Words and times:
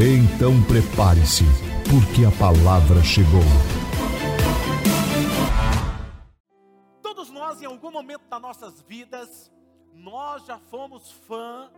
Então 0.00 0.52
prepare-se, 0.62 1.42
porque 1.90 2.24
a 2.24 2.30
palavra 2.38 3.02
chegou. 3.02 3.42
Todos 7.02 7.30
nós, 7.30 7.60
em 7.60 7.64
algum 7.64 7.90
momento 7.90 8.22
das 8.28 8.40
nossas 8.40 8.80
vidas, 8.82 9.50
nós 9.92 10.46
já 10.46 10.56
fomos 10.56 11.10
fã 11.26 11.68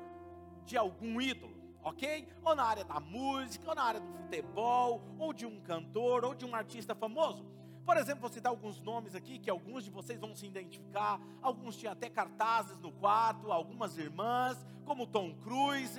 de 0.67 0.77
algum 0.77 1.19
ídolo, 1.19 1.55
ok? 1.83 2.29
Ou 2.45 2.55
na 2.55 2.63
área 2.63 2.85
da 2.85 3.01
música, 3.01 3.67
ou 3.67 3.75
na 3.75 3.85
área 3.85 4.01
do 4.01 4.13
futebol, 4.19 5.01
ou 5.19 5.33
de 5.33 5.47
um 5.47 5.59
cantor, 5.59 6.23
ou 6.23 6.35
de 6.35 6.45
um 6.45 6.55
artista 6.55 6.95
famoso. 6.95 7.43
Por 7.87 7.97
exemplo, 7.97 8.21
vou 8.21 8.31
citar 8.31 8.51
alguns 8.51 8.79
nomes 8.83 9.15
aqui 9.15 9.39
que 9.39 9.49
alguns 9.49 9.83
de 9.83 9.91
vocês 9.91 10.21
vão 10.21 10.37
se 10.37 10.45
identificar. 10.45 11.19
Alguns 11.41 11.75
tinham 11.75 11.95
até 11.95 12.11
cartazes 12.11 12.79
no 12.81 12.93
quarto, 12.93 13.51
algumas 13.51 13.97
irmãs, 13.97 14.59
como 14.85 15.07
Tom 15.07 15.33
Cruise 15.37 15.99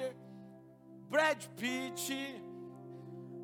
Brad 1.12 1.46
Pitt, 1.58 2.42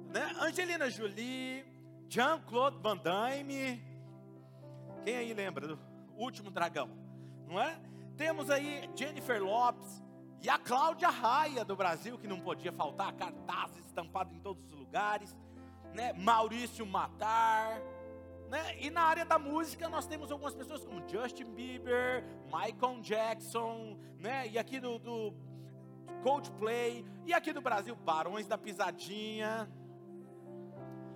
né? 0.07 0.31
Angelina 0.39 0.89
Jolie, 0.89 1.65
Jean-Claude 2.07 2.77
Van 2.81 2.95
Damme. 2.95 3.83
Quem 5.03 5.17
aí 5.17 5.33
lembra 5.33 5.67
do 5.67 5.79
Último 6.15 6.49
Dragão? 6.49 6.89
Não 7.45 7.59
é? 7.59 7.77
Temos 8.15 8.49
aí 8.49 8.89
Jennifer 8.95 9.43
Lopes 9.43 10.01
e 10.41 10.49
a 10.49 10.57
Cláudia 10.57 11.09
Raia 11.09 11.65
do 11.65 11.75
Brasil, 11.75 12.17
que 12.17 12.25
não 12.25 12.39
podia 12.39 12.71
faltar, 12.71 13.11
cartazes 13.11 13.85
estampados 13.85 14.33
em 14.33 14.39
todos 14.39 14.63
os 14.63 14.71
lugares, 14.71 15.35
né? 15.93 16.13
Maurício 16.13 16.85
Matar, 16.85 17.81
né? 18.49 18.77
E 18.79 18.89
na 18.89 19.01
área 19.01 19.25
da 19.25 19.37
música 19.37 19.89
nós 19.89 20.07
temos 20.07 20.31
algumas 20.31 20.55
pessoas 20.55 20.85
como 20.85 21.05
Justin 21.05 21.53
Bieber, 21.53 22.23
Michael 22.45 23.01
Jackson, 23.01 23.99
né? 24.17 24.47
E 24.47 24.57
aqui 24.57 24.79
do, 24.79 24.97
do 24.97 25.33
Coldplay, 26.27 27.05
e 27.25 27.33
aqui 27.33 27.53
no 27.53 27.61
Brasil, 27.61 27.95
Barões 27.95 28.45
da 28.45 28.57
Pisadinha. 28.57 29.65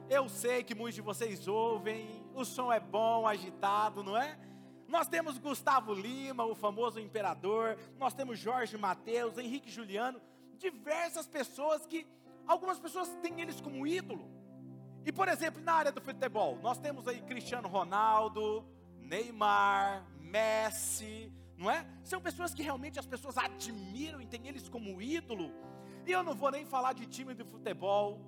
Eu 0.09 0.29
sei 0.29 0.63
que 0.63 0.73
muitos 0.73 0.95
de 0.95 1.01
vocês 1.01 1.49
ouvem, 1.49 2.25
o 2.33 2.45
som 2.45 2.71
é 2.71 2.79
bom, 2.79 3.27
agitado, 3.27 4.05
não 4.05 4.15
é? 4.15 4.39
Nós 4.87 5.09
temos 5.09 5.37
Gustavo 5.37 5.93
Lima, 5.93 6.45
o 6.45 6.55
famoso 6.55 6.97
imperador, 6.97 7.77
nós 7.99 8.13
temos 8.13 8.39
Jorge 8.39 8.77
Mateus, 8.77 9.37
Henrique 9.37 9.69
Juliano, 9.69 10.21
diversas 10.57 11.27
pessoas 11.27 11.85
que, 11.85 12.07
algumas 12.47 12.79
pessoas 12.79 13.09
têm 13.21 13.41
eles 13.41 13.59
como 13.59 13.85
ídolo. 13.85 14.31
E 15.05 15.11
por 15.11 15.27
exemplo, 15.27 15.61
na 15.61 15.73
área 15.73 15.91
do 15.91 15.99
futebol, 15.99 16.57
nós 16.61 16.77
temos 16.77 17.05
aí 17.05 17.21
Cristiano 17.23 17.67
Ronaldo, 17.67 18.65
Neymar, 18.97 20.07
Messi, 20.21 21.33
não 21.61 21.69
é? 21.69 21.85
São 22.03 22.19
pessoas 22.19 22.55
que 22.55 22.63
realmente 22.63 22.99
as 22.99 23.05
pessoas 23.05 23.37
admiram 23.37 24.19
e 24.19 24.25
têm 24.25 24.47
eles 24.47 24.67
como 24.67 24.99
ídolo. 24.99 25.53
E 26.07 26.11
eu 26.11 26.23
não 26.23 26.33
vou 26.33 26.49
nem 26.49 26.65
falar 26.65 26.93
de 26.93 27.05
time 27.05 27.35
de 27.35 27.43
futebol, 27.43 28.19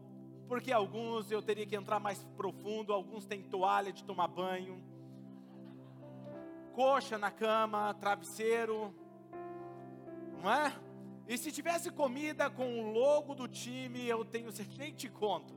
porque 0.47 0.71
alguns 0.71 1.31
eu 1.31 1.41
teria 1.41 1.65
que 1.65 1.75
entrar 1.75 1.99
mais 1.99 2.23
profundo, 2.37 2.93
alguns 2.93 3.25
têm 3.25 3.41
toalha 3.41 3.91
de 3.91 4.03
tomar 4.03 4.27
banho, 4.27 4.83
coxa 6.73 7.17
na 7.17 7.31
cama, 7.31 7.95
travesseiro, 7.95 8.93
não 10.39 10.51
é? 10.53 10.71
E 11.27 11.35
se 11.35 11.51
tivesse 11.51 11.89
comida 11.89 12.51
com 12.51 12.81
o 12.81 12.91
logo 12.91 13.33
do 13.33 13.47
time, 13.47 14.07
eu 14.07 14.23
tenho 14.23 14.51
nem 14.77 14.93
te 14.93 15.09
conto. 15.09 15.55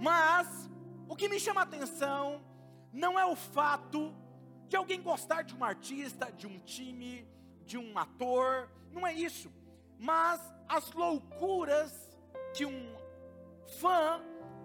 Mas 0.00 0.70
o 1.06 1.14
que 1.14 1.28
me 1.28 1.38
chama 1.38 1.60
a 1.60 1.64
atenção 1.64 2.40
não 2.90 3.18
é 3.18 3.26
o 3.26 3.36
fato 3.36 4.14
de 4.68 4.76
alguém 4.76 5.00
gostar 5.02 5.42
de 5.42 5.54
um 5.54 5.64
artista, 5.64 6.30
de 6.32 6.46
um 6.46 6.58
time, 6.60 7.26
de 7.64 7.78
um 7.78 7.96
ator, 7.98 8.70
não 8.92 9.06
é 9.06 9.12
isso. 9.12 9.52
Mas 9.98 10.40
as 10.68 10.92
loucuras 10.92 11.92
que 12.54 12.64
um 12.64 12.94
fã 13.80 14.20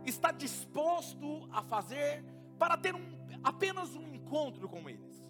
está 0.06 0.32
disposto 0.32 1.48
a 1.52 1.62
fazer 1.62 2.24
para 2.58 2.78
ter 2.78 2.96
um, 2.96 3.12
apenas 3.44 3.96
um 3.96 4.14
encontro 4.14 4.68
com 4.68 4.90
eles. 4.90 5.30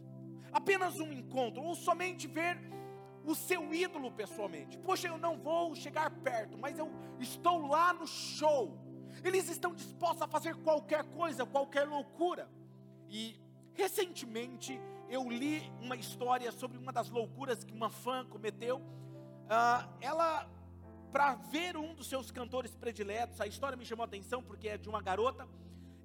Apenas 0.52 1.00
um 1.00 1.12
encontro, 1.12 1.62
ou 1.64 1.76
somente 1.76 2.28
ver 2.28 2.60
o 3.24 3.36
seu 3.36 3.74
ídolo 3.74 4.12
pessoalmente. 4.12 4.78
Poxa, 4.80 5.08
eu 5.08 5.18
não 5.18 5.38
vou 5.38 5.76
chegar 5.76 6.10
perto, 6.10 6.58
mas 6.58 6.78
eu 6.78 6.92
estou 7.20 7.68
lá 7.68 7.94
no 7.94 8.08
show. 8.08 8.78
Eles 9.24 9.50
estão 9.50 9.74
dispostos 9.74 10.22
a 10.22 10.28
fazer 10.28 10.56
qualquer 10.56 11.04
coisa, 11.06 11.46
qualquer 11.46 11.88
loucura. 11.88 12.50
E 13.10 13.40
Recentemente 13.74 14.80
eu 15.10 15.30
li 15.30 15.62
uma 15.82 15.96
história 15.96 16.52
sobre 16.52 16.78
uma 16.78 16.92
das 16.92 17.10
loucuras 17.10 17.64
que 17.64 17.74
uma 17.74 17.90
fã 17.90 18.26
cometeu. 18.26 18.78
Uh, 18.78 19.90
ela, 20.00 20.50
para 21.12 21.36
ver 21.36 21.76
um 21.76 21.94
dos 21.94 22.08
seus 22.08 22.32
cantores 22.32 22.76
prediletos, 22.76 23.42
a 23.42 23.48
história 23.48 23.78
me 23.78 23.86
chamou 23.86 24.04
a 24.04 24.08
atenção 24.08 24.42
porque 24.42 24.70
é 24.70 24.78
de 24.78 24.88
uma 24.88 25.02
garota, 25.02 25.48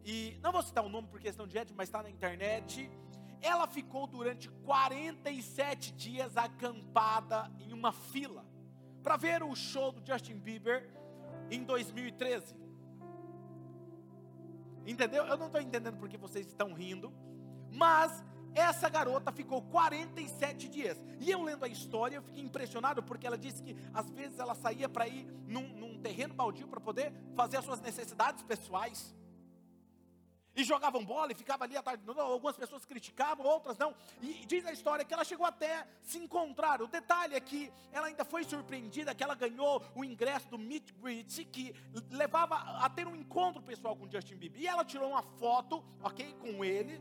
e 0.04 0.38
não 0.40 0.52
vou 0.52 0.62
citar 0.62 0.84
o 0.84 0.88
nome 0.88 1.08
por 1.08 1.20
questão 1.20 1.48
de 1.48 1.58
ética, 1.58 1.74
mas 1.76 1.88
está 1.88 2.00
na 2.00 2.08
internet. 2.08 2.88
Ela 3.42 3.66
ficou 3.66 4.06
durante 4.06 4.48
47 4.48 5.92
dias 5.92 6.36
acampada 6.36 7.50
em 7.58 7.72
uma 7.72 7.92
fila 7.92 8.46
para 9.02 9.16
ver 9.16 9.42
o 9.42 9.54
show 9.54 9.90
do 9.90 10.04
Justin 10.06 10.38
Bieber 10.38 10.88
em 11.50 11.64
2013. 11.64 12.54
Entendeu? 14.86 15.24
Eu 15.26 15.36
não 15.36 15.46
estou 15.46 15.60
entendendo 15.60 15.96
porque 15.96 16.16
vocês 16.16 16.46
estão 16.46 16.72
rindo. 16.72 17.12
Mas 17.72 18.24
essa 18.56 18.88
garota 18.88 19.30
ficou 19.30 19.60
47 19.60 20.68
dias. 20.68 20.96
E 21.20 21.30
eu 21.30 21.42
lendo 21.42 21.64
a 21.64 21.68
história, 21.68 22.16
eu 22.16 22.22
fiquei 22.22 22.42
impressionado 22.42 23.02
porque 23.02 23.26
ela 23.26 23.36
disse 23.36 23.62
que 23.62 23.76
às 23.92 24.10
vezes 24.10 24.38
ela 24.38 24.54
saía 24.54 24.88
para 24.88 25.06
ir 25.06 25.26
num, 25.46 25.68
num, 25.68 26.00
terreno 26.00 26.32
baldio 26.32 26.66
para 26.66 26.80
poder 26.80 27.12
fazer 27.34 27.58
as 27.58 27.64
suas 27.66 27.80
necessidades 27.82 28.42
pessoais. 28.42 29.14
E 30.54 30.64
jogavam 30.64 31.04
bola 31.04 31.32
e 31.32 31.34
ficava 31.34 31.64
ali 31.64 31.76
à 31.76 31.82
tarde. 31.82 32.02
Não, 32.06 32.18
algumas 32.18 32.56
pessoas 32.56 32.86
criticavam, 32.86 33.44
outras 33.44 33.76
não. 33.76 33.94
E 34.22 34.46
diz 34.46 34.64
a 34.64 34.72
história 34.72 35.04
que 35.04 35.12
ela 35.12 35.22
chegou 35.22 35.44
até 35.44 35.86
se 36.00 36.16
encontrar. 36.16 36.80
O 36.80 36.86
detalhe 36.86 37.34
é 37.34 37.40
que 37.40 37.70
ela 37.92 38.06
ainda 38.06 38.24
foi 38.24 38.42
surpreendida 38.42 39.14
que 39.14 39.22
ela 39.22 39.34
ganhou 39.34 39.82
o 39.94 40.02
ingresso 40.02 40.48
do 40.48 40.58
Meet 40.58 40.94
Greet, 40.94 41.44
que 41.44 41.74
levava 42.10 42.54
a 42.54 42.88
ter 42.88 43.06
um 43.06 43.14
encontro 43.14 43.62
pessoal 43.62 43.94
com 43.94 44.10
Justin 44.10 44.36
Bieber. 44.36 44.62
E 44.62 44.66
ela 44.66 44.82
tirou 44.82 45.10
uma 45.10 45.22
foto, 45.22 45.84
ok, 46.02 46.34
com 46.40 46.64
ele. 46.64 46.98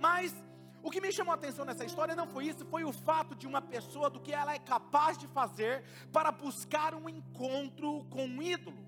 Mas 0.00 0.34
o 0.82 0.90
que 0.90 1.00
me 1.00 1.12
chamou 1.12 1.32
a 1.32 1.34
atenção 1.34 1.64
nessa 1.64 1.84
história 1.84 2.16
não 2.16 2.26
foi 2.26 2.46
isso, 2.46 2.64
foi 2.64 2.84
o 2.84 2.92
fato 2.92 3.34
de 3.34 3.46
uma 3.46 3.60
pessoa 3.60 4.08
do 4.08 4.18
que 4.18 4.32
ela 4.32 4.54
é 4.54 4.58
capaz 4.58 5.18
de 5.18 5.26
fazer 5.28 5.84
para 6.10 6.32
buscar 6.32 6.94
um 6.94 7.06
encontro 7.06 8.04
com 8.06 8.24
um 8.24 8.42
ídolo. 8.42 8.82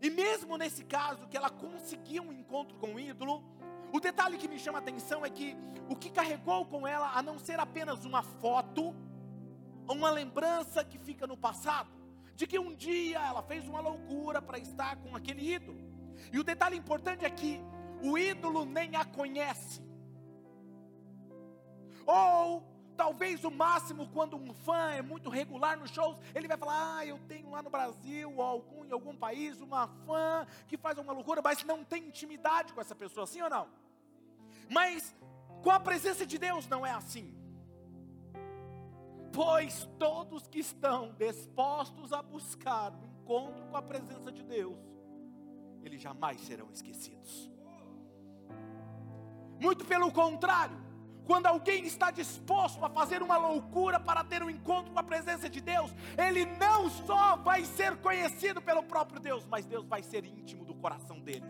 E 0.00 0.08
mesmo 0.08 0.56
nesse 0.56 0.84
caso 0.84 1.26
que 1.26 1.36
ela 1.36 1.50
conseguiu 1.50 2.22
um 2.22 2.32
encontro 2.32 2.78
com 2.78 2.94
o 2.94 3.00
ídolo, 3.00 3.42
o 3.92 3.98
detalhe 3.98 4.38
que 4.38 4.46
me 4.46 4.58
chama 4.58 4.78
a 4.78 4.82
atenção 4.82 5.24
é 5.24 5.30
que 5.30 5.56
o 5.88 5.96
que 5.96 6.10
carregou 6.10 6.64
com 6.66 6.86
ela, 6.86 7.10
a 7.12 7.20
não 7.20 7.38
ser 7.40 7.58
apenas 7.58 8.04
uma 8.04 8.22
foto, 8.22 8.94
uma 9.88 10.10
lembrança 10.10 10.84
que 10.84 10.98
fica 10.98 11.26
no 11.26 11.36
passado, 11.36 11.90
de 12.36 12.46
que 12.46 12.58
um 12.58 12.72
dia 12.72 13.18
ela 13.18 13.42
fez 13.42 13.66
uma 13.66 13.80
loucura 13.80 14.40
para 14.40 14.58
estar 14.58 14.96
com 14.96 15.16
aquele 15.16 15.54
ídolo. 15.54 15.80
E 16.32 16.38
o 16.38 16.44
detalhe 16.44 16.76
importante 16.76 17.24
é 17.24 17.30
que 17.30 17.60
o 18.06 18.18
ídolo 18.18 18.64
nem 18.64 18.96
a 18.96 19.04
conhece. 19.04 19.82
Ou 22.06 22.62
talvez 22.96 23.44
o 23.44 23.50
máximo 23.50 24.08
quando 24.08 24.36
um 24.36 24.52
fã 24.52 24.90
é 24.90 25.02
muito 25.02 25.28
regular 25.28 25.78
nos 25.78 25.90
shows, 25.90 26.18
ele 26.34 26.48
vai 26.48 26.56
falar: 26.56 26.98
"Ah, 26.98 27.06
eu 27.06 27.18
tenho 27.26 27.50
lá 27.50 27.62
no 27.62 27.70
Brasil 27.70 28.32
ou 28.36 28.42
algum 28.42 28.84
em 28.84 28.92
algum 28.92 29.16
país 29.16 29.60
uma 29.60 29.88
fã 30.06 30.46
que 30.68 30.76
faz 30.76 30.98
uma 30.98 31.12
loucura, 31.12 31.42
mas 31.42 31.64
não 31.64 31.84
tem 31.84 32.06
intimidade 32.06 32.72
com 32.72 32.80
essa 32.80 32.94
pessoa, 32.94 33.26
sim 33.26 33.42
ou 33.42 33.50
não?" 33.50 33.68
Mas 34.68 35.14
com 35.62 35.70
a 35.70 35.80
presença 35.80 36.24
de 36.24 36.38
Deus 36.38 36.66
não 36.66 36.84
é 36.84 36.92
assim. 36.92 37.34
Pois 39.32 39.86
todos 39.98 40.46
que 40.46 40.60
estão 40.60 41.12
dispostos 41.14 42.12
a 42.12 42.22
buscar 42.22 42.92
o 42.94 43.04
encontro 43.04 43.66
com 43.66 43.76
a 43.76 43.82
presença 43.82 44.32
de 44.32 44.42
Deus, 44.42 44.78
eles 45.82 46.00
jamais 46.00 46.40
serão 46.40 46.70
esquecidos. 46.70 47.55
Muito 49.58 49.84
pelo 49.84 50.12
contrário, 50.12 50.86
Quando 51.26 51.46
alguém 51.46 51.84
está 51.84 52.12
disposto 52.12 52.84
a 52.84 52.88
fazer 52.88 53.20
uma 53.20 53.36
loucura 53.36 53.98
para 53.98 54.22
ter 54.22 54.44
um 54.44 54.48
encontro 54.48 54.92
com 54.92 55.00
a 55.00 55.02
presença 55.02 55.48
de 55.50 55.60
Deus, 55.60 55.90
ele 56.16 56.44
não 56.44 56.88
só 56.88 57.34
vai 57.34 57.64
ser 57.64 57.96
conhecido 57.96 58.62
pelo 58.62 58.84
próprio 58.84 59.18
Deus, 59.18 59.44
mas 59.44 59.66
Deus 59.66 59.84
vai 59.86 60.04
ser 60.04 60.24
íntimo 60.24 60.64
do 60.64 60.72
coração 60.76 61.18
dele. 61.18 61.44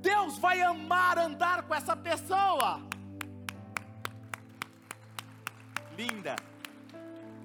Deus 0.00 0.36
vai 0.36 0.60
amar 0.62 1.16
andar 1.16 1.62
com 1.62 1.74
essa 1.74 1.96
pessoa. 1.96 2.82
Linda. 5.96 6.34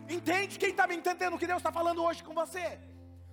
Entende? 0.09 0.57
Quem 0.57 0.71
está 0.71 0.87
me 0.87 0.95
entendendo 0.95 1.35
o 1.35 1.39
que 1.39 1.45
Deus 1.45 1.59
está 1.59 1.71
falando 1.71 2.03
hoje 2.03 2.23
com 2.23 2.33
você? 2.33 2.79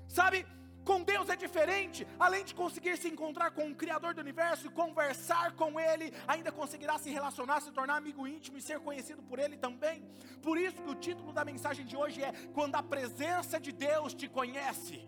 Sabe? 0.07 0.47
Com 0.89 1.03
Deus 1.03 1.29
é 1.29 1.35
diferente, 1.35 2.07
além 2.17 2.45
de 2.49 2.55
conseguir 2.55 2.97
se 2.97 3.09
encontrar 3.09 3.51
com 3.51 3.65
o 3.69 3.75
Criador 3.75 4.15
do 4.15 4.21
universo 4.21 4.69
e 4.69 4.71
conversar 4.71 5.47
com 5.61 5.81
Ele, 5.81 6.13
ainda 6.29 6.53
conseguirá 6.53 6.97
se 6.97 7.11
relacionar, 7.11 7.61
se 7.61 7.73
tornar 7.73 7.97
amigo 7.97 8.25
íntimo 8.35 8.57
e 8.57 8.63
ser 8.63 8.79
conhecido 8.79 9.21
por 9.21 9.41
Ele 9.41 9.57
também. 9.57 10.09
Por 10.41 10.57
isso 10.57 10.81
que 10.85 10.89
o 10.89 10.95
título 10.95 11.33
da 11.33 11.45
mensagem 11.45 11.85
de 11.85 11.97
hoje 11.97 12.23
é: 12.23 12.31
Quando 12.55 12.77
a 12.77 12.85
presença 12.85 13.59
de 13.59 13.73
Deus 13.73 14.15
te 14.15 14.29
conhece. 14.29 14.99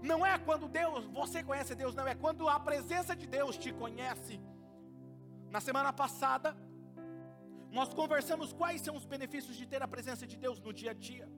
Não 0.00 0.24
é 0.24 0.38
quando 0.38 0.68
Deus, 0.68 1.06
você 1.06 1.42
conhece 1.42 1.74
Deus, 1.74 1.92
não, 1.96 2.06
é 2.06 2.14
quando 2.14 2.48
a 2.48 2.58
presença 2.60 3.16
de 3.16 3.26
Deus 3.26 3.58
te 3.58 3.72
conhece. 3.72 4.40
Na 5.50 5.60
semana 5.60 5.92
passada, 5.92 6.56
nós 7.78 7.92
conversamos 7.92 8.52
quais 8.52 8.80
são 8.80 8.94
os 8.96 9.04
benefícios 9.04 9.56
de 9.56 9.66
ter 9.66 9.82
a 9.82 9.88
presença 9.88 10.24
de 10.24 10.36
Deus 10.36 10.60
no 10.60 10.72
dia 10.72 10.92
a 10.92 10.94
dia. 10.94 11.28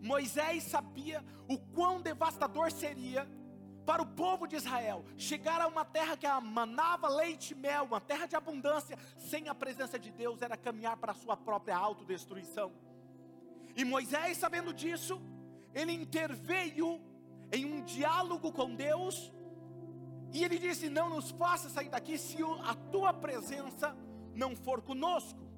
Moisés 0.00 0.64
sabia 0.64 1.24
o 1.48 1.58
quão 1.58 2.00
devastador 2.00 2.70
seria 2.72 3.28
para 3.84 4.02
o 4.02 4.06
povo 4.06 4.46
de 4.46 4.56
Israel 4.56 5.04
chegar 5.16 5.60
a 5.60 5.66
uma 5.66 5.84
terra 5.84 6.16
que 6.16 6.26
manava 6.40 7.08
leite 7.08 7.52
e 7.52 7.56
mel, 7.56 7.84
uma 7.84 8.00
terra 8.00 8.26
de 8.26 8.36
abundância, 8.36 8.96
sem 9.16 9.48
a 9.48 9.54
presença 9.54 9.98
de 9.98 10.10
Deus, 10.10 10.42
era 10.42 10.56
caminhar 10.56 10.96
para 10.96 11.12
a 11.12 11.14
sua 11.14 11.36
própria 11.36 11.76
autodestruição. 11.76 12.72
E 13.76 13.84
Moisés, 13.84 14.38
sabendo 14.38 14.72
disso, 14.72 15.20
ele 15.74 15.92
interveio 15.92 17.00
em 17.52 17.64
um 17.64 17.82
diálogo 17.82 18.52
com 18.52 18.74
Deus, 18.74 19.32
e 20.32 20.44
ele 20.44 20.58
disse: 20.58 20.88
Não 20.88 21.10
nos 21.10 21.30
faça 21.30 21.68
sair 21.68 21.88
daqui 21.88 22.16
se 22.16 22.38
a 22.64 22.74
tua 22.92 23.12
presença 23.12 23.96
não 24.34 24.54
for 24.54 24.80
conosco. 24.80 25.49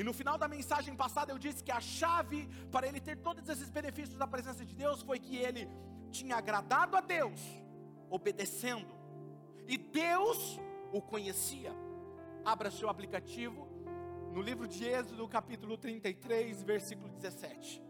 E 0.00 0.02
no 0.02 0.14
final 0.14 0.38
da 0.38 0.48
mensagem 0.48 0.96
passada 0.96 1.30
eu 1.30 1.38
disse 1.38 1.62
que 1.62 1.70
a 1.70 1.78
chave 1.78 2.48
para 2.72 2.88
ele 2.88 2.98
ter 2.98 3.16
todos 3.18 3.46
esses 3.46 3.68
benefícios 3.68 4.16
da 4.16 4.26
presença 4.26 4.64
de 4.64 4.74
Deus 4.74 5.02
foi 5.02 5.18
que 5.18 5.36
ele 5.36 5.68
tinha 6.10 6.36
agradado 6.36 6.96
a 6.96 7.02
Deus, 7.02 7.38
obedecendo, 8.08 8.94
e 9.68 9.76
Deus 9.76 10.58
o 10.90 11.02
conhecia. 11.02 11.70
Abra 12.42 12.70
seu 12.70 12.88
aplicativo 12.88 13.68
no 14.32 14.40
livro 14.40 14.66
de 14.66 14.88
Êxodo, 14.88 15.28
capítulo 15.28 15.76
33, 15.76 16.62
versículo 16.62 17.10
17. 17.10 17.82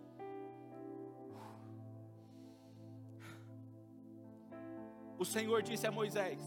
O 5.16 5.24
Senhor 5.24 5.62
disse 5.62 5.86
a 5.86 5.92
Moisés: 5.92 6.42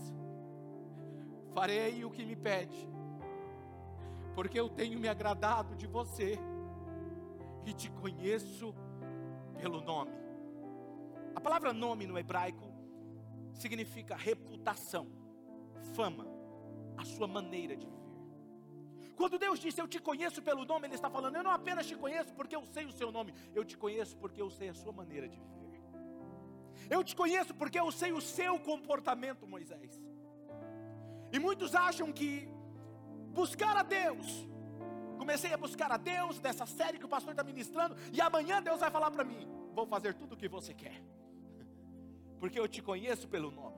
Farei 1.54 2.04
o 2.04 2.12
que 2.12 2.26
me 2.26 2.36
pede 2.36 2.92
porque 4.36 4.60
eu 4.60 4.70
tenho 4.70 5.00
me 5.00 5.08
agradado 5.08 5.76
de 5.76 5.88
você 5.88 6.38
e 7.66 7.74
te 7.74 7.90
conheço 7.92 8.74
pelo 9.58 9.82
nome. 9.82 10.12
A 11.36 11.42
palavra 11.42 11.74
nome 11.74 12.06
no 12.06 12.18
hebraico 12.18 12.72
significa 13.54 14.16
reputação, 14.16 15.08
fama, 15.96 16.26
a 16.98 17.06
sua 17.06 17.28
maneira 17.28 17.76
de 17.76 17.86
viver. 17.86 18.04
Quando 19.16 19.38
Deus 19.38 19.60
disse 19.60 19.80
eu 19.80 19.88
te 19.88 20.00
conheço 20.00 20.42
pelo 20.42 20.66
nome, 20.66 20.88
Ele 20.88 20.96
está 20.96 21.10
falando, 21.10 21.36
eu 21.36 21.44
não 21.44 21.52
apenas 21.52 21.86
te 21.88 21.96
conheço 21.96 22.34
porque 22.34 22.56
eu 22.56 22.66
sei 22.66 22.86
o 22.86 22.92
seu 22.92 23.12
nome, 23.12 23.34
eu 23.54 23.64
te 23.64 23.78
conheço 23.78 24.18
porque 24.18 24.42
eu 24.42 24.50
sei 24.50 24.70
a 24.70 24.74
sua 24.74 24.92
maneira 24.92 25.28
de 25.28 25.40
viver. 25.40 25.64
Eu 26.90 27.04
te 27.04 27.16
conheço 27.16 27.54
porque 27.54 27.80
eu 27.80 27.92
sei 27.92 28.12
o 28.12 28.22
seu 28.22 28.60
comportamento, 28.60 29.48
Moisés. 29.48 30.00
E 31.32 31.40
muitos 31.40 31.74
acham 31.74 32.12
que 32.12 32.53
buscar 33.34 33.76
a 33.78 33.84
Deus. 33.84 34.48
Comecei 35.18 35.54
a 35.54 35.58
buscar 35.58 35.92
a 35.92 35.98
Deus 35.98 36.40
nessa 36.40 36.66
série 36.66 36.98
que 36.98 37.06
o 37.06 37.10
pastor 37.10 37.32
está 37.32 37.44
ministrando, 37.44 37.96
e 38.12 38.22
amanhã 38.22 38.62
Deus 38.62 38.80
vai 38.80 38.92
falar 38.92 39.12
para 39.12 39.24
mim: 39.24 39.48
vou 39.74 39.86
fazer 39.86 40.14
tudo 40.14 40.34
o 40.34 40.38
que 40.38 40.48
você 40.48 40.74
quer, 40.74 41.02
porque 42.40 42.60
eu 42.60 42.68
te 42.68 42.82
conheço 42.82 43.28
pelo 43.28 43.52
nome. 43.52 43.78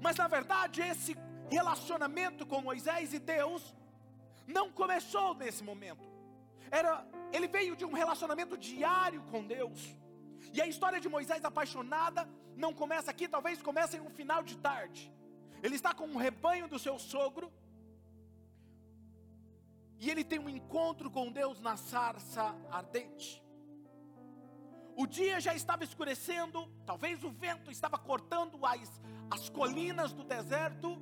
Mas 0.00 0.16
na 0.16 0.28
verdade, 0.28 0.82
esse 0.82 1.16
relacionamento 1.50 2.46
com 2.46 2.60
Moisés 2.60 3.12
e 3.12 3.18
Deus 3.18 3.74
não 4.46 4.70
começou 4.70 5.34
nesse 5.34 5.62
momento. 5.62 6.04
Era, 6.70 7.06
ele 7.32 7.46
veio 7.46 7.76
de 7.76 7.84
um 7.84 7.92
relacionamento 7.92 8.56
diário 8.58 9.22
com 9.30 9.44
Deus. 9.44 9.96
E 10.52 10.60
a 10.60 10.66
história 10.66 11.00
de 11.00 11.08
Moisés 11.08 11.44
apaixonada 11.44 12.28
não 12.56 12.72
começa 12.74 13.10
aqui, 13.10 13.26
talvez 13.28 13.62
comece 13.62 13.96
em 13.96 14.00
um 14.00 14.10
final 14.10 14.42
de 14.42 14.56
tarde. 14.56 15.12
Ele 15.62 15.76
está 15.76 15.94
com 15.94 16.06
um 16.06 16.16
rebanho 16.16 16.68
do 16.68 16.78
seu 16.78 16.98
sogro, 16.98 17.52
e 20.04 20.10
ele 20.10 20.22
tem 20.22 20.38
um 20.38 20.50
encontro 20.50 21.10
com 21.10 21.32
Deus 21.32 21.60
na 21.60 21.78
sarça 21.78 22.54
ardente. 22.70 23.42
O 24.94 25.06
dia 25.06 25.40
já 25.40 25.54
estava 25.54 25.82
escurecendo, 25.82 26.68
talvez 26.84 27.24
o 27.24 27.30
vento 27.30 27.70
estava 27.70 27.96
cortando 27.96 28.64
as, 28.66 29.00
as 29.30 29.48
colinas 29.48 30.12
do 30.12 30.22
deserto, 30.22 31.00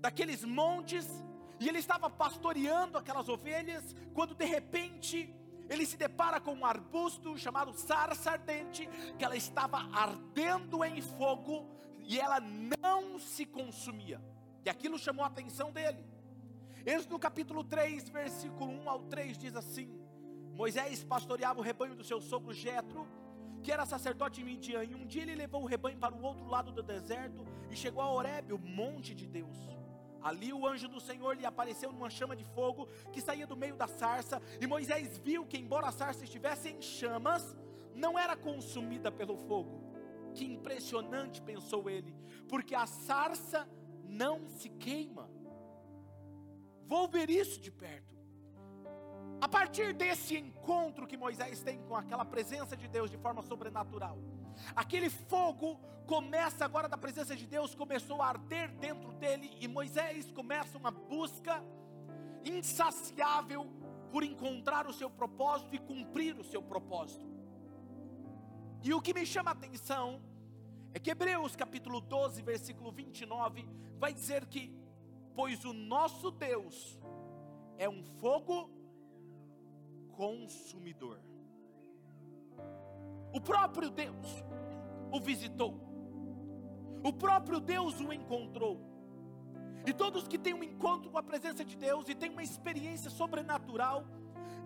daqueles 0.00 0.44
montes, 0.44 1.06
e 1.60 1.68
ele 1.68 1.78
estava 1.78 2.10
pastoreando 2.10 2.98
aquelas 2.98 3.28
ovelhas, 3.28 3.94
quando 4.12 4.34
de 4.34 4.44
repente 4.44 5.32
ele 5.68 5.86
se 5.86 5.96
depara 5.96 6.40
com 6.40 6.52
um 6.52 6.66
arbusto 6.66 7.38
chamado 7.38 7.72
sarça 7.74 8.32
ardente, 8.32 8.88
que 9.16 9.24
ela 9.24 9.36
estava 9.36 9.78
ardendo 9.92 10.84
em 10.84 11.00
fogo 11.00 11.70
e 12.00 12.18
ela 12.18 12.40
não 12.40 13.20
se 13.20 13.46
consumia. 13.46 14.20
E 14.64 14.68
aquilo 14.68 14.98
chamou 14.98 15.24
a 15.24 15.28
atenção 15.28 15.70
dele. 15.70 16.04
Êxodo 16.84 17.18
capítulo 17.18 17.62
3, 17.62 18.08
versículo 18.08 18.70
1 18.70 18.88
ao 18.88 19.00
3 19.02 19.36
diz 19.36 19.54
assim: 19.54 20.00
Moisés 20.54 21.04
pastoreava 21.04 21.60
o 21.60 21.62
rebanho 21.62 21.94
do 21.94 22.02
seu 22.02 22.20
sogro 22.22 22.54
Jetro, 22.54 23.06
que 23.62 23.70
era 23.70 23.84
sacerdote 23.84 24.40
em 24.40 24.44
Midian, 24.44 24.82
e 24.84 24.94
um 24.94 25.06
dia 25.06 25.22
ele 25.22 25.34
levou 25.34 25.62
o 25.62 25.66
rebanho 25.66 25.98
para 25.98 26.14
o 26.14 26.22
outro 26.22 26.46
lado 26.46 26.72
do 26.72 26.82
deserto 26.82 27.46
e 27.70 27.76
chegou 27.76 28.02
a 28.02 28.10
Horebe, 28.10 28.54
o 28.54 28.58
monte 28.58 29.14
de 29.14 29.26
Deus. 29.26 29.58
Ali 30.22 30.52
o 30.52 30.66
anjo 30.66 30.88
do 30.88 31.00
Senhor 31.00 31.36
lhe 31.36 31.44
apareceu 31.44 31.92
numa 31.92 32.08
chama 32.08 32.34
de 32.34 32.44
fogo 32.44 32.88
que 33.12 33.20
saía 33.20 33.46
do 33.46 33.56
meio 33.56 33.76
da 33.76 33.86
sarça, 33.86 34.40
e 34.58 34.66
Moisés 34.66 35.18
viu 35.18 35.44
que, 35.44 35.58
embora 35.58 35.88
a 35.88 35.92
sarça 35.92 36.24
estivesse 36.24 36.70
em 36.70 36.80
chamas, 36.80 37.54
não 37.94 38.18
era 38.18 38.34
consumida 38.36 39.12
pelo 39.12 39.36
fogo. 39.36 39.82
Que 40.34 40.44
impressionante, 40.44 41.42
pensou 41.42 41.90
ele, 41.90 42.14
porque 42.48 42.74
a 42.74 42.86
sarça 42.86 43.68
não 44.04 44.46
se 44.48 44.70
queima. 44.70 45.28
Vou 46.92 47.06
ver 47.06 47.30
isso 47.30 47.60
de 47.60 47.70
perto. 47.70 48.16
A 49.40 49.48
partir 49.48 49.94
desse 49.94 50.36
encontro 50.36 51.06
que 51.06 51.16
Moisés 51.16 51.62
tem 51.62 51.78
com 51.82 51.94
aquela 51.94 52.24
presença 52.24 52.76
de 52.76 52.88
Deus 52.88 53.08
de 53.08 53.16
forma 53.16 53.42
sobrenatural, 53.42 54.18
aquele 54.74 55.08
fogo 55.08 55.78
começa 56.04 56.64
agora 56.64 56.88
da 56.88 56.98
presença 56.98 57.36
de 57.36 57.46
Deus, 57.46 57.76
começou 57.76 58.20
a 58.20 58.26
arder 58.30 58.72
dentro 58.72 59.12
dele, 59.12 59.56
e 59.60 59.68
Moisés 59.68 60.32
começa 60.32 60.76
uma 60.76 60.90
busca 60.90 61.62
insaciável 62.44 63.70
por 64.10 64.24
encontrar 64.24 64.88
o 64.88 64.92
seu 64.92 65.08
propósito 65.08 65.76
e 65.76 65.78
cumprir 65.78 66.36
o 66.36 66.42
seu 66.42 66.60
propósito. 66.60 67.24
E 68.82 68.92
o 68.92 69.00
que 69.00 69.14
me 69.14 69.24
chama 69.24 69.52
a 69.52 69.52
atenção 69.52 70.20
é 70.92 70.98
que 70.98 71.12
Hebreus 71.12 71.54
capítulo 71.54 72.00
12, 72.00 72.42
versículo 72.42 72.90
29, 72.90 73.64
vai 73.96 74.12
dizer 74.12 74.44
que 74.46 74.79
pois 75.40 75.64
o 75.64 75.72
nosso 75.72 76.30
Deus 76.30 76.98
é 77.78 77.88
um 77.88 78.02
fogo 78.20 78.70
consumidor. 80.12 81.18
O 83.32 83.40
próprio 83.40 83.88
Deus 83.88 84.44
o 85.10 85.18
visitou, 85.18 85.80
o 87.02 87.10
próprio 87.10 87.58
Deus 87.58 87.98
o 88.00 88.12
encontrou. 88.12 88.82
E 89.86 89.94
todos 89.94 90.28
que 90.28 90.36
têm 90.36 90.52
um 90.52 90.62
encontro 90.62 91.10
com 91.10 91.16
a 91.16 91.22
presença 91.22 91.64
de 91.64 91.74
Deus 91.74 92.06
e 92.06 92.14
têm 92.14 92.28
uma 92.28 92.42
experiência 92.42 93.08
sobrenatural, 93.08 94.04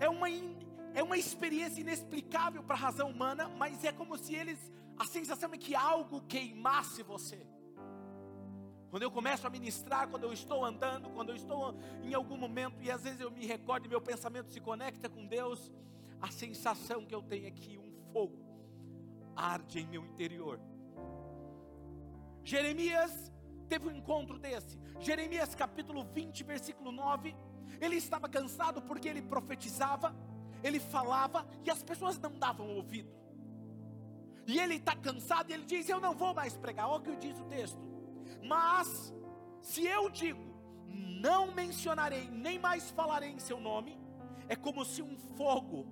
é 0.00 0.08
uma, 0.08 0.26
é 0.92 1.04
uma 1.04 1.16
experiência 1.16 1.82
inexplicável 1.82 2.64
para 2.64 2.74
a 2.74 2.80
razão 2.80 3.10
humana, 3.10 3.48
mas 3.48 3.84
é 3.84 3.92
como 3.92 4.18
se 4.18 4.34
eles, 4.34 4.72
a 4.98 5.04
sensação 5.04 5.54
é 5.54 5.56
que 5.56 5.76
algo 5.76 6.20
queimasse 6.22 7.04
você. 7.04 7.46
Quando 8.94 9.02
eu 9.02 9.10
começo 9.10 9.44
a 9.44 9.50
ministrar, 9.50 10.06
quando 10.06 10.22
eu 10.22 10.32
estou 10.32 10.64
andando, 10.64 11.10
quando 11.10 11.30
eu 11.30 11.34
estou 11.34 11.74
em 12.04 12.14
algum 12.14 12.36
momento 12.36 12.80
e 12.80 12.92
às 12.92 13.02
vezes 13.02 13.18
eu 13.18 13.28
me 13.28 13.44
recordo 13.44 13.86
e 13.86 13.88
meu 13.88 14.00
pensamento 14.00 14.52
se 14.52 14.60
conecta 14.60 15.08
com 15.08 15.26
Deus, 15.26 15.68
a 16.22 16.30
sensação 16.30 17.04
que 17.04 17.12
eu 17.12 17.20
tenho 17.20 17.48
é 17.48 17.50
que 17.50 17.76
um 17.76 17.92
fogo 18.12 18.38
arde 19.34 19.80
em 19.80 19.86
meu 19.88 20.04
interior. 20.06 20.60
Jeremias 22.44 23.32
teve 23.68 23.88
um 23.88 23.90
encontro 23.90 24.38
desse. 24.38 24.78
Jeremias 25.00 25.56
capítulo 25.56 26.04
20, 26.04 26.44
versículo 26.44 26.92
9. 26.92 27.34
Ele 27.80 27.96
estava 27.96 28.28
cansado 28.28 28.80
porque 28.80 29.08
ele 29.08 29.22
profetizava, 29.22 30.14
ele 30.62 30.78
falava 30.78 31.44
e 31.64 31.68
as 31.68 31.82
pessoas 31.82 32.16
não 32.16 32.38
davam 32.38 32.68
ouvido. 32.76 33.12
E 34.46 34.56
ele 34.56 34.76
está 34.76 34.94
cansado 34.94 35.50
e 35.50 35.52
ele 35.52 35.64
diz: 35.64 35.88
Eu 35.88 35.98
não 35.98 36.14
vou 36.14 36.32
mais 36.32 36.56
pregar. 36.56 36.88
Olha 36.88 37.00
o 37.00 37.02
que 37.02 37.16
diz 37.16 37.36
o 37.40 37.44
texto. 37.46 37.93
Mas, 38.44 39.14
se 39.62 39.84
eu 39.86 40.10
digo, 40.10 40.54
não 40.86 41.50
mencionarei, 41.52 42.28
nem 42.30 42.58
mais 42.58 42.90
falarei 42.90 43.30
em 43.30 43.38
seu 43.38 43.58
nome, 43.58 43.98
é 44.48 44.54
como 44.54 44.84
se 44.84 45.02
um 45.02 45.16
fogo 45.16 45.86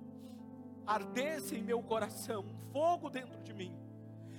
ardesse 0.85 1.55
em 1.55 1.63
meu 1.63 1.81
coração, 1.81 2.45
um 2.45 2.57
fogo 2.71 3.09
dentro 3.09 3.41
de 3.41 3.53
mim. 3.53 3.75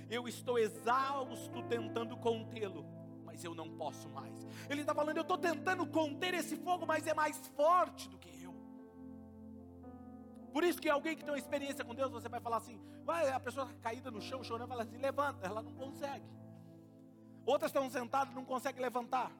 Eu 0.09 0.27
estou 0.27 0.57
exausto 0.57 1.63
tentando 1.63 2.15
contê-lo, 2.15 2.85
mas 3.25 3.43
eu 3.43 3.53
não 3.53 3.69
posso 3.69 4.07
mais. 4.09 4.45
Ele 4.69 4.81
está 4.81 4.93
falando, 4.93 5.17
eu 5.17 5.23
estou 5.23 5.37
tentando 5.37 5.85
conter 5.85 6.33
esse 6.33 6.55
fogo, 6.55 6.85
mas 6.85 7.05
é 7.07 7.13
mais 7.13 7.37
forte 7.49 8.07
do 8.07 8.17
que 8.17 8.29
eu. 8.43 8.53
Por 10.53 10.63
isso 10.63 10.79
que 10.79 10.87
alguém 10.87 11.17
que 11.17 11.23
tem 11.23 11.33
uma 11.33 11.39
experiência 11.39 11.83
com 11.83 11.93
Deus, 11.93 12.11
você 12.11 12.29
vai 12.29 12.39
falar 12.39 12.57
assim, 12.57 12.79
vai, 13.03 13.29
a 13.29 13.39
pessoa 13.39 13.67
caída 13.81 14.09
no 14.09 14.21
chão, 14.21 14.41
chorando, 14.43 14.69
fala 14.69 14.83
assim, 14.83 14.97
levanta, 14.97 15.45
ela 15.45 15.61
não 15.61 15.73
consegue. 15.73 16.25
Outras 17.45 17.69
estão 17.69 17.89
sentadas, 17.89 18.33
não 18.33 18.43
conseguem 18.43 18.81
levantar. 18.81 19.31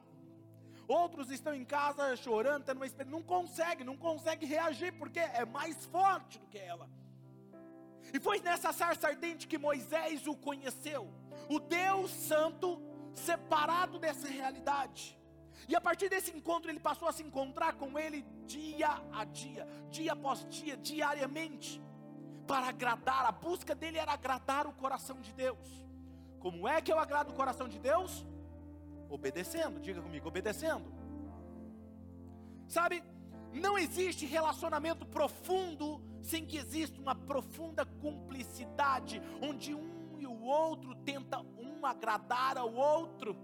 Outros 0.86 1.30
estão 1.30 1.54
em 1.54 1.64
casa 1.64 2.16
chorando, 2.16 2.64
tendo 2.64 2.76
uma 2.76 2.86
experiência, 2.86 3.18
não 3.18 3.22
consegue, 3.22 3.82
não 3.82 3.96
consegue 3.96 4.46
reagir, 4.46 4.92
porque 4.92 5.18
é 5.18 5.44
mais 5.44 5.84
forte 5.86 6.38
do 6.38 6.46
que 6.46 6.58
ela. 6.58 6.88
E 8.14 8.20
foi 8.20 8.40
nessa 8.40 8.72
sarça 8.72 9.08
ardente 9.08 9.48
que 9.48 9.58
Moisés 9.58 10.26
o 10.26 10.36
conheceu, 10.36 11.12
o 11.48 11.58
Deus 11.58 12.10
Santo 12.12 12.80
separado 13.12 13.98
dessa 13.98 14.28
realidade. 14.28 15.18
E 15.68 15.74
a 15.74 15.80
partir 15.80 16.08
desse 16.08 16.30
encontro 16.30 16.70
ele 16.70 16.78
passou 16.78 17.08
a 17.08 17.12
se 17.12 17.22
encontrar 17.22 17.74
com 17.74 17.98
ele 17.98 18.22
dia 18.46 19.02
a 19.12 19.24
dia, 19.24 19.66
dia 19.90 20.12
após 20.12 20.46
dia, 20.48 20.76
diariamente, 20.76 21.82
para 22.46 22.68
agradar. 22.68 23.26
A 23.26 23.32
busca 23.32 23.74
dele 23.74 23.98
era 23.98 24.12
agradar 24.12 24.66
o 24.68 24.72
coração 24.72 25.20
de 25.20 25.32
Deus. 25.32 25.85
Como 26.38 26.66
é 26.68 26.80
que 26.80 26.92
eu 26.92 26.98
agrado 26.98 27.30
o 27.30 27.34
coração 27.34 27.68
de 27.68 27.78
Deus? 27.78 28.26
Obedecendo, 29.08 29.80
diga 29.80 30.00
comigo, 30.00 30.28
obedecendo. 30.28 30.92
Sabe, 32.68 33.02
não 33.52 33.78
existe 33.78 34.26
relacionamento 34.26 35.06
profundo 35.06 36.02
sem 36.20 36.44
que 36.44 36.56
exista 36.56 37.00
uma 37.00 37.14
profunda 37.14 37.84
cumplicidade, 37.84 39.22
onde 39.40 39.74
um 39.74 40.18
e 40.18 40.26
o 40.26 40.42
outro 40.42 40.94
tenta 40.96 41.40
um 41.58 41.84
agradar 41.84 42.56
ao 42.58 42.72
outro. 42.72 43.36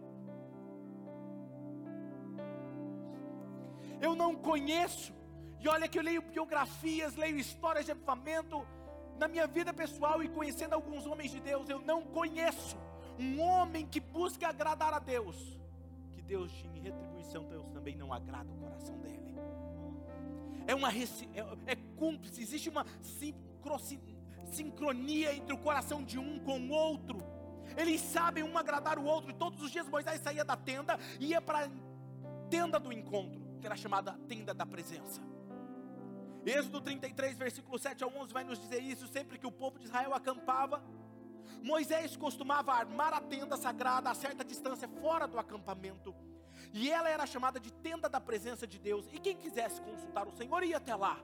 Eu 4.01 4.15
não 4.17 4.35
conheço, 4.35 5.15
e 5.61 5.69
olha 5.69 5.87
que 5.87 5.99
eu 5.99 6.03
leio 6.03 6.23
biografias, 6.23 7.15
leio 7.15 7.39
histórias 7.39 7.85
de 7.85 7.93
avivamento, 7.93 8.67
na 9.23 9.29
minha 9.29 9.47
vida 9.47 9.73
pessoal 9.73 10.21
e 10.21 10.29
conhecendo 10.29 10.73
alguns 10.73 11.07
homens 11.07 11.31
de 11.31 11.39
Deus, 11.39 11.69
eu 11.69 11.81
não 11.81 12.03
conheço 12.03 12.77
um 13.17 13.41
homem 13.41 13.87
que 13.87 14.01
busca 14.01 14.49
agradar 14.49 14.93
a 14.93 14.99
Deus, 14.99 15.37
que 16.11 16.21
Deus 16.21 16.51
em 16.75 16.81
retribuição 16.81 17.45
Deus 17.45 17.69
também 17.69 17.95
não 17.95 18.13
agrada 18.13 18.51
o 18.51 18.57
coração 18.57 18.99
dele. 18.99 19.37
É 20.67 20.75
uma 20.75 20.93
é, 20.93 21.73
é 21.73 21.77
cúmplice, 21.97 22.43
existe 22.43 22.69
uma 22.69 22.85
sincronia 24.51 25.33
entre 25.37 25.55
o 25.55 25.59
coração 25.59 26.03
de 26.03 26.19
um 26.19 26.41
com 26.41 26.59
o 26.59 26.71
outro. 26.71 27.19
Eles 27.77 28.01
sabem 28.01 28.43
um 28.43 28.59
agradar 28.59 28.99
o 28.99 29.05
outro. 29.05 29.31
E 29.31 29.35
todos 29.35 29.63
os 29.63 29.71
dias 29.71 29.89
Moisés 29.89 30.21
saía 30.21 30.45
da 30.45 30.57
tenda 30.57 30.99
e 31.21 31.27
ia 31.27 31.41
para 31.41 31.67
a 31.67 31.71
tenda 32.51 32.81
do 32.81 32.93
encontro, 32.93 33.41
que 33.61 33.67
era 33.67 33.77
chamada 33.77 34.19
tenda 34.27 34.53
da 34.53 34.67
presença. 34.67 35.32
Êxodo 36.45 36.81
33, 36.81 37.37
versículo 37.37 37.79
7 37.79 38.03
ao 38.03 38.11
11 38.17 38.33
vai 38.33 38.45
nos 38.45 38.59
dizer 38.59 38.81
isso. 38.81 39.07
Sempre 39.07 39.39
que 39.39 39.47
o 39.47 39.53
povo 39.53 39.79
de 39.79 39.85
Israel 39.85 40.13
acampava, 40.15 40.83
Moisés 41.63 42.17
costumava 42.17 42.73
armar 42.73 43.15
a 43.15 43.21
tenda 43.21 43.57
sagrada 43.57 44.11
a 44.11 44.15
certa 44.15 44.45
distância 44.45 44.89
fora 44.89 45.29
do 45.29 45.39
acampamento. 45.39 46.15
E 46.73 46.91
ela 46.91 47.09
era 47.09 47.27
chamada 47.27 47.61
de 47.61 47.73
tenda 47.73 48.09
da 48.09 48.21
presença 48.21 48.67
de 48.67 48.79
Deus. 48.79 49.07
E 49.13 49.19
quem 49.19 49.37
quisesse 49.37 49.81
consultar 49.81 50.27
o 50.27 50.33
Senhor 50.33 50.63
ia 50.65 50.79
até 50.79 50.95
lá. 50.95 51.21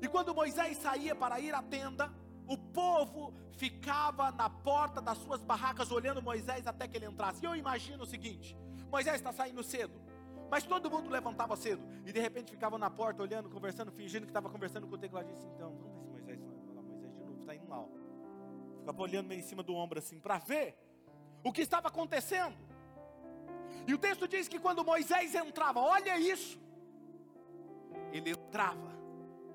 E 0.00 0.08
quando 0.08 0.34
Moisés 0.34 0.78
saía 0.78 1.14
para 1.14 1.40
ir 1.40 1.54
à 1.54 1.62
tenda, 1.62 2.12
o 2.46 2.58
povo 2.58 3.32
ficava 3.52 4.30
na 4.32 4.50
porta 4.50 5.00
das 5.00 5.18
suas 5.18 5.42
barracas 5.42 5.90
olhando 5.90 6.20
Moisés 6.20 6.66
até 6.66 6.86
que 6.88 6.96
ele 6.96 7.06
entrasse. 7.06 7.42
E 7.42 7.46
eu 7.46 7.54
imagino 7.54 8.02
o 8.02 8.06
seguinte: 8.06 8.56
Moisés 8.90 9.16
está 9.16 9.32
saindo 9.32 9.62
cedo, 9.62 9.98
mas 10.52 10.64
todo 10.64 10.90
mundo 10.90 11.08
levantava 11.08 11.56
cedo 11.56 11.82
e 12.04 12.12
de 12.12 12.20
repente 12.20 12.50
ficava 12.50 12.76
na 12.76 12.90
porta 12.90 13.22
olhando, 13.22 13.48
conversando, 13.48 13.90
fingindo 13.90 14.26
que 14.26 14.30
estava 14.30 14.50
conversando 14.50 14.86
com 14.86 14.96
o 14.96 14.98
tecladista. 14.98 15.46
Então, 15.54 15.70
vamos 15.78 15.94
ver 15.94 16.02
se 16.02 16.10
Moisés 16.10 16.40
fala. 16.42 16.82
Moisés 16.82 17.14
de 17.14 17.24
novo, 17.24 17.40
está 17.40 17.54
indo 17.54 17.66
mal 17.66 17.88
ficava 18.82 19.00
olhando 19.00 19.28
meio 19.28 19.38
em 19.38 19.44
cima 19.44 19.62
do 19.62 19.74
ombro 19.74 19.98
assim, 19.98 20.18
para 20.18 20.38
ver 20.38 20.76
o 21.42 21.52
que 21.52 21.62
estava 21.62 21.88
acontecendo. 21.88 22.56
E 23.86 23.94
o 23.94 23.98
texto 23.98 24.28
diz 24.28 24.46
que 24.46 24.58
quando 24.58 24.84
Moisés 24.84 25.34
entrava, 25.34 25.80
olha 25.80 26.18
isso, 26.18 26.60
ele 28.12 28.30
entrava, 28.30 28.92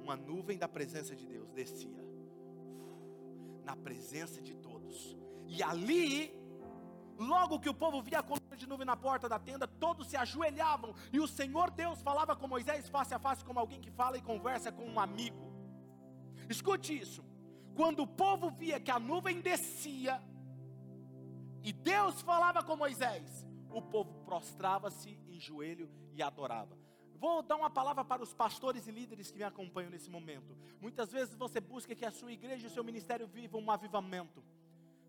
uma 0.01 0.15
nuvem 0.15 0.57
da 0.57 0.67
presença 0.67 1.15
de 1.15 1.27
Deus 1.27 1.51
descia, 1.51 2.03
na 3.63 3.75
presença 3.75 4.41
de 4.41 4.55
todos, 4.55 5.15
e 5.45 5.61
ali, 5.61 6.33
logo 7.19 7.59
que 7.59 7.69
o 7.69 7.73
povo 7.73 8.01
via 8.01 8.19
a 8.19 8.23
coluna 8.23 8.46
de 8.57 8.67
nuvem 8.67 8.85
na 8.85 8.97
porta 8.97 9.29
da 9.29 9.39
tenda, 9.39 9.67
todos 9.67 10.07
se 10.07 10.17
ajoelhavam, 10.17 10.93
e 11.13 11.19
o 11.19 11.27
Senhor 11.27 11.71
Deus 11.71 12.01
falava 12.01 12.35
com 12.35 12.47
Moisés 12.47 12.89
face 12.89 13.13
a 13.13 13.19
face, 13.19 13.45
como 13.45 13.59
alguém 13.59 13.79
que 13.79 13.91
fala 13.91 14.17
e 14.17 14.21
conversa 14.21 14.71
com 14.71 14.85
um 14.85 14.99
amigo. 14.99 15.47
Escute 16.49 16.97
isso. 16.97 17.23
Quando 17.75 18.01
o 18.03 18.07
povo 18.07 18.49
via 18.49 18.79
que 18.79 18.89
a 18.89 18.99
nuvem 18.99 19.39
descia 19.39 20.21
e 21.63 21.71
Deus 21.71 22.21
falava 22.21 22.63
com 22.63 22.75
Moisés, 22.75 23.45
o 23.69 23.81
povo 23.81 24.13
prostrava-se 24.25 25.19
em 25.27 25.39
joelho 25.39 25.89
e 26.13 26.23
adorava. 26.23 26.77
Vou 27.19 27.41
dar 27.41 27.55
uma 27.55 27.69
palavra 27.69 28.05
para 28.05 28.21
os 28.21 28.33
pastores 28.33 28.87
e 28.87 28.91
líderes 28.91 29.31
que 29.31 29.37
me 29.37 29.43
acompanham 29.43 29.89
nesse 29.89 30.09
momento. 30.09 30.55
Muitas 30.79 31.11
vezes 31.11 31.35
você 31.35 31.59
busca 31.59 31.95
que 31.95 32.05
a 32.05 32.11
sua 32.11 32.31
igreja 32.31 32.65
e 32.65 32.67
o 32.67 32.73
seu 32.73 32.83
ministério 32.83 33.27
vivam 33.27 33.61
um 33.61 33.71
avivamento. 33.71 34.43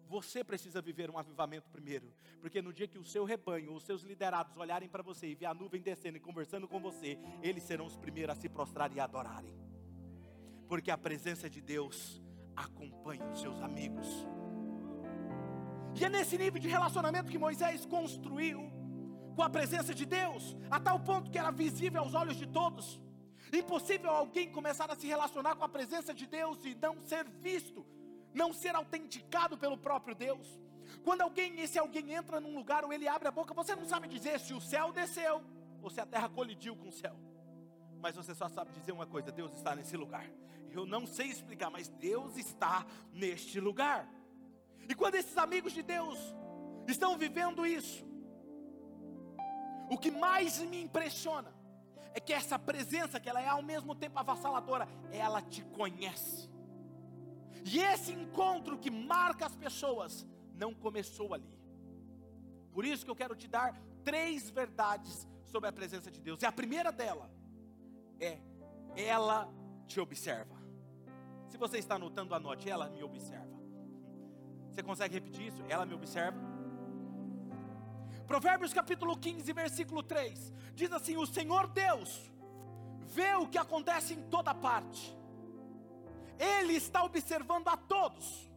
Você 0.09 0.43
precisa 0.43 0.81
viver 0.81 1.11
um 1.11 1.19
avivamento 1.19 1.69
primeiro, 1.69 2.11
porque 2.41 2.62
no 2.62 2.73
dia 2.73 2.88
que 2.88 2.99
o 2.99 3.05
seu 3.05 3.25
rebanho, 3.25 3.75
os 3.75 3.83
seus 3.83 4.03
liderados 4.03 4.57
olharem 4.57 4.88
para 4.88 5.03
você 5.03 5.29
e 5.29 5.35
ver 5.35 5.45
a 5.47 5.53
nuvem 5.53 5.83
descendo 5.83 6.17
e 6.17 6.21
conversando 6.21 6.67
com 6.67 6.81
você, 6.81 7.19
eles 7.43 7.62
serão 7.62 7.85
os 7.85 7.97
primeiros 7.97 8.37
a 8.37 8.41
se 8.41 8.49
prostrar 8.49 8.91
e 8.97 8.99
adorarem. 8.99 9.55
Porque 10.67 10.91
a 10.91 10.97
presença 10.97 11.49
de 11.49 11.61
Deus 11.61 12.23
acompanhe 12.57 13.23
os 13.31 13.41
seus 13.41 13.61
amigos. 13.61 14.07
E 15.95 16.05
é 16.05 16.09
nesse 16.09 16.38
nível 16.38 16.61
de 16.61 16.69
relacionamento 16.69 17.31
que 17.31 17.38
Moisés 17.38 17.85
construiu 17.85 18.71
com 19.37 19.43
a 19.43 19.50
presença 19.50 19.95
de 19.95 20.07
Deus, 20.07 20.57
a 20.71 20.81
tal 20.81 21.00
ponto 21.00 21.31
que 21.31 21.38
era 21.38 21.50
visível 21.50 22.00
aos 22.00 22.15
olhos 22.15 22.37
de 22.37 22.47
todos. 22.47 22.99
Impossível 23.53 24.11
alguém 24.11 24.50
começar 24.50 24.91
a 24.91 24.97
se 24.97 25.07
relacionar 25.07 25.55
com 25.55 25.65
a 25.65 25.69
presença 25.69 26.15
de 26.15 26.27
Deus 26.27 26.65
e 26.65 26.75
não 26.75 27.00
ser 27.03 27.29
visto, 27.29 27.85
não 28.35 28.53
ser 28.53 28.75
autenticado 28.75 29.57
pelo 29.57 29.77
próprio 29.77 30.15
Deus. 30.15 30.47
Quando 31.05 31.23
alguém, 31.23 31.61
esse 31.61 31.79
alguém 31.79 32.13
entra 32.13 32.41
num 32.41 32.55
lugar 32.55 32.85
ou 32.85 32.93
ele 32.93 33.07
abre 33.07 33.29
a 33.29 33.31
boca, 33.31 33.55
você 33.55 33.75
não 33.75 33.87
sabe 33.87 34.09
dizer 34.09 34.41
se 34.41 34.55
o 34.55 34.61
céu 34.61 34.93
desceu 34.93 35.43
ou 35.83 35.91
se 35.91 36.01
a 36.01 36.07
terra 36.07 36.29
colidiu 36.29 36.75
com 36.77 36.89
o 36.89 36.93
céu. 36.93 37.17
Mas 38.01 38.17
você 38.17 38.35
só 38.35 38.49
sabe 38.49 38.73
dizer 38.73 38.93
uma 38.93 39.07
coisa: 39.07 39.31
Deus 39.31 39.53
está 39.55 39.75
nesse 39.75 39.97
lugar. 39.97 40.29
Eu 40.71 40.87
não 40.87 41.07
sei 41.07 41.27
explicar, 41.29 41.71
mas 41.71 41.89
Deus 41.89 42.37
está 42.37 42.87
neste 43.13 43.59
lugar. 43.61 44.09
E 44.89 44.95
quando 44.95 45.17
esses 45.17 45.37
amigos 45.37 45.73
de 45.73 45.83
Deus 45.83 46.19
estão 46.87 47.17
vivendo 47.17 47.67
isso, 47.67 48.07
o 49.91 49.99
que 49.99 50.11
mais 50.11 50.59
me 50.61 50.83
impressiona 50.83 51.53
é 52.15 52.21
que 52.21 52.33
essa 52.33 52.59
presença, 52.59 53.21
que 53.21 53.29
ela 53.29 53.41
é 53.41 53.49
ao 53.49 53.63
mesmo 53.63 53.95
tempo 53.95 54.19
avassaladora, 54.19 54.89
ela 55.11 55.41
te 55.43 55.63
conhece. 55.63 56.49
E 57.65 57.81
esse 57.81 58.12
encontro 58.12 58.79
que 58.79 58.91
marca 58.91 59.47
as 59.47 59.57
pessoas 59.57 60.27
não 60.55 60.75
começou 60.75 61.35
ali. 61.35 61.59
Por 62.73 62.85
isso 62.85 63.05
que 63.05 63.11
eu 63.11 63.17
quero 63.17 63.35
te 63.35 63.49
dar 63.49 63.81
três 64.05 64.50
verdades 64.50 65.27
sobre 65.47 65.69
a 65.69 65.73
presença 65.73 66.11
de 66.11 66.21
Deus. 66.21 66.43
E 66.43 66.47
a 66.47 66.53
primeira 66.53 66.93
dela 66.93 67.31
é: 68.21 68.38
ela 68.95 69.53
te 69.87 70.00
observa. 70.00 70.57
Se 71.49 71.57
você 71.57 71.79
está 71.79 71.95
anotando, 71.95 72.35
anote, 72.35 72.69
ela 72.69 72.88
me 72.91 73.03
observa. 73.03 73.59
Você 74.71 74.83
consegue 74.83 75.15
repetir 75.15 75.49
isso? 75.49 75.62
Ela 75.69 75.87
me 75.87 75.95
observa. 75.95 76.38
Provérbios 78.27 78.75
capítulo 78.75 79.17
15, 79.17 79.53
versículo 79.53 80.03
3 80.03 80.53
diz 80.75 80.93
assim: 80.93 81.17
O 81.17 81.27
Senhor 81.27 81.67
Deus 81.67 82.31
vê 83.07 83.35
o 83.35 83.49
que 83.49 83.59
acontece 83.59 84.15
em 84.15 84.23
toda 84.29 84.55
parte, 84.55 85.17
Ele 86.38 86.75
está 86.75 87.02
observando 87.02 87.68
a 87.68 87.76
todos, 87.76 88.50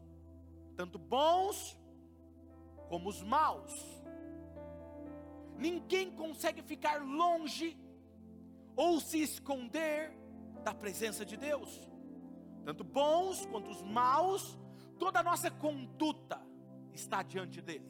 tanto 0.75 0.99
bons 0.99 1.77
como 2.89 3.09
os 3.09 3.21
maus. 3.21 3.73
ninguém 5.57 6.09
consegue 6.11 6.61
ficar 6.63 7.03
longe 7.03 7.77
ou 8.75 8.99
se 8.99 9.21
esconder 9.21 10.11
da 10.63 10.73
presença 10.73 11.23
de 11.23 11.37
Deus. 11.37 11.69
Tanto 12.65 12.83
bons 12.83 13.45
quanto 13.45 13.69
os 13.69 13.81
maus, 13.81 14.57
toda 14.97 15.19
a 15.19 15.23
nossa 15.23 15.49
conduta 15.51 16.41
está 16.93 17.21
diante 17.21 17.61
dele. 17.61 17.89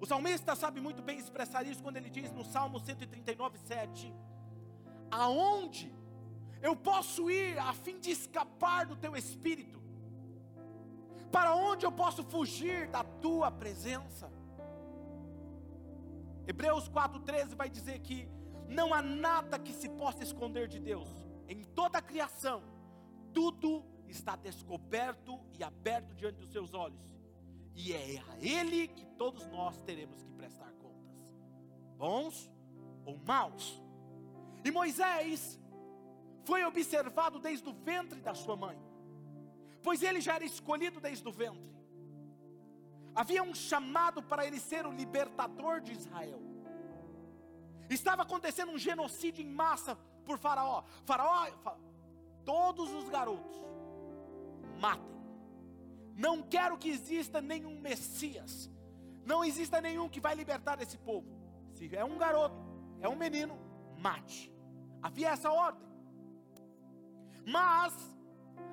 O 0.00 0.06
salmista 0.06 0.54
sabe 0.56 0.80
muito 0.80 1.02
bem 1.02 1.18
expressar 1.18 1.66
isso 1.66 1.82
quando 1.82 1.96
ele 1.98 2.08
diz 2.08 2.32
no 2.32 2.44
Salmo 2.44 2.80
139, 2.80 3.58
7: 3.58 4.14
Aonde 5.10 5.92
eu 6.62 6.76
posso 6.76 7.30
ir 7.30 7.58
a 7.58 7.72
fim 7.72 7.98
de 7.98 8.10
escapar 8.10 8.86
do 8.86 8.96
teu 8.96 9.16
espírito? 9.16 9.80
Para 11.30 11.54
onde 11.54 11.86
eu 11.86 11.92
posso 11.92 12.22
fugir 12.24 12.88
da 12.88 13.04
tua 13.04 13.50
presença? 13.50 14.30
Hebreus 16.46 16.88
4,13 16.88 17.54
vai 17.54 17.70
dizer 17.70 18.00
que 18.00 18.28
não 18.68 18.92
há 18.92 19.00
nada 19.00 19.58
que 19.58 19.72
se 19.72 19.88
possa 19.88 20.22
esconder 20.22 20.66
de 20.66 20.80
Deus, 20.80 21.08
em 21.48 21.62
toda 21.62 21.98
a 21.98 22.02
criação, 22.02 22.62
tudo 23.32 23.84
está 24.08 24.34
descoberto 24.34 25.38
e 25.58 25.62
aberto 25.62 26.14
diante 26.14 26.38
dos 26.38 26.50
seus 26.50 26.74
olhos, 26.74 27.00
e 27.74 27.92
é 27.92 28.18
a 28.18 28.36
Ele 28.40 28.88
que 28.88 29.04
todos 29.04 29.46
nós 29.46 29.78
teremos 29.82 30.22
que 30.22 30.32
prestar 30.32 30.72
contas, 30.72 31.34
bons 31.96 32.50
ou 33.04 33.16
maus. 33.18 33.80
E 34.64 34.70
Moisés 34.70 35.59
foi 36.44 36.64
observado 36.64 37.38
desde 37.38 37.68
o 37.68 37.72
ventre 37.72 38.20
da 38.20 38.34
sua 38.34 38.56
mãe, 38.56 38.78
pois 39.82 40.02
ele 40.02 40.20
já 40.20 40.34
era 40.34 40.44
escolhido 40.44 41.00
desde 41.00 41.26
o 41.28 41.32
ventre. 41.32 41.70
Havia 43.14 43.42
um 43.42 43.54
chamado 43.54 44.22
para 44.22 44.46
ele 44.46 44.60
ser 44.60 44.86
o 44.86 44.92
libertador 44.92 45.80
de 45.80 45.92
Israel. 45.92 46.40
Estava 47.88 48.22
acontecendo 48.22 48.70
um 48.70 48.78
genocídio 48.78 49.42
em 49.42 49.48
massa 49.48 49.96
por 50.24 50.38
Faraó. 50.38 50.84
Faraó, 51.04 51.48
todos 52.44 52.92
os 52.92 53.08
garotos, 53.08 53.60
matem. 54.78 55.10
Não 56.14 56.42
quero 56.42 56.78
que 56.78 56.88
exista 56.88 57.40
nenhum 57.40 57.80
Messias. 57.80 58.70
Não 59.24 59.44
exista 59.44 59.80
nenhum 59.80 60.08
que 60.08 60.20
vai 60.20 60.34
libertar 60.34 60.80
esse 60.80 60.98
povo. 60.98 61.26
Se 61.72 61.94
é 61.94 62.04
um 62.04 62.16
garoto, 62.16 62.56
é 63.00 63.08
um 63.08 63.16
menino, 63.16 63.58
mate. 63.98 64.52
Havia 65.02 65.30
essa 65.30 65.50
ordem. 65.50 65.89
Mas 67.46 67.94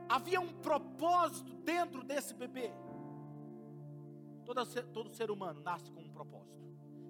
havia 0.10 0.40
um 0.40 0.54
propósito 0.62 1.54
dentro 1.56 2.04
desse 2.04 2.34
bebê. 2.34 2.72
Todo 4.46 4.66
ser, 4.66 4.84
todo 4.88 5.10
ser 5.10 5.30
humano 5.30 5.62
nasce 5.62 5.92
com 5.92 6.02
um 6.02 6.10
propósito 6.10 6.58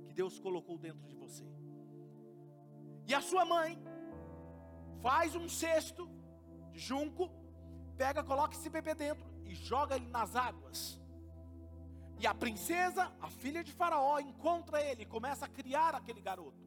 que 0.07 0.13
Deus 0.13 0.39
colocou 0.39 0.77
dentro 0.77 1.07
de 1.07 1.15
você. 1.15 1.45
E 3.05 3.13
a 3.13 3.21
sua 3.21 3.45
mãe 3.45 3.77
faz 5.01 5.35
um 5.35 5.47
cesto 5.47 6.09
de 6.71 6.79
junco, 6.79 7.29
pega, 7.95 8.23
coloca 8.23 8.55
esse 8.55 8.69
bebê 8.69 8.93
dentro 8.93 9.25
e 9.45 9.53
joga 9.55 9.95
ele 9.95 10.07
nas 10.07 10.35
águas. 10.35 10.99
E 12.19 12.25
a 12.25 12.33
princesa, 12.33 13.11
a 13.21 13.29
filha 13.29 13.63
de 13.63 13.71
Faraó, 13.71 14.19
encontra 14.19 14.81
ele 14.81 15.03
e 15.03 15.05
começa 15.05 15.45
a 15.45 15.47
criar 15.47 15.93
aquele 15.93 16.19
garoto. 16.19 16.57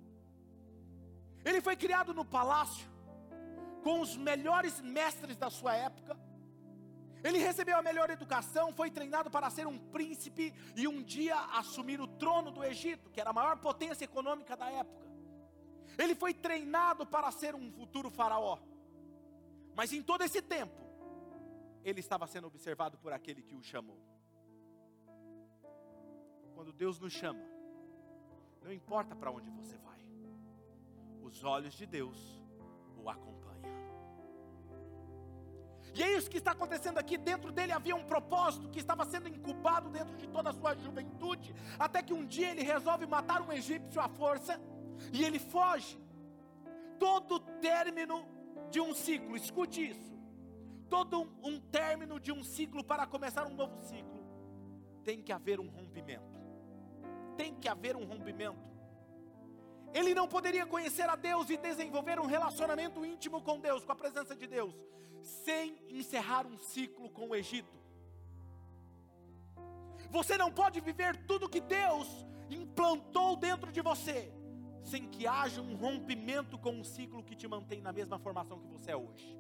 Ele 1.45 1.61
foi 1.61 1.77
criado 1.77 2.15
no 2.15 2.25
palácio, 2.25 2.89
com 3.81 4.01
os 4.01 4.17
melhores 4.17 4.81
mestres 4.81 5.37
da 5.37 5.51
sua 5.51 5.75
época. 5.75 6.17
Ele 7.23 7.39
recebeu 7.39 7.77
a 7.77 7.83
melhor 7.83 8.09
educação, 8.09 8.73
foi 8.73 8.91
treinado 8.91 9.31
para 9.31 9.51
ser 9.51 9.67
um 9.67 9.79
príncipe 9.79 10.55
e 10.75 10.89
um 10.89 11.03
dia 11.03 11.37
assumir 11.59 12.01
o 12.01 12.07
trono 12.07 12.51
do 12.51 12.65
Egito, 12.65 13.11
que 13.11 13.21
era 13.21 13.31
a 13.31 13.33
maior 13.33 13.59
potência 13.59 14.05
econômica 14.05 14.57
da 14.57 14.71
época. 14.71 15.07
Ele 15.99 16.15
foi 16.15 16.33
treinado 16.33 17.05
para 17.07 17.31
ser 17.31 17.55
um 17.55 17.71
futuro 17.73 18.11
faraó. 18.11 18.59
Mas 19.75 19.93
em 19.93 20.03
todo 20.03 20.23
esse 20.23 20.41
tempo, 20.41 20.81
ele 21.85 22.01
estava 22.01 22.27
sendo 22.27 22.47
observado 22.47 22.97
por 22.99 23.13
aquele 23.13 23.43
que 23.43 23.55
o 23.55 23.63
chamou. 23.63 23.99
Quando 26.55 26.73
Deus 26.73 26.99
nos 26.99 27.13
chama, 27.13 27.41
não 28.63 28.73
importa 28.73 29.15
para 29.15 29.31
onde 29.31 29.51
você 29.51 29.77
vai, 29.79 30.01
os 31.23 31.45
olhos 31.45 31.75
de 31.75 31.87
Deus 31.87 32.43
o 32.97 33.09
acompanham. 33.09 33.40
E 35.95 36.03
é 36.03 36.17
isso 36.17 36.31
que 36.31 36.39
está 36.39 36.53
acontecendo 36.53 36.99
aqui. 36.99 37.17
Dentro 37.17 37.51
dele 37.51 37.73
havia 37.73 37.97
um 37.97 38.05
propósito 38.05 38.69
que 38.69 38.79
estava 38.79 39.05
sendo 39.05 39.29
incubado 39.29 39.89
dentro 39.91 40.17
de 40.17 40.27
toda 40.29 40.51
a 40.51 40.53
sua 40.53 40.75
juventude, 40.75 41.55
até 41.79 42.03
que 42.03 42.13
um 42.13 42.25
dia 42.25 42.51
ele 42.51 42.63
resolve 42.63 43.07
matar 43.07 43.43
um 43.43 43.53
egípcio 43.53 44.01
à 44.01 44.09
força 44.09 44.61
e 45.13 45.25
ele 45.25 45.39
foge. 45.39 45.99
Todo 46.99 47.41
término 47.61 48.27
de 48.71 48.81
um 48.81 48.95
ciclo, 48.95 49.37
escute 49.37 49.91
isso. 49.91 50.11
Todo 50.89 51.23
um, 51.23 51.29
um 51.43 51.61
término 51.61 52.21
de 52.21 52.33
um 52.33 52.43
ciclo 52.43 52.85
para 52.85 53.07
começar 53.07 53.47
um 53.47 53.55
novo 53.55 53.81
ciclo, 53.81 54.21
tem 55.05 55.23
que 55.23 55.33
haver 55.33 55.59
um 55.61 55.69
rompimento. 55.69 56.41
Tem 57.37 57.55
que 57.55 57.69
haver 57.69 57.97
um 57.97 58.05
rompimento. 58.05 58.70
Ele 59.93 60.15
não 60.15 60.29
poderia 60.29 60.65
conhecer 60.65 61.09
a 61.09 61.17
Deus 61.17 61.51
e 61.51 61.57
desenvolver 61.57 62.19
um 62.21 62.27
relacionamento 62.27 63.05
íntimo 63.05 63.41
com 63.43 63.59
Deus, 63.59 63.85
com 63.85 63.93
a 63.93 63.97
presença 63.97 64.37
de 64.37 64.47
Deus, 64.47 64.75
sem 65.21 65.77
encerrar 65.89 66.47
um 66.47 66.59
ciclo 66.59 67.11
com 67.11 67.29
o 67.29 67.35
Egito. 67.35 67.79
Você 70.11 70.37
não 70.37 70.51
pode 70.53 70.81
viver 70.81 71.17
tudo 71.27 71.49
que 71.49 71.61
Deus 71.61 72.09
implantou 72.49 73.37
dentro 73.37 73.71
de 73.71 73.81
você, 73.81 74.33
sem 74.83 75.07
que 75.09 75.27
haja 75.27 75.61
um 75.61 75.75
rompimento 75.77 76.59
com 76.59 76.73
um 76.73 76.85
ciclo 76.85 77.23
que 77.23 77.37
te 77.37 77.47
mantém 77.47 77.81
na 77.81 77.93
mesma 77.93 78.19
formação 78.19 78.59
que 78.59 78.69
você 78.69 78.93
é 78.93 78.97
hoje. 78.97 79.39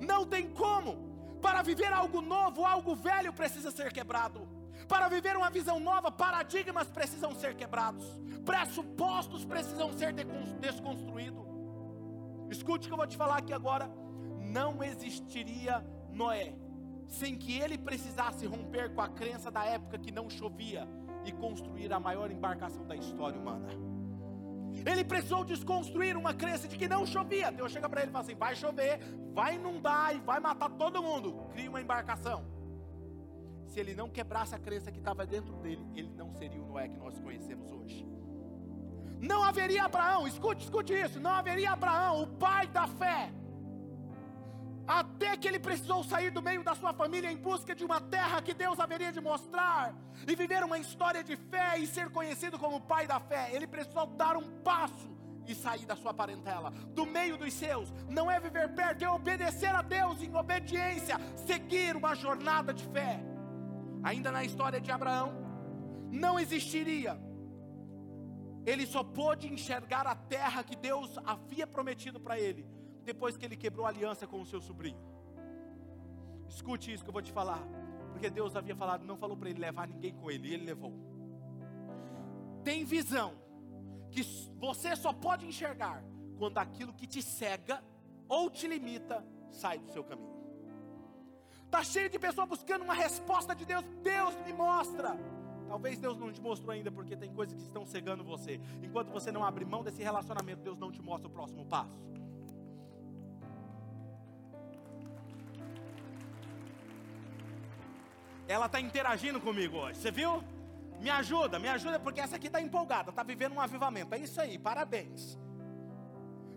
Não 0.00 0.26
tem 0.26 0.48
como. 0.50 1.08
Para 1.40 1.62
viver 1.62 1.92
algo 1.92 2.20
novo, 2.20 2.64
algo 2.64 2.96
velho 2.96 3.32
precisa 3.32 3.70
ser 3.70 3.92
quebrado. 3.92 4.57
Para 4.88 5.08
viver 5.08 5.36
uma 5.36 5.50
visão 5.50 5.78
nova, 5.78 6.10
paradigmas 6.10 6.88
precisam 6.88 7.34
ser 7.34 7.54
quebrados, 7.54 8.04
pressupostos 8.44 9.44
precisam 9.44 9.92
ser 9.92 10.14
desconstruídos. 10.58 11.46
Escute 12.50 12.86
o 12.86 12.88
que 12.88 12.94
eu 12.94 12.96
vou 12.96 13.06
te 13.06 13.16
falar 13.16 13.38
aqui 13.38 13.52
agora. 13.52 13.90
Não 14.40 14.82
existiria 14.82 15.84
Noé 16.10 16.54
sem 17.06 17.36
que 17.36 17.58
ele 17.58 17.78
precisasse 17.78 18.46
romper 18.46 18.94
com 18.94 19.00
a 19.00 19.08
crença 19.08 19.50
da 19.50 19.64
época 19.64 19.98
que 19.98 20.12
não 20.12 20.28
chovia 20.28 20.86
e 21.24 21.32
construir 21.32 21.92
a 21.92 21.98
maior 21.98 22.30
embarcação 22.30 22.86
da 22.86 22.96
história 22.96 23.38
humana. 23.38 23.68
Ele 24.86 25.04
precisou 25.04 25.44
desconstruir 25.44 26.16
uma 26.16 26.34
crença 26.34 26.68
de 26.68 26.76
que 26.76 26.86
não 26.86 27.06
chovia. 27.06 27.50
Deus 27.50 27.72
chega 27.72 27.88
para 27.88 28.02
ele 28.02 28.10
e 28.10 28.12
fala 28.12 28.24
assim: 28.24 28.34
vai 28.34 28.54
chover, 28.54 29.00
vai 29.32 29.56
inundar 29.56 30.14
e 30.14 30.20
vai 30.20 30.38
matar 30.38 30.70
todo 30.70 31.02
mundo. 31.02 31.46
Cria 31.52 31.68
uma 31.68 31.80
embarcação. 31.80 32.44
Se 33.68 33.78
ele 33.80 33.94
não 33.94 34.08
quebrasse 34.08 34.54
a 34.54 34.58
crença 34.58 34.90
que 34.90 34.98
estava 34.98 35.26
dentro 35.26 35.54
dele, 35.56 35.86
ele 35.94 36.10
não 36.16 36.32
seria 36.32 36.60
o 36.60 36.66
Noé 36.66 36.88
que 36.88 36.96
nós 36.96 37.18
conhecemos 37.18 37.70
hoje. 37.70 38.06
Não 39.20 39.42
haveria 39.42 39.84
Abraão, 39.84 40.26
escute, 40.26 40.64
escute 40.64 40.92
isso, 40.94 41.20
não 41.20 41.32
haveria 41.32 41.72
Abraão, 41.72 42.22
o 42.22 42.26
pai 42.26 42.66
da 42.68 42.86
fé, 42.86 43.32
até 44.86 45.36
que 45.36 45.46
ele 45.46 45.58
precisou 45.58 46.02
sair 46.02 46.30
do 46.30 46.40
meio 46.40 46.62
da 46.64 46.74
sua 46.74 46.94
família 46.94 47.30
em 47.30 47.36
busca 47.36 47.74
de 47.74 47.84
uma 47.84 48.00
terra 48.00 48.40
que 48.40 48.54
Deus 48.54 48.80
haveria 48.80 49.12
de 49.12 49.20
mostrar, 49.20 49.94
e 50.26 50.34
viver 50.34 50.64
uma 50.64 50.78
história 50.78 51.22
de 51.22 51.36
fé 51.36 51.78
e 51.78 51.86
ser 51.86 52.08
conhecido 52.10 52.58
como 52.58 52.80
pai 52.80 53.06
da 53.06 53.20
fé, 53.20 53.50
ele 53.52 53.66
precisou 53.66 54.06
dar 54.06 54.36
um 54.36 54.48
passo 54.62 55.10
e 55.46 55.54
sair 55.54 55.84
da 55.84 55.96
sua 55.96 56.14
parentela, 56.14 56.70
do 56.70 57.04
meio 57.04 57.36
dos 57.36 57.52
seus, 57.52 57.92
não 58.08 58.30
é 58.30 58.38
viver 58.38 58.68
perto, 58.74 59.04
é 59.04 59.10
obedecer 59.10 59.74
a 59.74 59.82
Deus 59.82 60.22
em 60.22 60.34
obediência, 60.34 61.18
seguir 61.36 61.96
uma 61.96 62.14
jornada 62.14 62.72
de 62.72 62.84
fé. 62.84 63.20
Ainda 64.02 64.30
na 64.30 64.44
história 64.44 64.80
de 64.80 64.90
Abraão, 64.90 65.32
não 66.10 66.38
existiria 66.38 67.18
ele 68.70 68.86
só 68.86 69.02
pôde 69.02 69.50
enxergar 69.50 70.06
a 70.06 70.14
terra 70.14 70.62
que 70.62 70.76
Deus 70.76 71.16
havia 71.24 71.66
prometido 71.66 72.20
para 72.20 72.38
ele, 72.38 72.66
depois 73.02 73.34
que 73.34 73.44
ele 73.46 73.56
quebrou 73.56 73.86
a 73.86 73.88
aliança 73.88 74.26
com 74.26 74.42
o 74.42 74.46
seu 74.46 74.60
sobrinho. 74.60 75.00
Escute 76.46 76.92
isso 76.92 77.02
que 77.02 77.08
eu 77.08 77.12
vou 77.12 77.22
te 77.22 77.32
falar, 77.32 77.62
porque 78.12 78.28
Deus 78.28 78.54
havia 78.54 78.76
falado, 78.76 79.06
não 79.06 79.16
falou 79.16 79.38
para 79.38 79.48
ele 79.48 79.58
levar 79.58 79.88
ninguém 79.88 80.14
com 80.14 80.30
ele, 80.30 80.48
e 80.48 80.54
ele 80.54 80.66
levou. 80.66 80.92
Tem 82.62 82.84
visão 82.84 83.32
que 84.10 84.22
você 84.56 84.94
só 84.94 85.14
pode 85.14 85.46
enxergar 85.46 86.04
quando 86.36 86.58
aquilo 86.58 86.92
que 86.92 87.06
te 87.06 87.22
cega 87.22 87.82
ou 88.28 88.50
te 88.50 88.66
limita 88.68 89.24
sai 89.50 89.78
do 89.78 89.90
seu 89.90 90.04
caminho. 90.04 90.37
Está 91.68 91.84
cheio 91.84 92.08
de 92.08 92.18
pessoas 92.18 92.48
buscando 92.48 92.82
uma 92.82 92.94
resposta 92.94 93.54
de 93.54 93.66
Deus. 93.66 93.84
Deus 94.02 94.34
me 94.46 94.54
mostra. 94.54 95.10
Talvez 95.68 95.98
Deus 95.98 96.16
não 96.16 96.32
te 96.32 96.40
mostrou 96.40 96.70
ainda 96.70 96.90
porque 96.90 97.14
tem 97.14 97.30
coisas 97.30 97.54
que 97.54 97.62
estão 97.62 97.84
cegando 97.84 98.24
você. 98.24 98.58
Enquanto 98.82 99.10
você 99.10 99.30
não 99.30 99.44
abre 99.44 99.66
mão 99.66 99.84
desse 99.84 100.02
relacionamento, 100.02 100.62
Deus 100.62 100.78
não 100.78 100.90
te 100.90 101.02
mostra 101.02 101.28
o 101.28 101.30
próximo 101.30 101.66
passo. 101.66 101.92
Ela 108.48 108.64
está 108.64 108.80
interagindo 108.80 109.38
comigo 109.38 109.76
hoje, 109.76 110.00
você 110.00 110.10
viu? 110.10 110.42
Me 111.02 111.10
ajuda, 111.10 111.58
me 111.58 111.68
ajuda, 111.68 112.00
porque 112.00 112.18
essa 112.18 112.36
aqui 112.36 112.46
está 112.46 112.62
empolgada, 112.62 113.10
está 113.10 113.22
vivendo 113.22 113.52
um 113.52 113.60
avivamento. 113.60 114.14
É 114.14 114.18
isso 114.18 114.40
aí, 114.40 114.58
parabéns. 114.58 115.38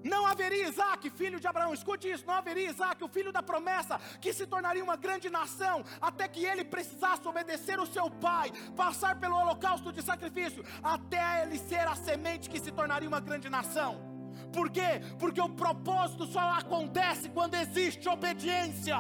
Não 0.04 0.26
haveria 0.26 0.68
Isaac, 0.68 1.10
filho 1.12 1.40
de 1.40 1.48
Abraão, 1.48 1.74
escute 1.74 2.10
isso: 2.10 2.26
não 2.26 2.34
haveria 2.34 2.70
Isaac, 2.70 3.04
o 3.04 3.08
filho 3.08 3.32
da 3.32 3.44
promessa, 3.44 4.00
que 4.20 4.34
se 4.34 4.48
tornaria 4.48 4.84
uma 4.84 4.96
grande 4.96 5.30
nação, 5.30 5.84
até 6.02 6.28
que 6.28 6.46
ele 6.46 6.64
precisasse 6.64 7.28
obedecer 7.28 7.80
o 7.80 7.86
seu 7.86 8.10
pai, 8.10 8.52
passar 8.76 9.20
pelo 9.20 9.36
holocausto 9.36 9.92
de 9.92 10.02
sacrifício, 10.02 10.64
até 10.82 11.44
ele 11.44 11.58
ser 11.58 11.88
a 11.88 11.96
semente 11.96 12.50
que 12.50 12.60
se 12.60 12.72
tornaria 12.72 13.08
uma 13.08 13.20
grande 13.20 13.50
nação. 13.50 14.12
Por 14.52 14.70
quê? 14.70 15.02
Porque 15.20 15.40
o 15.40 15.50
propósito 15.50 16.26
só 16.26 16.40
acontece 16.52 17.30
quando 17.30 17.56
existe 17.56 18.08
obediência. 18.10 18.98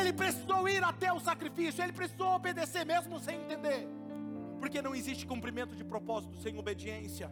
Ele 0.00 0.12
precisou 0.12 0.68
ir 0.68 0.84
até 0.84 1.12
o 1.12 1.18
sacrifício, 1.18 1.82
ele 1.82 1.92
precisou 1.92 2.34
obedecer 2.34 2.84
mesmo 2.84 3.18
sem 3.18 3.40
entender. 3.40 3.88
Porque 4.60 4.80
não 4.80 4.94
existe 4.94 5.26
cumprimento 5.26 5.74
de 5.74 5.84
propósito 5.84 6.36
sem 6.36 6.58
obediência. 6.58 7.30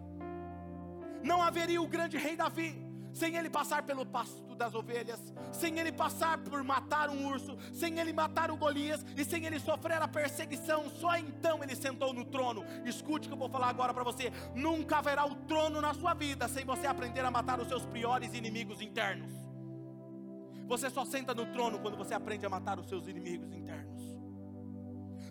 Não 1.22 1.42
haveria 1.42 1.80
o 1.80 1.87
grande 1.87 2.16
rei 2.16 2.37
Davi 2.37 2.90
sem 3.12 3.37
ele 3.37 3.50
passar 3.50 3.83
pelo 3.83 4.06
pasto 4.06 4.54
das 4.54 4.74
ovelhas, 4.74 5.33
sem 5.52 5.78
ele 5.78 5.90
passar 5.90 6.38
por 6.38 6.62
matar 6.62 7.09
um 7.09 7.26
urso, 7.26 7.56
sem 7.72 7.98
ele 7.98 8.12
matar 8.12 8.50
o 8.50 8.56
Golias 8.56 9.04
e 9.16 9.24
sem 9.24 9.44
ele 9.46 9.59
sofrer 9.59 10.00
a 10.00 10.06
perseguição, 10.06 10.88
só 10.90 11.16
então 11.16 11.62
ele 11.62 11.74
sentou 11.74 12.12
no 12.12 12.24
trono. 12.24 12.64
Escute 12.85 13.26
o 13.26 13.30
que 13.30 13.35
eu 13.35 13.38
vou 13.38 13.48
falar 13.48 13.68
agora 13.68 13.94
para 13.94 14.04
você: 14.04 14.30
nunca 14.54 14.98
haverá 14.98 15.26
o 15.26 15.35
trono 15.35 15.80
na 15.80 15.94
sua 15.94 16.14
vida 16.14 16.46
sem 16.48 16.64
você 16.64 16.87
aprender 16.87 17.24
a 17.24 17.30
matar 17.30 17.59
os 17.59 17.68
seus 17.68 17.87
piores 17.87 18.35
inimigos 18.35 18.80
internos. 18.80 19.33
Você 20.66 20.88
só 20.88 21.04
senta 21.04 21.35
no 21.35 21.46
trono 21.46 21.80
quando 21.80 21.96
você 21.96 22.14
aprende 22.14 22.46
a 22.46 22.48
matar 22.48 22.78
os 22.78 22.88
seus 22.88 23.09
inimigos 23.09 23.52
internos. 23.52 24.19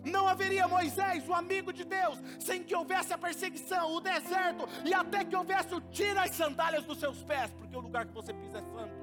Não 0.04 0.26
haveria 0.26 0.66
Moisés, 0.66 1.28
o 1.28 1.34
amigo 1.34 1.72
de 1.72 1.84
Deus, 1.84 2.18
sem 2.38 2.62
que 2.62 2.74
houvesse 2.74 3.12
a 3.12 3.18
perseguição, 3.18 3.92
o 3.94 4.00
deserto, 4.00 4.66
e 4.84 4.94
até 4.94 5.24
que 5.24 5.36
houvesse 5.36 5.74
o 5.74 5.80
tira 5.80 6.22
as 6.22 6.30
sandálias 6.30 6.84
dos 6.84 6.98
seus 6.98 7.22
pés, 7.22 7.50
porque 7.58 7.76
o 7.76 7.80
lugar 7.80 8.06
que 8.06 8.14
você 8.14 8.32
pisa 8.32 8.58
é 8.58 8.62
santo. 8.62 9.00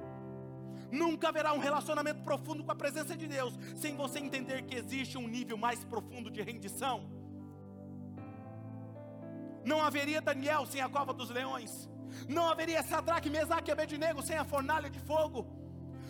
Nunca 0.90 1.28
haverá 1.28 1.52
um 1.52 1.58
relacionamento 1.58 2.22
profundo 2.22 2.64
com 2.64 2.72
a 2.72 2.74
presença 2.74 3.16
de 3.16 3.26
Deus, 3.26 3.54
sem 3.76 3.94
você 3.94 4.18
entender 4.18 4.62
que 4.62 4.74
existe 4.74 5.18
um 5.18 5.28
nível 5.28 5.56
mais 5.56 5.84
profundo 5.84 6.30
de 6.30 6.42
rendição. 6.42 7.08
Não 9.64 9.82
haveria 9.82 10.20
Daniel 10.22 10.64
sem 10.66 10.80
a 10.80 10.88
cova 10.88 11.12
dos 11.12 11.30
leões. 11.30 11.88
Não 12.26 12.48
haveria 12.48 12.82
Sadraque, 12.82 13.28
Mesaque 13.28 13.70
e 13.70 13.72
Abednego 13.72 14.22
sem 14.22 14.36
a 14.36 14.44
fornalha 14.44 14.88
de 14.88 14.98
fogo. 15.00 15.46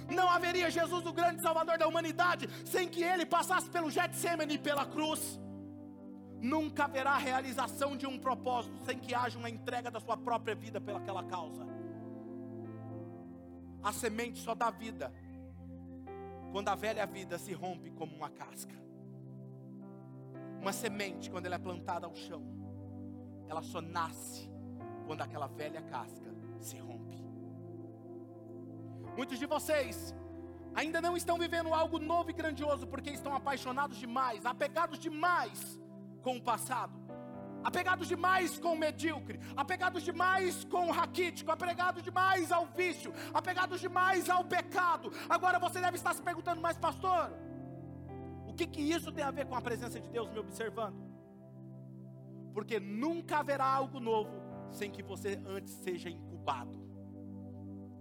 Não 0.08 0.28
haveria 0.28 0.70
Jesus, 0.70 1.04
o 1.04 1.12
grande 1.12 1.42
Salvador 1.42 1.76
da 1.78 1.86
humanidade, 1.86 2.48
sem 2.64 2.88
que 2.88 3.02
ele 3.02 3.26
passasse 3.26 3.68
pelo 3.68 3.90
Getsemane 3.90 4.54
e 4.54 4.58
pela 4.58 4.86
cruz. 4.86 5.38
Nunca 6.40 6.84
haverá 6.84 7.16
realização 7.16 7.96
de 7.96 8.06
um 8.06 8.18
propósito 8.18 8.78
sem 8.84 8.98
que 8.98 9.14
haja 9.14 9.38
uma 9.38 9.50
entrega 9.50 9.90
da 9.90 10.00
sua 10.00 10.16
própria 10.16 10.54
vida 10.54 10.80
pelaquela 10.80 11.22
causa. 11.24 11.66
A 13.82 13.92
semente 13.92 14.38
só 14.38 14.54
dá 14.54 14.70
vida 14.70 15.12
quando 16.52 16.68
a 16.68 16.74
velha 16.74 17.06
vida 17.06 17.38
se 17.38 17.52
rompe 17.52 17.90
como 17.90 18.14
uma 18.16 18.30
casca. 18.30 18.74
Uma 20.60 20.72
semente, 20.72 21.30
quando 21.30 21.46
ela 21.46 21.54
é 21.56 21.58
plantada 21.58 22.06
ao 22.06 22.14
chão, 22.14 22.42
ela 23.48 23.62
só 23.62 23.80
nasce 23.80 24.50
quando 25.06 25.22
aquela 25.22 25.46
velha 25.46 25.82
casca 25.82 26.34
se 26.60 26.78
rompe. 26.78 26.97
Muitos 29.18 29.36
de 29.36 29.46
vocês 29.46 30.14
ainda 30.72 31.00
não 31.00 31.16
estão 31.16 31.36
vivendo 31.36 31.74
algo 31.74 31.98
novo 31.98 32.30
e 32.30 32.32
grandioso 32.32 32.86
porque 32.86 33.10
estão 33.10 33.34
apaixonados 33.34 33.96
demais, 33.96 34.46
apegados 34.46 34.96
demais 34.96 35.76
com 36.22 36.36
o 36.36 36.40
passado, 36.40 36.92
apegados 37.64 38.06
demais 38.06 38.60
com 38.60 38.74
o 38.74 38.78
medíocre, 38.78 39.40
apegados 39.56 40.04
demais 40.04 40.62
com 40.66 40.86
o 40.86 40.92
raquítico, 40.92 41.50
apegados 41.50 42.00
demais 42.00 42.52
ao 42.52 42.66
vício, 42.66 43.12
apegados 43.34 43.80
demais 43.80 44.30
ao 44.30 44.44
pecado. 44.44 45.12
Agora 45.28 45.58
você 45.58 45.80
deve 45.80 45.96
estar 45.96 46.14
se 46.14 46.22
perguntando, 46.22 46.60
mas 46.60 46.78
pastor, 46.78 47.32
o 48.46 48.54
que 48.54 48.68
que 48.68 48.80
isso 48.80 49.10
tem 49.10 49.24
a 49.24 49.32
ver 49.32 49.46
com 49.46 49.56
a 49.56 49.60
presença 49.60 49.98
de 49.98 50.08
Deus 50.08 50.30
me 50.30 50.38
observando? 50.38 51.02
Porque 52.54 52.78
nunca 52.78 53.38
haverá 53.38 53.66
algo 53.66 53.98
novo 53.98 54.40
sem 54.70 54.92
que 54.92 55.02
você 55.02 55.42
antes 55.44 55.72
seja 55.74 56.08
incubado. 56.08 56.87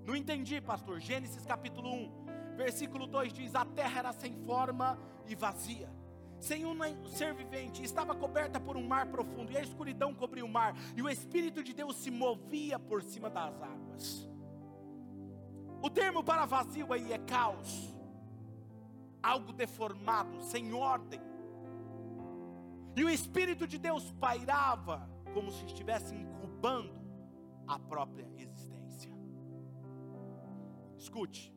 Não 0.07 0.15
entendi, 0.15 0.61
pastor. 0.61 1.01
Gênesis 1.01 1.45
capítulo 1.45 1.93
1, 1.93 2.55
versículo 2.55 3.05
2 3.05 3.33
diz: 3.33 3.53
A 3.53 3.65
terra 3.65 3.99
era 3.99 4.13
sem 4.13 4.33
forma 4.45 4.97
e 5.27 5.35
vazia, 5.35 5.91
sem 6.39 6.65
um 6.65 6.73
ser 7.09 7.33
vivente, 7.33 7.83
estava 7.83 8.15
coberta 8.15 8.57
por 8.57 8.77
um 8.77 8.87
mar 8.87 9.07
profundo, 9.07 9.51
e 9.51 9.57
a 9.57 9.61
escuridão 9.61 10.13
cobria 10.13 10.45
o 10.45 10.47
mar, 10.47 10.73
e 10.95 11.01
o 11.01 11.09
Espírito 11.09 11.61
de 11.61 11.73
Deus 11.73 11.97
se 11.97 12.09
movia 12.09 12.79
por 12.79 13.03
cima 13.03 13.29
das 13.29 13.61
águas. 13.61 14.29
O 15.81 15.89
termo 15.89 16.23
para 16.23 16.45
vazio 16.45 16.93
aí 16.93 17.11
é 17.11 17.17
caos, 17.17 17.93
algo 19.21 19.51
deformado, 19.51 20.41
sem 20.41 20.73
ordem. 20.73 21.19
E 22.95 23.03
o 23.03 23.09
Espírito 23.09 23.67
de 23.67 23.77
Deus 23.77 24.09
pairava 24.13 25.07
como 25.33 25.51
se 25.51 25.65
estivesse 25.65 26.15
incubando 26.15 26.95
a 27.67 27.77
própria 27.77 28.25
existência. 28.37 28.56
Escute, 31.07 31.53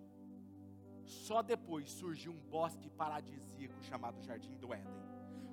só 1.05 1.43
depois 1.43 1.91
surgiu 1.91 2.31
um 2.31 2.41
bosque 2.57 2.89
paradisíaco 2.89 3.83
chamado 3.83 4.23
Jardim 4.23 4.57
do 4.57 4.73
Éden. 4.73 4.95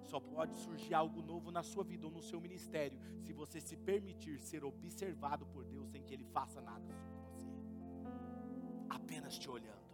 Só 0.03 0.19
pode 0.19 0.55
surgir 0.55 0.93
algo 0.93 1.19
novo 1.19 1.49
na 1.49 1.63
sua 1.63 1.83
vida 1.83 2.05
ou 2.05 2.11
no 2.11 2.21
seu 2.21 2.39
ministério 2.39 2.99
se 3.19 3.33
você 3.33 3.59
se 3.59 3.75
permitir 3.75 4.39
ser 4.39 4.63
observado 4.63 5.47
por 5.47 5.65
Deus 5.65 5.89
sem 5.89 6.03
que 6.03 6.13
Ele 6.13 6.25
faça 6.25 6.61
nada 6.61 6.85
sobre 6.85 7.09
você, 7.23 7.47
apenas 8.87 9.35
te 9.35 9.49
olhando. 9.49 9.87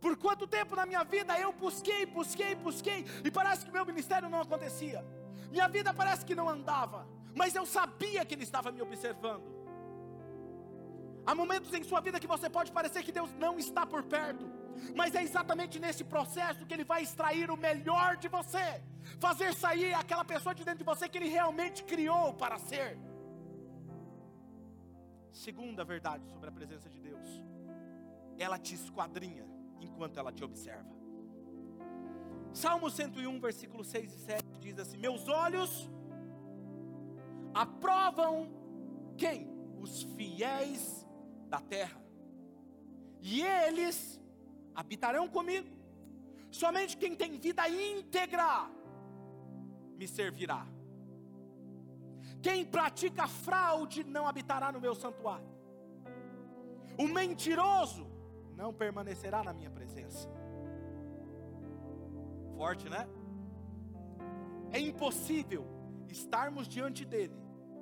Por 0.00 0.16
quanto 0.16 0.44
tempo 0.48 0.74
na 0.74 0.84
minha 0.84 1.04
vida 1.04 1.38
eu 1.38 1.52
busquei, 1.52 2.04
busquei, 2.04 2.56
busquei, 2.56 3.04
e 3.24 3.30
parece 3.30 3.64
que 3.64 3.70
meu 3.70 3.86
ministério 3.86 4.28
não 4.28 4.40
acontecia, 4.40 5.06
minha 5.48 5.68
vida 5.68 5.94
parece 5.94 6.26
que 6.26 6.34
não 6.34 6.48
andava, 6.48 7.06
mas 7.36 7.54
eu 7.54 7.64
sabia 7.64 8.24
que 8.24 8.34
Ele 8.34 8.42
estava 8.42 8.72
me 8.72 8.82
observando. 8.82 9.53
Há 11.26 11.34
momentos 11.34 11.72
em 11.72 11.82
sua 11.82 12.00
vida 12.00 12.20
que 12.20 12.26
você 12.26 12.48
pode 12.50 12.70
parecer 12.70 13.02
que 13.02 13.12
Deus 13.12 13.30
não 13.44 13.58
está 13.58 13.86
por 13.86 14.02
perto, 14.02 14.44
mas 14.94 15.14
é 15.14 15.22
exatamente 15.22 15.78
nesse 15.78 16.04
processo 16.04 16.66
que 16.66 16.74
Ele 16.74 16.84
vai 16.84 17.02
extrair 17.02 17.50
o 17.50 17.56
melhor 17.56 18.16
de 18.16 18.28
você, 18.28 18.82
fazer 19.18 19.54
sair 19.54 19.94
aquela 19.94 20.24
pessoa 20.24 20.54
de 20.54 20.64
dentro 20.64 20.80
de 20.84 20.84
você 20.84 21.08
que 21.08 21.16
Ele 21.16 21.28
realmente 21.28 21.82
criou 21.84 22.34
para 22.34 22.58
ser. 22.58 22.98
Segunda 25.32 25.84
verdade 25.84 26.28
sobre 26.28 26.48
a 26.48 26.52
presença 26.52 26.88
de 26.88 27.00
Deus, 27.00 27.28
ela 28.38 28.58
te 28.58 28.74
esquadrinha 28.74 29.46
enquanto 29.80 30.18
ela 30.18 30.32
te 30.32 30.44
observa. 30.44 30.94
Salmo 32.52 32.88
101, 32.88 33.40
versículo 33.40 33.82
6 33.82 34.14
e 34.14 34.18
7 34.18 34.44
diz 34.60 34.78
assim: 34.78 34.96
Meus 34.96 35.26
olhos 35.28 35.90
aprovam 37.52 38.48
quem? 39.16 39.52
Os 39.80 40.02
fiéis 40.02 41.03
da 41.48 41.60
terra, 41.60 42.00
e 43.20 43.42
eles 43.42 44.20
habitarão 44.74 45.28
comigo. 45.28 45.68
Somente 46.50 46.96
quem 46.96 47.16
tem 47.16 47.38
vida 47.38 47.68
íntegra 47.68 48.70
me 49.96 50.06
servirá. 50.06 50.66
Quem 52.42 52.64
pratica 52.64 53.26
fraude 53.26 54.04
não 54.04 54.26
habitará 54.28 54.70
no 54.70 54.80
meu 54.80 54.94
santuário. 54.94 55.48
O 56.98 57.08
mentiroso 57.08 58.06
não 58.54 58.72
permanecerá 58.72 59.42
na 59.42 59.52
minha 59.52 59.70
presença. 59.70 60.28
Forte, 62.56 62.88
né? 62.88 63.08
É 64.70 64.78
impossível 64.78 65.66
estarmos 66.08 66.68
diante 66.68 67.04
dele 67.04 67.34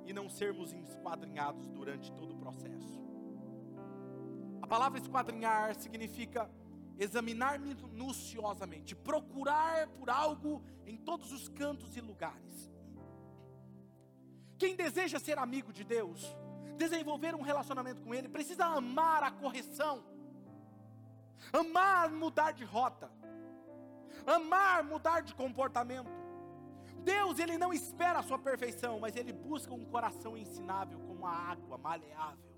e 0.05 0.13
não 0.13 0.29
sermos 0.29 0.71
esquadrinhados 0.73 1.67
durante 1.69 2.11
todo 2.13 2.33
o 2.33 2.37
processo. 2.37 3.02
Palavra 4.73 4.97
esquadrinhar 4.97 5.75
significa 5.75 6.49
examinar 6.97 7.59
minuciosamente, 7.59 8.95
procurar 8.95 9.87
por 9.89 10.09
algo 10.09 10.63
em 10.83 10.97
todos 10.97 11.31
os 11.31 11.47
cantos 11.47 11.95
e 11.95 12.01
lugares. 12.01 12.71
Quem 14.57 14.75
deseja 14.75 15.19
ser 15.19 15.37
amigo 15.37 15.71
de 15.71 15.83
Deus, 15.83 16.35
desenvolver 16.75 17.35
um 17.35 17.43
relacionamento 17.43 18.01
com 18.01 18.15
Ele, 18.15 18.27
precisa 18.27 18.65
amar 18.65 19.21
a 19.21 19.29
correção, 19.29 20.03
amar 21.53 22.09
mudar 22.09 22.51
de 22.51 22.63
rota, 22.63 23.11
amar 24.25 24.83
mudar 24.83 25.21
de 25.21 25.35
comportamento. 25.35 26.09
Deus, 27.03 27.37
Ele 27.37 27.59
não 27.59 27.71
espera 27.71 28.17
a 28.17 28.23
sua 28.23 28.39
perfeição, 28.39 28.99
mas 28.99 29.15
Ele 29.15 29.33
busca 29.33 29.71
um 29.71 29.85
coração 29.85 30.35
ensinável 30.35 30.99
como 31.01 31.27
a 31.27 31.31
água 31.31 31.77
maleável. 31.77 32.52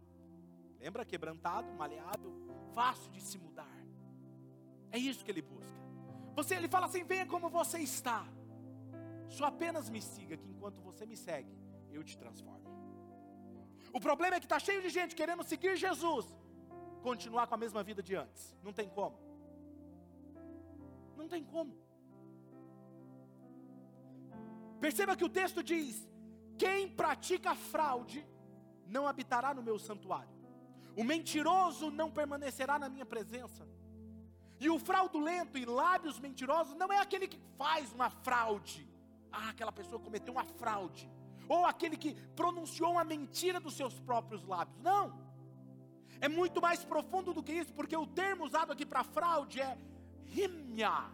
Lembra? 0.86 1.04
Quebrantado, 1.04 1.68
maleável, 1.74 2.32
fácil 2.76 3.10
de 3.16 3.22
se 3.28 3.38
mudar. 3.44 3.78
É 4.92 5.00
isso 5.00 5.24
que 5.26 5.32
ele 5.32 5.42
busca. 5.42 5.80
Você, 6.36 6.54
ele 6.54 6.68
fala 6.76 6.86
assim: 6.90 7.04
venha 7.04 7.26
como 7.26 7.50
você 7.50 7.80
está. 7.80 8.20
Só 9.28 9.46
apenas 9.46 9.90
me 9.90 10.02
siga, 10.10 10.38
que 10.38 10.48
enquanto 10.48 10.80
você 10.88 11.04
me 11.12 11.18
segue, 11.18 11.54
eu 11.92 12.04
te 12.04 12.16
transformo. 12.16 12.70
O 13.98 14.00
problema 14.00 14.36
é 14.36 14.40
que 14.40 14.46
está 14.46 14.60
cheio 14.60 14.82
de 14.86 14.92
gente 14.98 15.16
querendo 15.16 15.44
seguir 15.52 15.76
Jesus, 15.76 16.28
continuar 17.02 17.48
com 17.48 17.56
a 17.56 17.62
mesma 17.66 17.82
vida 17.90 18.04
de 18.04 18.14
antes. 18.24 18.56
Não 18.62 18.72
tem 18.72 18.88
como. 18.88 19.18
Não 21.18 21.28
tem 21.28 21.44
como. 21.44 21.74
Perceba 24.86 25.16
que 25.16 25.28
o 25.30 25.34
texto 25.42 25.64
diz: 25.64 26.08
quem 26.60 26.88
pratica 27.02 27.56
fraude 27.56 28.24
não 28.86 29.08
habitará 29.08 29.52
no 29.52 29.64
meu 29.64 29.80
santuário. 29.80 30.35
O 30.96 31.04
mentiroso 31.04 31.92
não 31.92 32.10
permanecerá 32.10 32.80
na 32.80 32.90
minha 32.90 33.06
presença. 33.06 33.68
E 34.60 34.70
o 34.70 34.80
fraudulento 34.80 35.58
e 35.58 35.66
lábios 35.66 36.20
mentirosos 36.20 36.76
não 36.76 36.92
é 36.92 37.00
aquele 37.00 37.28
que 37.28 37.40
faz 37.58 37.92
uma 37.92 38.10
fraude. 38.10 38.88
Ah, 39.32 39.50
aquela 39.50 39.72
pessoa 39.72 40.00
cometeu 40.00 40.34
uma 40.34 40.46
fraude. 40.46 41.10
Ou 41.48 41.66
aquele 41.66 41.98
que 41.98 42.16
pronunciou 42.36 42.92
uma 42.92 43.04
mentira 43.04 43.60
dos 43.60 43.76
seus 43.76 44.00
próprios 44.00 44.46
lábios. 44.46 44.80
Não. 44.82 45.26
É 46.22 46.30
muito 46.30 46.62
mais 46.62 46.84
profundo 46.84 47.34
do 47.34 47.44
que 47.44 47.52
isso, 47.52 47.74
porque 47.74 47.96
o 47.96 48.08
termo 48.08 48.46
usado 48.46 48.72
aqui 48.72 48.86
para 48.86 49.04
fraude 49.04 49.60
é 49.60 49.78
rimia. 50.24 51.12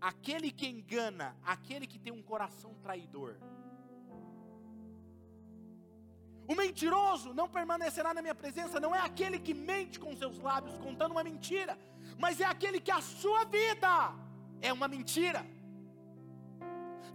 Aquele 0.00 0.50
que 0.50 0.66
engana, 0.66 1.36
aquele 1.44 1.86
que 1.86 1.98
tem 1.98 2.12
um 2.12 2.22
coração 2.22 2.74
traidor. 2.82 3.36
O 6.48 6.54
mentiroso 6.54 7.32
não 7.32 7.48
permanecerá 7.48 8.12
na 8.12 8.20
minha 8.20 8.34
presença, 8.34 8.80
não 8.80 8.94
é 8.94 9.00
aquele 9.00 9.38
que 9.38 9.54
mente 9.54 9.98
com 9.98 10.16
seus 10.16 10.38
lábios 10.38 10.76
contando 10.78 11.12
uma 11.12 11.24
mentira, 11.24 11.78
mas 12.18 12.40
é 12.40 12.44
aquele 12.44 12.80
que 12.80 12.90
a 12.90 13.00
sua 13.00 13.44
vida 13.44 14.12
é 14.60 14.72
uma 14.72 14.88
mentira. 14.88 15.46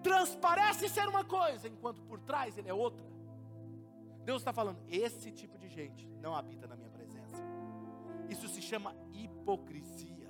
Transparece 0.02 0.88
ser 0.88 1.08
uma 1.08 1.24
coisa, 1.24 1.68
enquanto 1.68 2.02
por 2.04 2.20
trás 2.20 2.58
ele 2.58 2.70
é 2.70 2.74
outra. 2.74 3.06
Deus 4.24 4.42
está 4.42 4.54
falando, 4.54 4.80
esse 4.90 5.32
tipo 5.32 5.58
de 5.58 5.70
gente 5.70 6.08
não 6.22 6.36
habita 6.36 6.68
na 6.68 6.76
minha 6.76 6.90
presença. 6.90 7.38
Isso 8.30 8.48
se 8.48 8.62
chama 8.62 8.96
hipocrisia. 9.14 10.30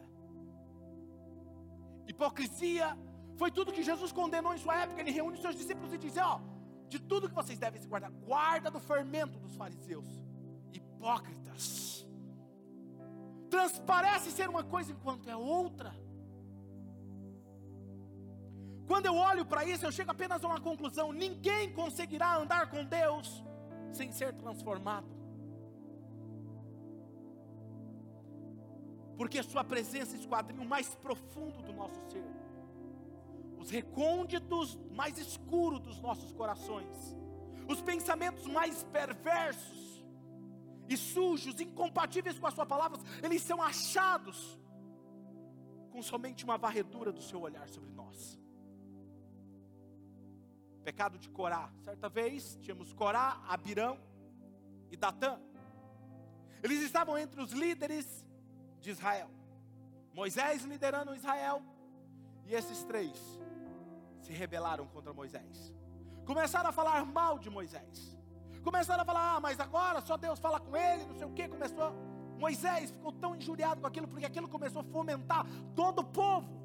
Hipocrisia 2.07 2.97
foi 3.35 3.51
tudo 3.51 3.71
que 3.71 3.83
Jesus 3.83 4.11
condenou 4.11 4.53
em 4.53 4.57
sua 4.57 4.81
época. 4.83 5.01
Ele 5.01 5.11
reúne 5.11 5.37
seus 5.37 5.55
discípulos 5.55 5.93
e 5.93 5.97
diz: 5.97 6.17
Ó, 6.17 6.39
de 6.87 6.99
tudo 6.99 7.27
que 7.29 7.35
vocês 7.35 7.59
devem 7.59 7.81
se 7.81 7.87
guardar, 7.87 8.11
guarda 8.11 8.71
do 8.71 8.79
fermento 8.79 9.37
dos 9.39 9.55
fariseus, 9.55 10.05
hipócritas. 10.71 12.05
Transparece 13.49 14.31
ser 14.31 14.49
uma 14.49 14.63
coisa 14.63 14.91
enquanto 14.91 15.29
é 15.29 15.35
outra. 15.35 15.93
Quando 18.87 19.05
eu 19.05 19.15
olho 19.15 19.45
para 19.45 19.65
isso, 19.65 19.85
eu 19.85 19.91
chego 19.91 20.11
apenas 20.11 20.43
a 20.43 20.47
uma 20.47 20.61
conclusão: 20.61 21.11
ninguém 21.11 21.73
conseguirá 21.73 22.37
andar 22.37 22.69
com 22.69 22.85
Deus 22.85 23.43
sem 23.91 24.11
ser 24.11 24.33
transformado. 24.33 25.17
Porque 29.17 29.41
Sua 29.43 29.63
presença 29.63 30.15
esquadrinha 30.15 30.61
o 30.61 30.65
mais 30.67 30.93
profundo 30.95 31.61
do 31.63 31.73
nosso 31.73 31.99
ser, 32.07 32.46
os 33.57 33.69
recônditos 33.69 34.77
mais 34.91 35.17
escuros 35.17 35.79
dos 35.79 35.99
nossos 35.99 36.31
corações, 36.31 37.15
os 37.67 37.81
pensamentos 37.81 38.45
mais 38.45 38.83
perversos 38.83 40.05
e 40.87 40.95
sujos, 40.95 41.59
incompatíveis 41.59 42.39
com 42.39 42.47
a 42.47 42.51
Sua 42.51 42.65
palavra, 42.65 42.99
eles 43.21 43.41
são 43.41 43.61
achados 43.61 44.57
com 45.91 46.01
somente 46.01 46.43
uma 46.43 46.57
varredura 46.57 47.11
do 47.11 47.21
Seu 47.21 47.41
olhar 47.41 47.67
sobre 47.67 47.91
nós 47.91 48.37
pecado 50.87 51.17
de 51.17 51.29
Corá. 51.29 51.69
Certa 51.83 52.07
vez 52.07 52.57
tínhamos 52.61 52.93
Corá, 52.93 53.43
Abirão 53.49 53.99
e 54.89 54.95
Datã. 54.95 55.37
Eles 56.63 56.81
estavam 56.81 57.17
entre 57.17 57.41
os 57.41 57.51
líderes 57.51 58.25
de 58.79 58.91
Israel. 58.91 59.29
Moisés 60.13 60.63
liderando 60.63 61.13
Israel. 61.13 61.61
E 62.45 62.55
esses 62.55 62.85
três 62.85 63.36
se 64.21 64.31
rebelaram 64.33 64.85
contra 64.87 65.13
Moisés. 65.13 65.73
Começaram 66.25 66.69
a 66.69 66.73
falar 66.73 67.05
mal 67.05 67.39
de 67.39 67.49
Moisés. 67.49 68.17
Começaram 68.63 69.03
a 69.03 69.05
falar, 69.05 69.35
ah, 69.35 69.39
mas 69.39 69.59
agora 69.59 70.01
só 70.01 70.17
Deus 70.17 70.39
fala 70.39 70.59
com 70.59 70.75
ele, 70.75 71.05
não 71.05 71.15
sei 71.15 71.25
o 71.25 71.31
que. 71.31 71.47
Começou. 71.47 71.93
Moisés 72.37 72.91
ficou 72.91 73.11
tão 73.11 73.35
injuriado 73.35 73.81
com 73.81 73.87
aquilo, 73.87 74.07
porque 74.07 74.25
aquilo 74.25 74.47
começou 74.47 74.81
a 74.81 74.85
fomentar 74.85 75.45
todo 75.75 75.99
o 75.99 76.03
povo. 76.03 76.57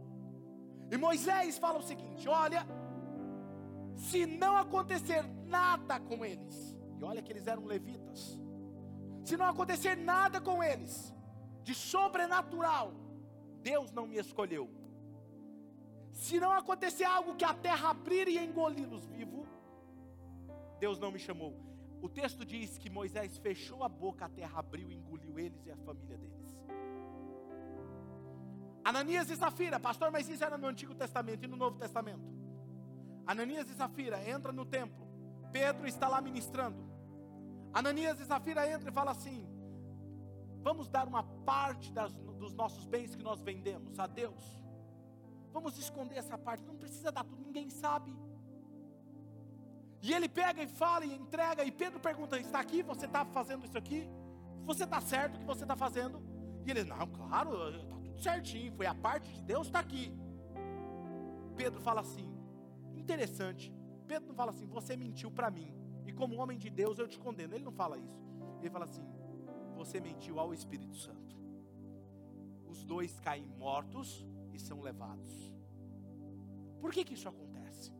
E 0.90 0.96
Moisés 0.96 1.58
fala 1.58 1.78
o 1.78 1.82
seguinte: 1.82 2.28
olha, 2.28 2.66
se 3.96 4.26
não 4.26 4.56
acontecer 4.56 5.22
nada 5.46 6.00
com 6.00 6.24
eles, 6.24 6.76
e 6.98 7.04
olha 7.04 7.22
que 7.22 7.32
eles 7.32 7.46
eram 7.46 7.64
levitas, 7.64 8.38
se 9.24 9.36
não 9.36 9.46
acontecer 9.46 9.96
nada 9.96 10.40
com 10.40 10.62
eles, 10.62 11.14
de 11.62 11.74
sobrenatural, 11.74 12.92
Deus 13.62 13.92
não 13.92 14.06
me 14.06 14.16
escolheu. 14.16 14.68
Se 16.12 16.38
não 16.38 16.53
acontecer 16.53 17.05
algo 17.05 17.35
que 17.35 17.44
a 17.44 17.55
terra 17.55 17.90
abrir 17.90 18.29
e 18.29 18.38
engoli-los 18.38 19.05
vivo, 19.07 19.46
Deus 20.79 20.98
não 20.98 21.11
me 21.11 21.18
chamou. 21.18 21.55
O 22.01 22.09
texto 22.09 22.44
diz 22.44 22.77
que 22.79 22.90
Moisés 22.90 23.38
fechou 23.38 23.83
a 23.83 23.88
boca, 23.88 24.27
a 24.27 24.29
terra 24.29 24.59
abriu 24.59 24.90
e 24.90 24.96
engoliu 24.96 25.38
eles 25.38 25.64
e 25.66 25.70
a 25.70 25.77
família 25.77 26.18
deles. 26.18 26.57
Ananias 28.85 29.31
e 29.31 29.37
Safira, 29.37 29.79
pastor, 29.79 30.11
mas 30.11 30.29
isso 30.29 30.42
era 30.42 30.59
no 30.59 30.66
Antigo 30.66 30.94
Testamento 30.94 31.44
e 31.44 31.46
no 31.46 31.57
Novo 31.57 31.79
Testamento. 31.79 32.33
Ananias 33.25 33.70
e 33.70 33.75
Safira 33.75 34.29
entra 34.29 34.53
no 34.53 34.64
templo. 34.66 35.07
Pedro 35.53 35.87
está 35.87 36.09
lá 36.09 36.20
ministrando. 36.20 36.90
Ananias 37.72 38.18
e 38.18 38.25
Safira 38.25 38.68
entra 38.68 38.90
e 38.90 38.92
fala 38.92 39.12
assim: 39.12 39.46
Vamos 40.62 40.88
dar 40.88 41.07
uma 41.07 41.22
parte 41.22 41.92
das, 41.92 42.12
dos 42.12 42.53
nossos 42.55 42.85
bens 42.87 43.14
que 43.14 43.22
nós 43.22 43.40
vendemos 43.40 43.98
a 43.98 44.07
Deus. 44.07 44.62
Vamos 45.52 45.78
esconder 45.78 46.16
essa 46.16 46.36
parte. 46.36 46.64
Não 46.64 46.76
precisa 46.76 47.12
dar 47.12 47.24
tudo, 47.24 47.42
ninguém 47.42 47.68
sabe. 47.70 48.14
E 50.00 50.12
ele 50.12 50.28
pega 50.28 50.62
e 50.62 50.66
fala 50.66 51.04
e 51.04 51.14
entrega. 51.14 51.64
E 51.64 51.70
Pedro 51.70 52.00
pergunta: 52.00 52.38
Está 52.38 52.60
aqui? 52.60 52.82
Você 52.82 53.06
está 53.06 53.24
fazendo 53.24 53.64
isso 53.64 53.78
aqui? 53.78 54.08
Você 54.64 54.84
está 54.84 55.00
certo 55.00 55.36
o 55.36 55.38
que 55.40 55.44
você 55.44 55.64
está 55.64 55.76
fazendo? 55.76 56.22
E 56.66 56.70
ele: 56.70 56.84
Não, 56.84 57.06
claro, 57.06 57.68
está 57.70 57.96
tudo 57.96 58.18
certinho. 58.20 58.72
Foi 58.74 58.86
a 58.86 58.94
parte 58.94 59.32
de 59.32 59.42
Deus, 59.42 59.66
está 59.66 59.80
aqui. 59.80 60.12
Pedro 61.56 61.80
fala 61.80 62.00
assim: 62.00 62.28
Interessante. 62.96 63.72
Pedro 64.12 64.28
não 64.28 64.34
fala 64.34 64.50
assim, 64.50 64.66
você 64.66 64.94
mentiu 64.94 65.30
para 65.30 65.50
mim. 65.50 65.72
E 66.06 66.12
como 66.12 66.36
homem 66.36 66.58
de 66.58 66.68
Deus 66.68 66.98
eu 66.98 67.08
te 67.08 67.18
condeno. 67.18 67.54
Ele 67.54 67.64
não 67.64 67.72
fala 67.72 67.96
isso. 67.98 68.20
Ele 68.60 68.68
fala 68.68 68.84
assim, 68.84 69.06
você 69.74 70.00
mentiu 70.00 70.38
ao 70.38 70.52
Espírito 70.52 70.94
Santo. 70.96 71.34
Os 72.66 72.84
dois 72.84 73.18
caem 73.20 73.46
mortos 73.58 74.26
e 74.52 74.58
são 74.58 74.80
levados. 74.80 75.52
Por 76.80 76.92
que, 76.92 77.04
que 77.04 77.14
isso 77.14 77.28
acontece? 77.28 77.92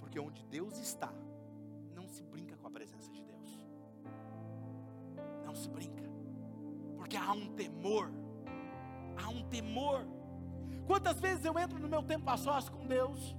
Porque 0.00 0.18
onde 0.18 0.44
Deus 0.44 0.78
está, 0.78 1.12
não 1.94 2.08
se 2.08 2.22
brinca 2.22 2.56
com 2.56 2.66
a 2.66 2.70
presença 2.70 3.10
de 3.12 3.22
Deus. 3.22 3.68
Não 5.44 5.54
se 5.54 5.68
brinca. 5.68 6.02
Porque 6.96 7.16
há 7.16 7.32
um 7.32 7.54
temor. 7.54 8.10
Há 9.16 9.28
um 9.28 9.42
temor. 9.48 10.06
Quantas 10.86 11.20
vezes 11.20 11.44
eu 11.44 11.58
entro 11.58 11.78
no 11.78 11.88
meu 11.88 12.02
tempo 12.02 12.28
a 12.28 12.36
sós 12.36 12.68
com 12.68 12.86
Deus? 12.86 13.36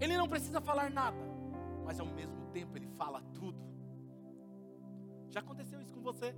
Ele 0.00 0.16
não 0.16 0.28
precisa 0.28 0.60
falar 0.60 0.90
nada, 0.90 1.16
mas 1.84 1.98
ao 2.00 2.06
mesmo 2.06 2.46
tempo 2.46 2.76
ele 2.76 2.88
fala 2.88 3.22
tudo. 3.32 3.58
Já 5.30 5.40
aconteceu 5.40 5.80
isso 5.80 5.92
com 5.92 6.02
você? 6.02 6.34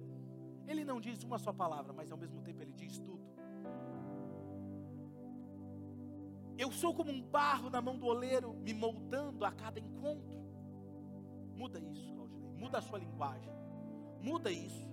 Ele 0.66 0.85
não 0.85 1.00
diz 1.00 1.22
uma 1.22 1.38
só 1.38 1.52
palavra, 1.52 1.92
mas 1.92 2.11
ao 2.11 2.18
mesmo 2.18 2.40
tempo 2.42 2.62
ele 2.62 2.72
diz 2.72 2.98
tudo. 2.98 3.24
Eu 6.59 6.73
sou 6.73 6.95
como 6.95 7.11
um 7.11 7.23
barro 7.23 7.69
na 7.69 7.81
mão 7.83 7.99
do 7.99 8.07
oleiro, 8.07 8.55
me 8.55 8.73
moldando 8.73 9.45
a 9.45 9.53
cada 9.53 9.79
encontro. 9.79 10.40
Muda 11.55 11.79
isso, 11.79 12.12
Claudinei. 12.14 12.51
Muda 12.53 12.79
a 12.79 12.83
sua 12.83 12.99
linguagem. 12.99 13.53
Muda 14.21 14.51
isso. 14.51 14.88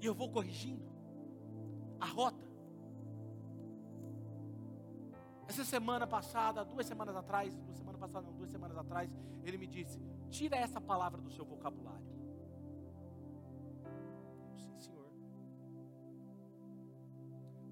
E 0.00 0.06
eu 0.06 0.14
vou 0.14 0.30
corrigindo 0.30 0.86
a 2.00 2.06
rota. 2.06 2.46
Essa 5.48 5.64
semana 5.64 6.06
passada, 6.06 6.64
duas 6.64 6.86
semanas 6.86 7.16
atrás, 7.16 7.56
duas 7.56 7.76
semanas 7.76 8.00
passadas, 8.00 8.26
não, 8.26 8.36
duas 8.36 8.50
semanas 8.50 8.76
atrás, 8.76 9.10
ele 9.44 9.56
me 9.56 9.66
disse: 9.66 10.00
tira 10.28 10.56
essa 10.56 10.80
palavra 10.80 11.20
do 11.20 11.30
seu 11.30 11.44
vocabulário. 11.44 12.15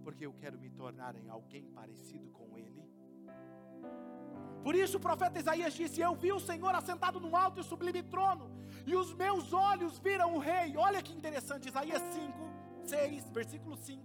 Porque 0.04 0.26
eu 0.26 0.34
quero 0.42 0.58
me 0.58 0.70
tornar 0.70 1.16
em 1.16 1.28
alguém 1.28 1.64
parecido 1.78 2.28
com 2.30 2.58
ele. 2.58 2.82
Por 4.62 4.74
isso 4.74 4.96
o 4.98 5.00
profeta 5.00 5.38
Isaías 5.38 5.74
disse: 5.74 6.00
Eu 6.00 6.14
vi 6.14 6.32
o 6.32 6.40
Senhor 6.40 6.74
assentado 6.74 7.18
no 7.18 7.34
alto 7.36 7.60
e 7.60 7.64
sublime 7.64 8.02
trono, 8.02 8.46
e 8.86 8.94
os 8.94 9.12
meus 9.14 9.52
olhos 9.52 9.98
viram 9.98 10.34
o 10.34 10.38
rei. 10.38 10.76
Olha 10.76 11.02
que 11.02 11.12
interessante, 11.12 11.68
Isaías 11.68 12.02
5, 12.02 12.86
6, 12.86 13.30
versículo 13.30 13.76
5. 13.76 14.02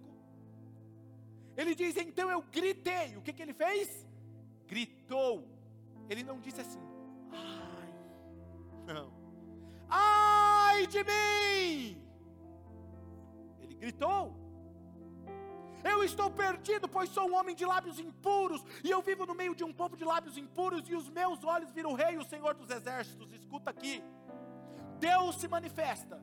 Ele 1.56 1.76
diz: 1.76 1.96
Então 1.98 2.30
eu 2.30 2.42
gritei. 2.42 3.16
O 3.18 3.22
que, 3.22 3.34
que 3.34 3.42
ele 3.42 3.54
fez? 3.54 4.08
Gritou. 4.68 5.48
Ele 6.10 6.24
não 6.24 6.40
disse 6.40 6.60
assim, 6.62 6.82
ai, 7.32 7.94
não, 8.88 9.12
ai 9.88 10.88
de 10.88 11.04
mim. 11.04 12.04
Ele 13.62 13.76
gritou. 13.76 14.49
Eu 15.84 16.04
estou 16.04 16.30
perdido, 16.30 16.88
pois 16.88 17.10
sou 17.10 17.30
um 17.30 17.36
homem 17.36 17.56
de 17.56 17.66
lábios 17.66 18.00
impuros, 18.00 18.64
e 18.84 18.90
eu 18.90 19.02
vivo 19.02 19.26
no 19.26 19.34
meio 19.34 19.56
de 19.56 19.64
um 19.64 19.74
povo 19.74 19.96
de 19.96 20.04
lábios 20.04 20.38
impuros, 20.38 20.88
e 20.90 20.96
os 20.96 21.10
meus 21.10 21.44
olhos 21.44 21.72
viram 21.72 21.92
o 21.92 21.96
Rei, 21.96 22.18
o 22.18 22.26
Senhor 22.26 22.54
dos 22.54 22.70
Exércitos. 22.70 23.32
Escuta 23.34 23.70
aqui. 23.70 24.04
Deus 25.00 25.40
se 25.40 25.48
manifesta. 25.48 26.22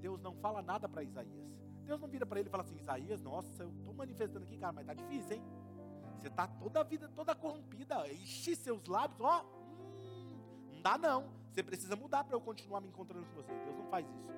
Deus 0.00 0.20
não 0.20 0.34
fala 0.34 0.62
nada 0.62 0.88
para 0.88 1.02
Isaías. 1.02 1.48
Deus 1.84 2.00
não 2.00 2.08
vira 2.08 2.26
para 2.26 2.38
ele 2.38 2.48
e 2.48 2.50
fala 2.50 2.62
assim: 2.62 2.76
Isaías, 2.76 3.22
nossa, 3.22 3.62
eu 3.62 3.70
estou 3.70 3.94
manifestando 3.94 4.44
aqui, 4.44 4.58
cara, 4.58 4.72
mas 4.72 4.86
tá 4.86 4.94
difícil, 4.94 5.36
hein? 5.36 5.42
Você 6.18 6.28
está 6.28 6.46
toda 6.46 6.80
a 6.80 6.82
vida 6.82 7.08
toda 7.14 7.34
corrompida. 7.34 8.12
Enche 8.12 8.54
seus 8.56 8.84
lábios, 8.86 9.20
ó. 9.20 9.42
Hum, 9.42 10.72
não 10.72 10.82
dá 10.82 10.98
não. 10.98 11.30
Você 11.50 11.62
precisa 11.62 11.96
mudar 11.96 12.24
para 12.24 12.36
eu 12.36 12.40
continuar 12.40 12.80
me 12.80 12.88
encontrando 12.88 13.24
com 13.26 13.34
você. 13.36 13.52
Deus 13.52 13.76
não 13.76 13.86
faz 13.86 14.06
isso. 14.06 14.28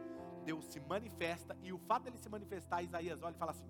Deus 0.44 0.64
se 0.66 0.80
manifesta 0.80 1.56
e 1.62 1.72
o 1.72 1.78
fato 1.78 2.04
dele 2.04 2.18
se 2.18 2.28
manifestar, 2.28 2.82
Isaías 2.82 3.22
olha 3.22 3.34
e 3.34 3.38
fala 3.38 3.50
assim: 3.50 3.68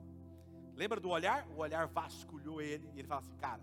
Lembra 0.81 0.99
do 0.99 1.11
olhar? 1.11 1.47
O 1.55 1.59
olhar 1.59 1.87
vasculhou 1.89 2.63
ele 2.63 2.91
e 2.95 3.01
ele 3.01 3.07
fala 3.07 3.21
assim: 3.21 3.37
Cara, 3.37 3.61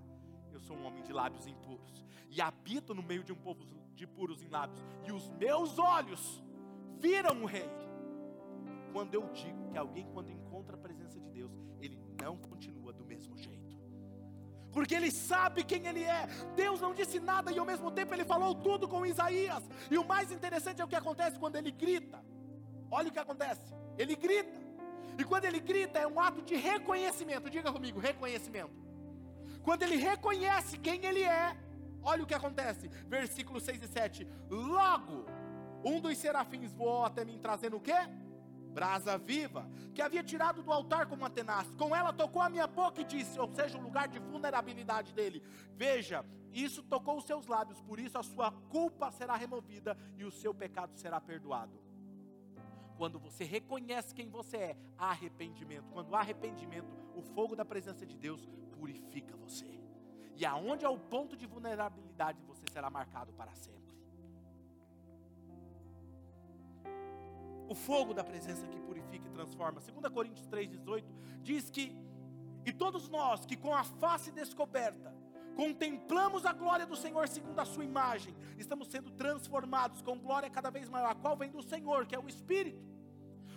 eu 0.52 0.60
sou 0.60 0.78
um 0.78 0.86
homem 0.86 1.02
de 1.02 1.12
lábios 1.12 1.48
impuros 1.48 2.06
e 2.30 2.40
habito 2.40 2.94
no 2.94 3.02
meio 3.02 3.24
de 3.24 3.34
um 3.34 3.36
povo 3.36 3.66
de 3.96 4.06
puros 4.06 4.44
em 4.44 4.50
lábios, 4.50 4.80
e 5.04 5.12
os 5.12 5.28
meus 5.30 5.80
olhos 5.80 6.44
viram 7.00 7.42
o 7.42 7.48
rei 7.48 7.68
quando 8.94 9.16
eu 9.16 9.28
digo 9.34 9.68
que 9.72 9.78
alguém, 9.80 10.08
quando 10.14 10.30
encontra 10.30 10.76
a 10.76 10.80
presença 10.80 11.20
de 11.20 11.28
Deus, 11.30 11.52
ele 11.82 12.00
não 12.22 12.38
continua 12.38 12.94
do 12.94 13.04
mesmo 13.04 13.36
jeito. 13.36 13.76
Porque 14.72 14.94
ele 14.94 15.10
sabe 15.10 15.64
quem 15.64 15.88
ele 15.88 16.04
é. 16.04 16.28
Deus 16.56 16.80
não 16.80 16.94
disse 16.94 17.20
nada 17.20 17.52
e 17.52 17.58
ao 17.58 17.66
mesmo 17.66 17.90
tempo 17.90 18.14
ele 18.14 18.26
falou 18.26 18.54
tudo 18.54 18.88
com 18.88 19.04
Isaías. 19.04 19.64
E 19.90 19.98
o 19.98 20.06
mais 20.06 20.32
interessante 20.32 20.82
é 20.82 20.86
o 20.86 20.88
que 20.88 20.96
acontece 20.96 21.40
quando 21.40 21.56
ele 21.56 21.72
grita. 21.72 22.24
Olha 22.92 23.10
o 23.10 23.12
que 23.12 23.18
acontece. 23.18 23.74
Ele 23.98 24.16
grita. 24.16 24.67
E 25.18 25.24
quando 25.24 25.46
ele 25.46 25.60
grita 25.60 26.00
é 26.00 26.08
um 26.08 26.20
ato 26.20 26.42
de 26.42 26.56
reconhecimento. 26.56 27.50
Diga 27.50 27.72
comigo, 27.72 28.00
reconhecimento. 28.00 28.72
Quando 29.64 29.84
ele 29.84 29.96
reconhece 29.96 30.78
quem 30.78 31.04
ele 31.06 31.24
é, 31.24 31.56
olha 32.02 32.24
o 32.24 32.28
que 32.28 32.34
acontece. 32.34 32.88
Versículos 33.08 33.64
6 33.64 33.84
e 33.84 33.88
7. 33.88 34.28
Logo, 34.50 35.26
um 35.84 36.00
dos 36.00 36.18
serafins 36.18 36.72
voou 36.72 37.04
até 37.04 37.26
mim 37.26 37.40
trazendo 37.40 37.78
o 37.78 37.82
quê? 37.82 37.98
brasa 38.78 39.18
viva, 39.18 39.68
que 39.96 40.04
havia 40.04 40.24
tirado 40.24 40.62
do 40.62 40.72
altar 40.72 41.08
como 41.08 41.24
uma 41.24 41.32
tenaz. 41.32 41.68
Com 41.80 41.96
ela 41.96 42.14
tocou 42.14 42.44
a 42.44 42.50
minha 42.50 42.68
boca 42.68 43.02
e 43.02 43.04
disse, 43.04 43.40
ou 43.40 43.50
seja, 43.56 43.76
o 43.76 43.82
lugar 43.82 44.08
de 44.08 44.20
vulnerabilidade 44.20 45.14
dele: 45.14 45.42
Veja, 45.74 46.24
isso 46.54 46.84
tocou 46.84 47.18
os 47.18 47.26
seus 47.26 47.48
lábios, 47.48 47.82
por 47.82 48.00
isso 48.00 48.20
a 48.20 48.24
sua 48.24 48.52
culpa 48.52 49.12
será 49.12 49.36
removida 49.36 49.98
e 50.16 50.24
o 50.24 50.30
seu 50.30 50.54
pecado 50.54 50.96
será 50.96 51.20
perdoado. 51.20 51.87
Quando 52.98 53.20
você 53.20 53.44
reconhece 53.44 54.14
quem 54.14 54.30
você 54.30 54.58
é, 54.58 54.78
há 54.98 55.12
arrependimento. 55.12 55.90
Quando 55.92 56.16
há 56.16 56.20
arrependimento, 56.20 56.88
o 57.16 57.22
fogo 57.22 57.56
da 57.56 57.64
presença 57.64 58.06
de 58.06 58.18
Deus 58.18 58.48
purifica 58.78 59.36
você. 59.38 59.80
E 60.36 60.46
aonde 60.46 60.86
é 60.86 60.90
o 60.90 61.00
ponto 61.00 61.38
de 61.38 61.46
vulnerabilidade, 61.46 62.42
você 62.44 62.64
será 62.72 62.90
marcado 62.90 63.32
para 63.34 63.54
sempre. 63.56 63.78
o 67.70 67.76
fogo 67.76 68.14
da 68.14 68.24
presença 68.24 68.66
que 68.68 68.80
purifica 68.80 69.28
e 69.28 69.32
transforma. 69.32 69.82
2 69.82 70.14
Coríntios 70.14 70.48
3,18 70.48 71.04
diz 71.42 71.70
que, 71.70 71.96
e 72.66 72.72
todos 72.72 73.10
nós 73.10 73.46
que 73.46 73.56
com 73.56 73.76
a 73.76 73.84
face 73.84 74.32
descoberta, 74.32 75.14
contemplamos 75.58 76.46
a 76.46 76.54
glória 76.54 76.86
do 76.86 76.96
Senhor 76.96 77.28
segundo 77.28 77.60
a 77.60 77.66
sua 77.66 77.84
imagem, 77.84 78.34
estamos 78.60 78.90
sendo 78.90 79.10
transformados 79.10 80.04
com 80.04 80.16
glória 80.20 80.52
cada 80.52 80.70
vez 80.70 80.88
maior, 80.88 81.10
a 81.10 81.16
qual 81.16 81.36
vem 81.36 81.50
do 81.50 81.64
Senhor, 81.64 82.06
que 82.06 82.16
é 82.16 82.20
o 82.20 82.30
Espírito. 82.30 82.86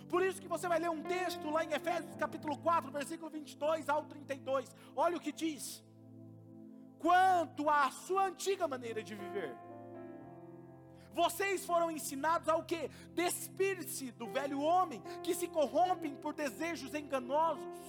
Por 0.09 0.23
isso 0.23 0.41
que 0.41 0.47
você 0.47 0.67
vai 0.67 0.79
ler 0.79 0.89
um 0.89 1.03
texto 1.03 1.47
lá 1.51 1.63
em 1.63 1.73
Efésios 1.73 2.15
capítulo 2.15 2.57
4, 2.57 2.91
versículo 2.91 3.29
22 3.29 3.87
ao 3.87 4.03
32. 4.05 4.75
Olha 4.95 5.15
o 5.15 5.19
que 5.19 5.31
diz: 5.31 5.83
Quanto 6.97 7.69
à 7.69 7.91
sua 7.91 8.25
antiga 8.25 8.67
maneira 8.67 9.03
de 9.03 9.13
viver, 9.13 9.55
vocês 11.13 11.63
foram 11.63 11.91
ensinados 11.91 12.49
ao 12.49 12.63
que? 12.63 12.89
Despir-se 13.13 14.11
do 14.11 14.27
velho 14.27 14.59
homem 14.59 15.03
que 15.21 15.35
se 15.35 15.47
corrompem 15.47 16.15
por 16.15 16.33
desejos 16.33 16.95
enganosos, 16.95 17.79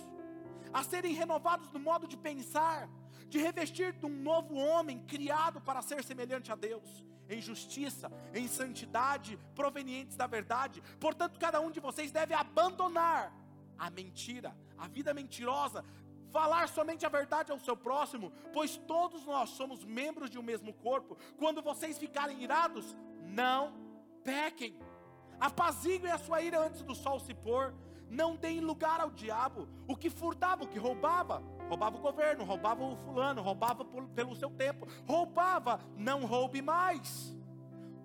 a 0.70 0.84
serem 0.84 1.14
renovados 1.14 1.70
no 1.72 1.80
modo 1.80 2.06
de 2.06 2.16
pensar, 2.16 2.90
de 3.32 3.38
revestir 3.38 3.94
de 3.94 4.04
um 4.04 4.10
novo 4.10 4.54
homem 4.54 4.98
criado 5.06 5.58
para 5.58 5.80
ser 5.80 6.04
semelhante 6.04 6.52
a 6.52 6.54
Deus, 6.54 7.02
em 7.30 7.40
justiça, 7.40 8.12
em 8.34 8.46
santidade, 8.46 9.38
provenientes 9.54 10.18
da 10.18 10.26
verdade. 10.26 10.82
Portanto, 11.00 11.40
cada 11.40 11.58
um 11.58 11.70
de 11.70 11.80
vocês 11.80 12.12
deve 12.12 12.34
abandonar 12.34 13.32
a 13.78 13.88
mentira, 13.88 14.54
a 14.76 14.86
vida 14.86 15.14
mentirosa, 15.14 15.82
falar 16.30 16.68
somente 16.68 17.06
a 17.06 17.08
verdade 17.08 17.50
ao 17.50 17.58
seu 17.58 17.74
próximo, 17.74 18.30
pois 18.52 18.76
todos 18.76 19.24
nós 19.24 19.48
somos 19.48 19.82
membros 19.82 20.28
de 20.28 20.38
um 20.38 20.42
mesmo 20.42 20.74
corpo. 20.74 21.16
Quando 21.38 21.62
vocês 21.62 21.96
ficarem 21.96 22.42
irados, 22.42 22.94
não 23.22 23.72
pequem. 24.22 24.78
Apaziguem 25.40 26.10
a 26.10 26.18
sua 26.18 26.42
ira 26.42 26.60
antes 26.60 26.82
do 26.82 26.94
sol 26.94 27.18
se 27.18 27.32
pôr. 27.32 27.72
Não 28.10 28.36
deem 28.36 28.60
lugar 28.60 29.00
ao 29.00 29.10
diabo. 29.10 29.66
O 29.88 29.96
que 29.96 30.10
furtava, 30.10 30.64
o 30.64 30.68
que 30.68 30.78
roubava, 30.78 31.42
roubava 31.72 31.96
o 31.96 32.00
governo, 32.00 32.44
roubava 32.44 32.84
o 32.84 32.96
fulano, 32.96 33.40
roubava 33.40 33.82
por, 33.82 34.06
pelo 34.08 34.36
seu 34.36 34.50
tempo. 34.50 34.86
Roubava, 35.06 35.80
não 35.96 36.26
roube 36.26 36.60
mais. 36.60 37.34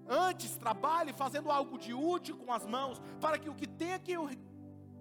Antes, 0.07 0.55
trabalhe 0.55 1.11
fazendo 1.11 1.51
algo 1.51 1.77
de 1.77 1.93
útil 1.93 2.37
com 2.37 2.53
as 2.53 2.65
mãos, 2.65 3.01
para 3.19 3.37
que 3.37 3.49
o 3.49 3.53
que 3.53 3.67
tenha 3.67 3.99
que 3.99 4.15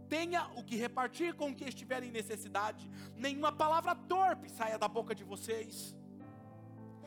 tenha 0.09 0.48
o 0.57 0.62
que 0.62 0.76
repartir 0.76 1.35
com 1.35 1.50
o 1.50 1.55
que 1.55 1.64
estiver 1.64 2.02
em 2.02 2.11
necessidade. 2.11 2.90
Nenhuma 3.14 3.52
palavra 3.52 3.94
torpe 3.94 4.48
saia 4.48 4.79
da 4.79 4.88
boca 4.88 5.14
de 5.14 5.24
vocês 5.24 5.94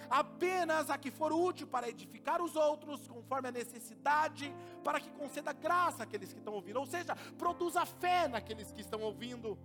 apenas 0.10 0.90
a 0.90 0.98
que 0.98 1.12
for 1.12 1.32
útil 1.32 1.68
para 1.68 1.88
edificar 1.88 2.42
os 2.42 2.56
outros, 2.56 3.08
conforme 3.08 3.50
a 3.50 3.52
necessidade, 3.52 4.52
para 4.84 5.00
que 5.00 5.12
conceda 5.12 5.54
graça 5.54 6.02
àqueles 6.04 6.34
que 6.34 6.40
estão 6.40 6.54
ouvindo, 6.54 6.80
ou 6.80 6.86
seja, 6.86 7.16
produza 7.38 7.86
fé 7.86 8.28
naqueles 8.28 8.72
que 8.72 8.82
estão 8.82 9.02
ouvindo. 9.02 9.58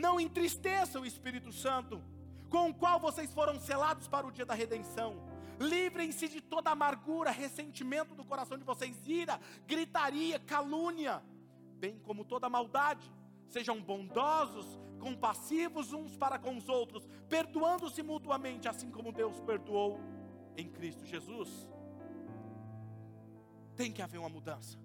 Não 0.00 0.18
entristeça 0.18 0.98
o 0.98 1.04
Espírito 1.04 1.52
Santo, 1.52 2.02
com 2.48 2.70
o 2.70 2.74
qual 2.74 2.98
vocês 2.98 3.30
foram 3.32 3.60
selados 3.60 4.08
para 4.08 4.26
o 4.26 4.32
dia 4.32 4.46
da 4.46 4.54
redenção. 4.54 5.10
Livrem-se 5.58 6.26
de 6.26 6.40
toda 6.40 6.70
amargura, 6.70 7.30
ressentimento 7.30 8.14
do 8.14 8.24
coração 8.24 8.56
de 8.56 8.64
vocês, 8.64 8.96
ira, 9.06 9.38
gritaria, 9.66 10.38
calúnia, 10.38 11.22
bem 11.78 11.98
como 11.98 12.24
toda 12.24 12.48
maldade. 12.48 13.12
Sejam 13.46 13.78
bondosos, 13.82 14.80
compassivos 14.98 15.92
uns 15.92 16.16
para 16.16 16.38
com 16.38 16.56
os 16.56 16.66
outros, 16.66 17.06
perdoando-se 17.28 18.02
mutuamente, 18.02 18.68
assim 18.68 18.90
como 18.90 19.12
Deus 19.12 19.38
perdoou 19.40 20.00
em 20.56 20.66
Cristo 20.70 21.04
Jesus. 21.04 21.68
Tem 23.76 23.92
que 23.92 24.00
haver 24.00 24.16
uma 24.18 24.30
mudança. 24.30 24.78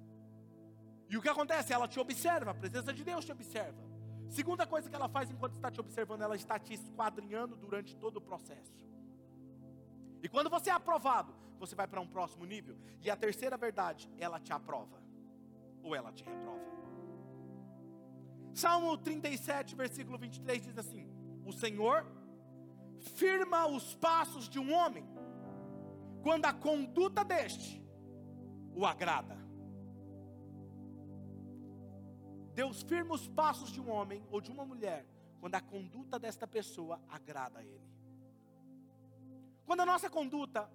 E 1.10 1.16
o 1.16 1.22
que 1.22 1.30
acontece? 1.30 1.72
Ela 1.72 1.88
te 1.88 2.00
observa, 2.02 2.52
a 2.52 2.54
presença 2.54 2.92
de 2.92 3.04
Deus 3.04 3.24
te 3.24 3.32
observa. 3.32 3.95
Segunda 4.30 4.66
coisa 4.66 4.90
que 4.90 4.96
ela 4.96 5.08
faz 5.08 5.30
enquanto 5.30 5.56
está 5.56 5.72
te 5.72 5.80
observando, 5.80 6.22
ela 6.22 6.36
está 6.36 6.60
te 6.60 6.74
esquadrinhando 6.74 7.56
durante 7.56 7.96
todo 7.96 8.18
o 8.18 8.22
processo. 8.22 8.74
E 10.22 10.30
quando 10.30 10.50
você 10.50 10.70
é 10.70 10.74
aprovado, 10.74 11.34
você 11.60 11.76
vai 11.76 11.88
para 11.88 12.02
um 12.02 12.08
próximo 12.08 12.46
nível. 12.46 12.78
E 13.02 13.10
a 13.10 13.16
terceira 13.16 13.58
verdade, 13.58 14.10
ela 14.18 14.40
te 14.40 14.52
aprova. 14.52 15.02
Ou 15.84 15.96
ela 15.96 16.12
te 16.12 16.24
reprova. 16.24 16.66
Salmo 18.54 18.98
37, 18.98 19.76
versículo 19.76 20.18
23 20.18 20.64
diz 20.64 20.78
assim: 20.78 21.08
O 21.46 21.52
Senhor 21.52 22.06
firma 23.00 23.68
os 23.68 23.94
passos 23.96 24.50
de 24.50 24.58
um 24.58 24.74
homem, 24.74 25.06
quando 26.24 26.46
a 26.46 26.54
conduta 26.54 27.24
deste 27.24 27.84
o 28.74 28.86
agrada. 28.86 29.45
Deus 32.56 32.82
firma 32.82 33.14
os 33.14 33.28
passos 33.28 33.70
de 33.70 33.82
um 33.82 33.90
homem 33.92 34.26
ou 34.32 34.40
de 34.40 34.50
uma 34.50 34.66
mulher, 34.66 35.06
quando 35.42 35.56
a 35.56 35.62
conduta 35.62 36.18
desta 36.18 36.48
pessoa 36.48 37.00
agrada 37.10 37.60
a 37.60 37.64
Ele. 37.64 37.90
Quando 39.66 39.82
a 39.82 39.86
nossa 39.86 40.10
conduta 40.10 40.70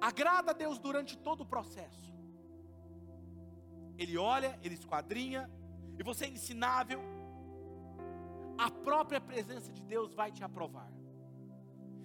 agrada 0.00 0.52
a 0.52 0.54
Deus 0.54 0.78
durante 0.78 1.18
todo 1.18 1.40
o 1.42 1.46
processo, 1.54 2.14
Ele 3.98 4.16
olha, 4.16 4.58
Ele 4.62 4.74
esquadrinha, 4.74 5.50
e 5.98 6.02
você 6.04 6.26
é 6.26 6.28
ensinável, 6.28 7.00
a 8.56 8.70
própria 8.70 9.20
presença 9.20 9.72
de 9.72 9.82
Deus 9.82 10.14
vai 10.14 10.30
te 10.30 10.44
aprovar. 10.44 10.90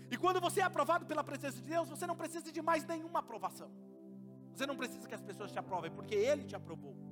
E 0.10 0.18
quando 0.18 0.41
você 0.41 0.60
é 0.62 0.64
aprovado 0.64 1.06
pela 1.06 1.24
presença 1.24 1.62
de 1.62 1.70
Deus, 1.70 1.88
você 1.88 2.08
não 2.08 2.16
precisa 2.16 2.52
de 2.52 2.62
mais 2.64 2.84
nenhuma 2.84 3.20
aprovação. 3.20 3.70
Você 4.56 4.66
não 4.66 4.76
precisa 4.76 5.08
que 5.08 5.14
as 5.14 5.22
pessoas 5.22 5.52
te 5.52 5.60
aprovem, 5.60 5.91
porque 5.91 6.16
Ele 6.16 6.43
te 6.45 6.56
aprovou. 6.56 7.09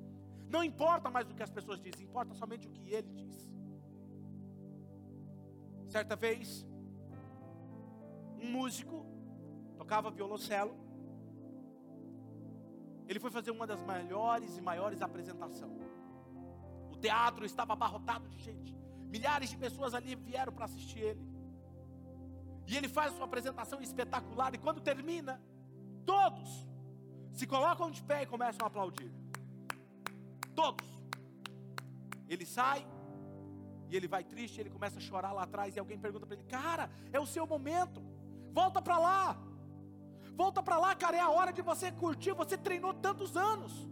Não 0.50 0.64
importa 0.64 1.10
mais 1.10 1.30
o 1.30 1.34
que 1.34 1.44
as 1.44 1.50
pessoas 1.50 1.80
dizem, 1.80 2.06
importa 2.06 2.34
somente 2.34 2.68
o 2.68 2.72
que 2.72 2.94
ele 2.94 3.12
diz. 3.14 3.52
Certa 5.88 6.16
vez, 6.16 6.66
um 8.42 8.52
músico 8.52 9.06
tocava 9.78 10.10
violoncelo. 10.10 10.76
Ele 13.08 13.20
foi 13.20 13.32
fazer 13.32 13.52
uma 13.52 13.66
das 13.66 13.82
melhores 13.82 14.58
e 14.58 14.62
maiores 14.62 15.02
apresentações. 15.02 15.82
O 16.92 16.98
teatro 16.98 17.46
estava 17.46 17.74
abarrotado 17.74 18.28
de 18.28 18.38
gente. 18.38 18.76
Milhares 19.08 19.50
de 19.50 19.58
pessoas 19.58 19.94
ali 19.94 20.16
vieram 20.16 20.52
para 20.52 20.66
assistir 20.66 21.00
ele. 21.00 21.26
E 22.68 22.76
ele 22.76 22.90
faz 22.90 23.14
sua 23.14 23.26
apresentação 23.26 23.82
espetacular. 23.82 24.54
E 24.54 24.58
quando 24.58 24.82
termina, 24.82 25.42
todos 26.06 26.68
se 27.32 27.48
colocam 27.48 27.90
de 27.90 28.04
pé 28.04 28.24
e 28.24 28.26
começam 28.26 28.66
a 28.66 28.68
aplaudir. 28.68 29.10
Todos. 30.60 30.88
Ele 32.28 32.46
sai 32.58 32.80
e 33.90 33.96
ele 33.96 34.08
vai 34.08 34.24
triste, 34.24 34.60
ele 34.60 34.72
começa 34.78 34.98
a 35.00 35.06
chorar 35.10 35.32
lá 35.32 35.44
atrás 35.44 35.76
e 35.76 35.80
alguém 35.80 36.00
pergunta 36.06 36.26
para 36.26 36.36
ele: 36.36 36.48
"Cara, 36.58 36.90
é 37.14 37.20
o 37.20 37.28
seu 37.36 37.46
momento. 37.54 38.02
Volta 38.60 38.82
para 38.82 38.98
lá. 39.08 39.24
Volta 40.42 40.62
para 40.64 40.78
lá, 40.84 40.92
cara, 41.04 41.18
é 41.18 41.20
a 41.20 41.30
hora 41.30 41.52
de 41.58 41.62
você 41.62 41.92
curtir. 41.92 42.34
Você 42.34 42.58
treinou 42.58 42.94
tantos 43.08 43.38
anos. 43.52 43.88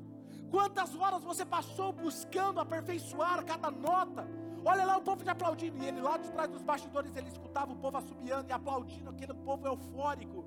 Quantas 0.56 0.96
horas 0.96 1.24
você 1.24 1.46
passou 1.46 1.92
buscando 1.92 2.60
aperfeiçoar 2.60 3.46
cada 3.46 3.70
nota? 3.70 4.28
Olha 4.72 4.86
lá 4.90 4.98
o 4.98 5.02
povo 5.02 5.24
te 5.24 5.30
aplaudindo. 5.30 5.84
E 5.84 5.88
ele 5.88 6.02
lá 6.02 6.18
de 6.18 6.32
trás 6.32 6.50
dos 6.50 6.64
bastidores, 6.64 7.16
ele 7.16 7.30
escutava 7.30 7.72
o 7.72 7.76
povo 7.76 7.98
assobiando 7.98 8.50
e 8.50 8.54
aplaudindo, 8.54 9.10
aquele 9.12 9.34
povo 9.34 9.68
eufórico. 9.68 10.46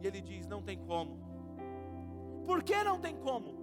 E 0.00 0.06
ele 0.06 0.20
diz: 0.20 0.46
Não 0.46 0.62
tem 0.62 0.78
como. 0.90 1.12
Por 2.46 2.62
que 2.62 2.82
não 2.84 3.00
tem 3.00 3.16
como? 3.16 3.55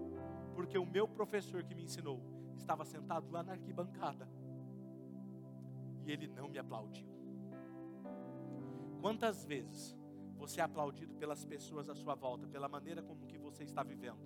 Porque 0.56 0.78
o 0.78 0.86
meu 0.86 1.08
professor 1.08 1.64
que 1.64 1.76
me 1.76 1.84
ensinou 1.84 2.22
estava 2.58 2.86
sentado 2.86 3.30
lá 3.32 3.44
na 3.44 3.54
arquibancada. 3.54 4.28
E 6.06 6.12
ele 6.12 6.28
não 6.28 6.48
me 6.48 6.58
aplaudiu. 6.58 7.08
Quantas 9.02 9.44
vezes 9.44 9.98
você 10.38 10.62
é 10.62 10.64
aplaudido 10.64 11.16
pelas 11.16 11.46
pessoas 11.46 11.90
à 11.90 11.96
sua 11.96 12.16
volta, 12.16 12.48
pela 12.48 12.68
maneira 12.68 13.02
como 13.02 13.26
que 13.26 13.38
você 13.38 13.64
está 13.64 13.84
vivendo, 13.84 14.20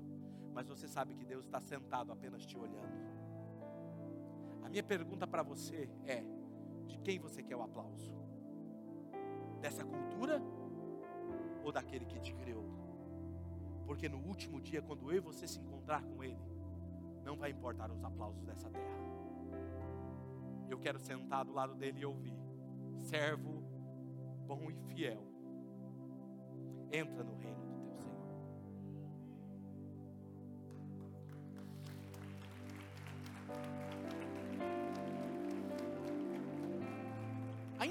mas 0.53 0.67
você 0.67 0.87
sabe 0.87 1.13
que 1.13 1.25
Deus 1.25 1.45
está 1.45 1.59
sentado 1.59 2.11
apenas 2.11 2.45
te 2.45 2.57
olhando. 2.57 3.07
A 4.63 4.69
minha 4.69 4.83
pergunta 4.83 5.27
para 5.27 5.43
você 5.43 5.89
é: 6.05 6.23
de 6.87 6.97
quem 6.99 7.19
você 7.19 7.43
quer 7.43 7.55
o 7.55 7.61
aplauso? 7.61 8.13
Dessa 9.61 9.85
cultura 9.85 10.41
ou 11.63 11.71
daquele 11.71 12.05
que 12.05 12.19
te 12.19 12.33
criou? 12.33 12.86
Porque 13.87 14.07
no 14.07 14.19
último 14.19 14.61
dia, 14.61 14.81
quando 14.81 15.09
eu 15.09 15.17
e 15.17 15.19
você 15.19 15.47
se 15.47 15.59
encontrar 15.59 16.03
com 16.03 16.23
Ele, 16.23 16.37
não 17.23 17.35
vai 17.35 17.49
importar 17.49 17.89
os 17.89 18.03
aplausos 18.03 18.43
dessa 18.43 18.69
terra. 18.69 18.97
Eu 20.69 20.77
quero 20.77 20.99
sentar 20.99 21.43
do 21.45 21.53
lado 21.53 21.73
dele 21.73 22.01
e 22.01 22.05
ouvir: 22.05 22.37
servo 22.99 23.63
bom 24.45 24.69
e 24.69 24.75
fiel, 24.93 25.23
entra 26.91 27.23
no 27.23 27.35
reino 27.35 27.67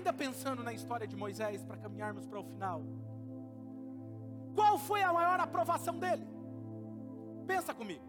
ainda 0.06 0.12
pensando 0.12 0.62
na 0.62 0.72
história 0.72 1.06
de 1.06 1.16
Moisés, 1.16 1.64
para 1.64 1.76
caminharmos 1.76 2.26
para 2.26 2.38
o 2.38 2.44
final, 2.44 2.82
qual 4.56 4.78
foi 4.88 5.02
a 5.02 5.12
maior 5.12 5.38
aprovação 5.38 5.98
dele? 5.98 6.26
Pensa 7.46 7.72
comigo. 7.80 8.04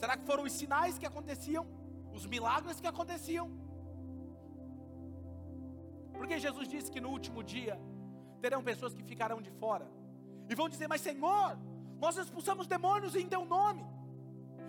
Será 0.00 0.16
que 0.16 0.26
foram 0.30 0.42
os 0.48 0.52
sinais 0.52 0.98
que 0.98 1.06
aconteciam? 1.06 1.64
Os 2.12 2.26
milagres 2.26 2.80
que 2.80 2.86
aconteciam? 2.86 3.46
Porque 6.12 6.38
Jesus 6.38 6.68
disse 6.68 6.90
que 6.90 7.00
no 7.00 7.10
último 7.16 7.42
dia 7.42 7.80
terão 8.40 8.62
pessoas 8.70 8.92
que 8.92 9.04
ficarão 9.04 9.40
de 9.40 9.50
fora 9.62 9.86
e 10.50 10.54
vão 10.54 10.68
dizer: 10.68 10.88
Mas 10.88 11.00
Senhor, 11.00 11.56
nós 12.00 12.16
expulsamos 12.16 12.66
demônios 12.66 13.14
em 13.14 13.26
Teu 13.28 13.44
nome, 13.44 13.84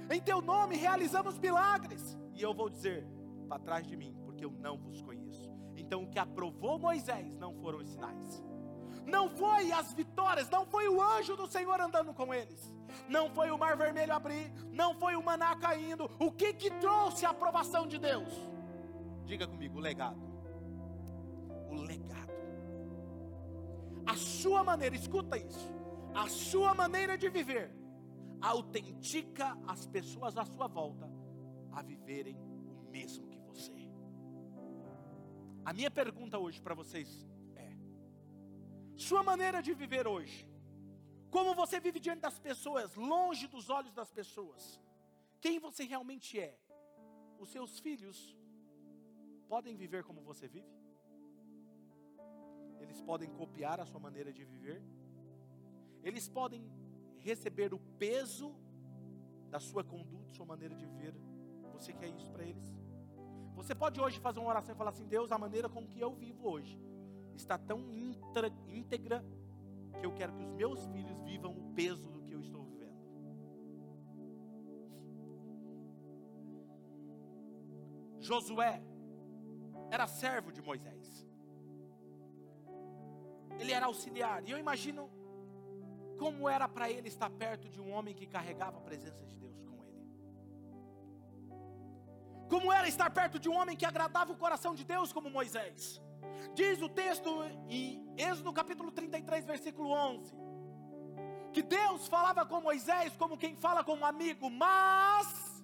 em 0.10 0.22
Teu 0.22 0.42
nome 0.42 0.76
realizamos 0.78 1.38
milagres. 1.40 2.18
E 2.36 2.42
eu 2.42 2.54
vou 2.54 2.70
dizer: 2.70 3.06
Para 3.50 3.60
trás 3.60 3.88
de 3.88 3.98
mim, 3.98 4.16
porque 4.26 4.46
eu 4.46 4.52
não 4.52 4.78
vos 4.78 5.02
conheço. 5.02 5.52
Então 5.76 6.04
o 6.04 6.10
que 6.10 6.20
aprovou 6.20 6.78
Moisés 6.78 7.36
não 7.36 7.54
foram 7.56 7.80
os 7.80 7.90
sinais. 7.90 8.44
Não 9.06 9.30
foi 9.30 9.72
as 9.72 9.94
vitórias, 9.94 10.50
não 10.50 10.66
foi 10.66 10.88
o 10.88 11.02
anjo 11.02 11.36
do 11.36 11.48
Senhor 11.48 11.80
andando 11.80 12.14
com 12.14 12.34
eles. 12.34 12.74
Não 13.10 13.30
foi 13.30 13.52
o 13.52 13.58
mar 13.58 13.76
vermelho 13.76 14.14
abrir, 14.14 14.52
não 14.72 14.96
foi 14.96 15.16
o 15.16 15.24
maná 15.24 15.56
caindo. 15.56 16.10
O 16.20 16.32
que 16.32 16.54
que 16.54 16.70
trouxe 16.72 17.26
a 17.26 17.32
aprovação 17.32 17.88
de 17.88 17.98
Deus? 17.98 18.34
Diga 19.26 19.48
comigo, 19.48 19.78
o 19.78 19.82
legado. 19.82 20.22
O 21.70 21.76
legado. 21.76 22.34
A 24.06 24.16
sua 24.16 24.64
maneira, 24.64 24.96
escuta 24.96 25.38
isso. 25.38 25.74
A 26.14 26.28
sua 26.28 26.74
maneira 26.74 27.18
de 27.18 27.30
viver 27.30 27.74
autentica 28.42 29.58
as 29.68 29.86
pessoas 29.88 30.38
à 30.38 30.46
sua 30.46 30.68
volta 30.68 31.10
a 31.72 31.82
viverem 31.82 32.36
o 32.36 32.92
mesmo 32.92 33.26
que 33.28 33.34
a 35.66 35.72
minha 35.72 35.90
pergunta 35.90 36.38
hoje 36.38 36.62
para 36.62 36.76
vocês 36.76 37.26
sua 38.96 39.24
maneira 39.24 39.62
de 39.62 39.74
viver 39.74 40.08
hoje, 40.08 40.48
como 41.30 41.56
você 41.56 41.80
vive 41.80 42.00
diante 42.00 42.22
das 42.22 42.38
pessoas, 42.40 42.96
longe 42.96 43.48
dos 43.48 43.70
olhos 43.70 43.94
das 43.94 44.12
pessoas, 44.12 44.80
quem 45.42 45.60
você 45.60 45.84
realmente 45.84 46.40
é? 46.40 46.58
Os 47.40 47.50
seus 47.50 47.80
filhos 47.80 48.38
podem 49.50 49.76
viver 49.76 50.04
como 50.04 50.22
você 50.22 50.48
vive? 50.48 50.72
Eles 52.80 53.02
podem 53.02 53.30
copiar 53.32 53.80
a 53.80 53.86
sua 53.86 54.00
maneira 54.00 54.32
de 54.32 54.44
viver? 54.44 54.82
Eles 56.04 56.30
podem 56.30 56.64
receber 57.20 57.74
o 57.74 57.80
peso 57.98 58.56
da 59.50 59.60
sua 59.60 59.84
conduta, 59.84 60.34
sua 60.34 60.46
maneira 60.46 60.76
de 60.76 60.86
viver? 60.86 61.16
Você 61.74 61.94
quer 61.94 62.10
isso 62.10 62.30
para 62.30 62.44
eles? 62.44 62.66
Você 63.56 63.74
pode 63.74 64.00
hoje 64.00 64.20
fazer 64.20 64.40
uma 64.40 64.50
oração 64.50 64.74
e 64.74 64.78
falar 64.78 64.92
assim: 64.92 65.08
Deus, 65.08 65.32
a 65.32 65.38
maneira 65.38 65.70
com 65.70 65.86
que 65.88 66.00
eu 66.00 66.14
vivo 66.14 66.48
hoje 66.48 66.80
está 67.36 67.58
tão 67.58 67.80
intra, 67.92 68.52
íntegra 68.68 69.24
que 70.00 70.06
eu 70.06 70.14
quero 70.14 70.34
que 70.34 70.44
os 70.44 70.52
meus 70.52 70.86
filhos 70.88 71.20
vivam 71.22 71.52
o 71.58 71.74
peso 71.74 72.10
do 72.10 72.22
que 72.22 72.34
eu 72.34 72.40
estou 72.40 72.64
vivendo. 72.64 73.00
Josué 78.20 78.82
era 79.90 80.08
servo 80.08 80.52
de 80.52 80.62
Moisés. 80.62 81.28
Ele 83.60 83.72
era 83.72 83.86
auxiliar. 83.86 84.44
E 84.48 84.52
eu 84.52 84.58
imagino 84.58 85.10
como 86.18 86.50
era 86.50 86.68
para 86.68 86.90
ele 86.90 87.08
estar 87.08 87.30
perto 87.30 87.70
de 87.70 87.80
um 87.82 87.92
homem 87.92 88.16
que 88.16 88.26
carregava 88.26 88.78
a 88.78 88.82
presença 88.82 89.26
de 89.26 89.36
Deus 89.36 89.44
como 92.54 92.72
era 92.72 92.88
estar 92.88 93.10
perto 93.10 93.40
de 93.40 93.50
um 93.50 93.56
homem 93.60 93.76
que 93.76 93.86
agradava 93.92 94.32
o 94.32 94.38
coração 94.44 94.76
de 94.80 94.84
Deus 94.84 95.12
como 95.12 95.28
Moisés. 95.38 96.00
Diz 96.54 96.82
o 96.82 96.90
texto 96.90 97.30
em 97.68 98.14
Êxodo 98.18 98.54
capítulo 98.54 98.92
33, 98.92 99.46
versículo 99.46 99.90
11, 99.90 100.34
que 101.52 101.62
Deus 101.62 102.08
falava 102.08 102.46
com 102.46 102.62
Moisés 102.62 103.16
como 103.18 103.38
quem 103.38 103.56
fala 103.56 103.84
com 103.84 103.96
um 103.96 104.06
amigo, 104.06 104.50
mas 104.50 105.64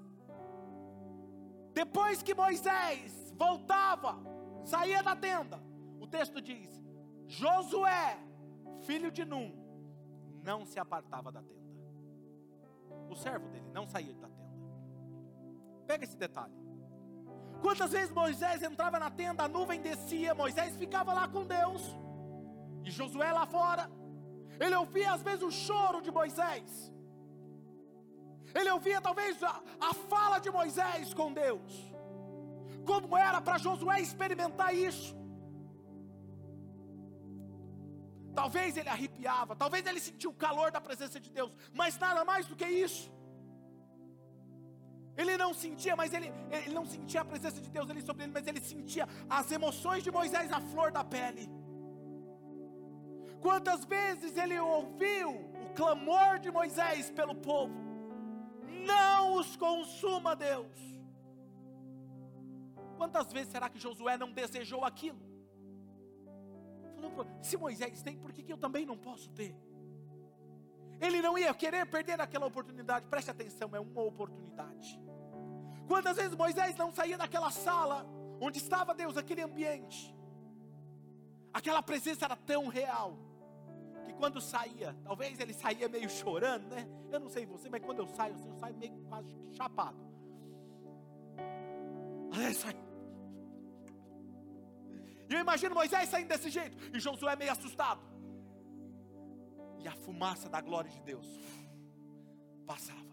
depois 1.73 2.21
que 2.21 2.33
Moisés 2.33 3.33
voltava, 3.37 4.17
saía 4.63 5.01
da 5.01 5.15
tenda, 5.15 5.61
o 5.99 6.07
texto 6.07 6.41
diz: 6.41 6.69
Josué, 7.27 8.17
filho 8.81 9.11
de 9.11 9.23
Num, 9.23 9.53
não 10.43 10.65
se 10.65 10.79
apartava 10.79 11.31
da 11.31 11.41
tenda. 11.41 11.59
O 13.09 13.15
servo 13.15 13.47
dele 13.49 13.69
não 13.71 13.87
saía 13.87 14.13
da 14.13 14.27
tenda. 14.27 14.39
Pega 15.87 16.03
esse 16.03 16.17
detalhe. 16.17 16.53
Quantas 17.61 17.91
vezes 17.91 18.11
Moisés 18.11 18.61
entrava 18.63 18.97
na 18.99 19.09
tenda, 19.09 19.43
a 19.43 19.47
nuvem 19.47 19.81
descia, 19.81 20.33
Moisés 20.33 20.75
ficava 20.77 21.13
lá 21.13 21.27
com 21.27 21.45
Deus, 21.45 21.81
e 22.83 22.91
Josué 22.91 23.31
lá 23.31 23.45
fora. 23.45 23.89
Ele 24.59 24.75
ouvia 24.75 25.13
às 25.13 25.21
vezes 25.21 25.43
o 25.43 25.51
choro 25.51 26.01
de 26.01 26.11
Moisés, 26.11 26.91
ele 28.53 28.69
ouvia 28.71 28.99
talvez 28.99 29.41
a, 29.43 29.61
a 29.79 29.93
fala 29.93 30.39
de 30.39 30.49
Moisés 30.49 31.13
com 31.13 31.31
Deus. 31.31 31.71
Como 32.85 33.15
era 33.15 33.39
para 33.39 33.57
Josué 33.57 34.01
experimentar 34.01 34.73
isso? 34.73 35.15
Talvez 38.33 38.77
ele 38.77 38.89
arrepiava, 38.89 39.55
talvez 39.55 39.85
ele 39.85 39.99
sentia 39.99 40.29
o 40.29 40.33
calor 40.33 40.71
da 40.71 40.81
presença 40.81 41.19
de 41.19 41.29
Deus, 41.29 41.51
mas 41.73 41.97
nada 41.97 42.23
mais 42.23 42.45
do 42.47 42.55
que 42.55 42.65
isso. 42.65 43.11
Ele 45.21 45.35
não 45.43 45.53
sentia, 45.53 45.95
mas 46.01 46.13
ele, 46.13 46.27
ele 46.49 46.73
não 46.73 46.85
sentia 46.85 47.21
a 47.21 47.25
presença 47.31 47.59
de 47.65 47.69
Deus 47.69 47.89
ali 47.89 48.01
sobre 48.01 48.23
ele, 48.23 48.31
mas 48.31 48.47
ele 48.47 48.61
sentia 48.61 49.05
as 49.29 49.51
emoções 49.51 50.01
de 50.01 50.11
Moisés 50.17 50.49
à 50.57 50.61
flor 50.71 50.91
da 50.97 51.03
pele. 51.03 51.45
Quantas 53.41 53.83
vezes 53.83 54.37
ele 54.37 54.57
ouviu 54.57 55.29
o 55.63 55.73
clamor 55.75 56.39
de 56.39 56.49
Moisés 56.59 57.11
pelo 57.11 57.35
povo, 57.35 57.73
não 58.91 59.35
os 59.39 59.57
consuma, 59.57 60.37
Deus. 60.37 60.79
Quantas 62.97 63.31
vezes 63.33 63.51
será 63.51 63.67
que 63.69 63.79
Josué 63.79 64.17
não 64.17 64.31
desejou 64.31 64.85
aquilo? 64.85 65.19
Falou, 66.95 67.27
se 67.41 67.57
Moisés 67.57 68.01
tem, 68.01 68.17
por 68.17 68.31
que, 68.31 68.41
que 68.41 68.53
eu 68.53 68.57
também 68.57 68.85
não 68.85 68.97
posso 68.97 69.29
ter? 69.31 69.53
Ele 71.01 71.21
não 71.21 71.37
ia 71.37 71.53
querer 71.53 71.85
perder 71.85 72.19
aquela 72.19 72.45
oportunidade, 72.45 73.05
preste 73.07 73.31
atenção, 73.31 73.69
é 73.73 73.79
uma 73.79 74.01
oportunidade. 74.01 74.99
Quantas 75.87 76.17
vezes 76.17 76.35
Moisés 76.35 76.75
não 76.75 76.91
saía 76.91 77.17
daquela 77.17 77.49
sala, 77.51 78.05
onde 78.39 78.57
estava 78.57 78.93
Deus, 78.93 79.17
aquele 79.17 79.41
ambiente, 79.41 80.15
aquela 81.53 81.81
presença 81.81 82.25
era 82.25 82.35
tão 82.35 82.67
real, 82.67 83.17
que 84.05 84.13
quando 84.13 84.41
saía, 84.41 84.95
talvez 85.03 85.39
ele 85.39 85.53
saía 85.53 85.87
meio 85.87 86.09
chorando, 86.09 86.67
né? 86.67 86.87
Eu 87.11 87.19
não 87.19 87.29
sei 87.29 87.45
você, 87.45 87.69
mas 87.69 87.83
quando 87.83 87.99
eu 87.99 88.07
saio, 88.07 88.35
assim, 88.35 88.49
eu 88.49 88.55
saio 88.55 88.75
meio 88.75 88.93
quase 89.07 89.35
chapado. 89.53 89.97
Aí 92.31 92.53
sai. 92.53 92.75
E 95.29 95.33
eu 95.33 95.39
imagino 95.39 95.75
Moisés 95.75 96.09
saindo 96.09 96.27
desse 96.27 96.49
jeito, 96.49 96.75
e 96.95 96.99
Josué 96.99 97.35
meio 97.35 97.51
assustado. 97.51 98.08
E 99.79 99.87
a 99.87 99.95
fumaça 99.95 100.49
da 100.49 100.61
glória 100.61 100.91
de 100.91 101.01
Deus 101.01 101.27
passava. 102.65 103.09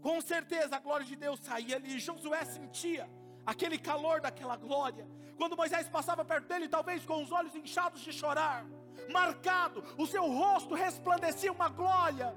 Com 0.00 0.20
certeza 0.20 0.76
a 0.76 0.80
glória 0.80 1.06
de 1.06 1.14
Deus 1.14 1.38
saía 1.40 1.76
ali, 1.76 1.98
Josué 1.98 2.44
sentia 2.44 3.08
aquele 3.44 3.78
calor 3.78 4.20
daquela 4.20 4.56
glória. 4.56 5.06
Quando 5.36 5.56
Moisés 5.56 5.88
passava 5.88 6.24
perto 6.24 6.48
dele, 6.48 6.68
talvez 6.68 7.04
com 7.04 7.22
os 7.22 7.30
olhos 7.30 7.54
inchados 7.54 8.00
de 8.00 8.12
chorar, 8.12 8.66
marcado, 9.12 9.84
o 9.98 10.06
seu 10.06 10.24
rosto 10.26 10.74
resplandecia 10.74 11.52
uma 11.52 11.68
glória 11.68 12.34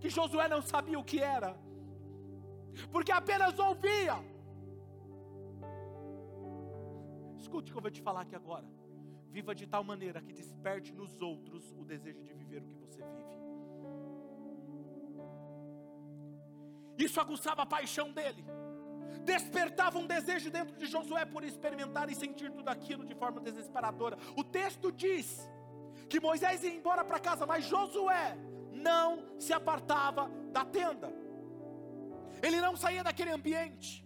que 0.00 0.08
Josué 0.08 0.48
não 0.48 0.62
sabia 0.62 0.98
o 0.98 1.04
que 1.04 1.20
era, 1.20 1.56
porque 2.90 3.12
apenas 3.12 3.58
ouvia. 3.58 4.16
Escute 7.36 7.70
o 7.70 7.72
que 7.72 7.78
eu 7.78 7.82
vou 7.82 7.90
te 7.90 8.02
falar 8.02 8.22
aqui 8.22 8.34
agora. 8.34 8.77
Viva 9.30 9.54
de 9.54 9.66
tal 9.66 9.84
maneira 9.84 10.20
que 10.20 10.32
desperte 10.32 10.92
nos 10.92 11.20
outros 11.20 11.72
o 11.72 11.84
desejo 11.84 12.22
de 12.24 12.34
viver 12.34 12.62
o 12.62 12.66
que 12.66 12.74
você 12.74 13.02
vive. 13.02 13.38
Isso 16.98 17.20
aguçava 17.20 17.62
a 17.62 17.66
paixão 17.66 18.12
dele 18.12 18.44
despertava 19.28 19.98
um 19.98 20.06
desejo 20.06 20.50
dentro 20.50 20.74
de 20.74 20.86
Josué 20.86 21.24
por 21.26 21.44
experimentar 21.44 22.10
e 22.10 22.14
sentir 22.14 22.50
tudo 22.50 22.68
aquilo 22.70 23.04
de 23.04 23.14
forma 23.14 23.40
desesperadora. 23.40 24.16
O 24.34 24.42
texto 24.42 24.90
diz 24.90 25.46
que 26.08 26.18
Moisés 26.18 26.62
ia 26.64 26.74
embora 26.74 27.04
para 27.04 27.20
casa, 27.20 27.44
mas 27.44 27.66
Josué 27.66 28.36
não 28.72 29.38
se 29.38 29.52
apartava 29.52 30.30
da 30.50 30.64
tenda. 30.64 31.12
Ele 32.42 32.58
não 32.60 32.74
saía 32.76 33.04
daquele 33.04 33.30
ambiente. 33.30 34.02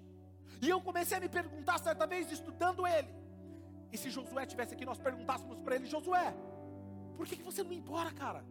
E 0.60 0.68
eu 0.68 0.80
comecei 0.80 1.18
a 1.18 1.20
me 1.20 1.28
perguntar 1.28 1.78
certa 1.78 2.04
vez, 2.06 2.30
estudando 2.32 2.86
ele. 2.86 3.21
E 3.92 3.98
se 3.98 4.08
Josué 4.10 4.46
tivesse 4.46 4.74
aqui, 4.74 4.84
nós 4.84 4.98
perguntássemos 4.98 5.58
para 5.60 5.76
ele: 5.76 5.86
Josué, 5.86 6.34
por 7.16 7.26
que, 7.26 7.36
que 7.36 7.42
você 7.42 7.62
não 7.62 7.72
ia 7.72 7.78
embora, 7.78 8.10
cara? 8.10 8.44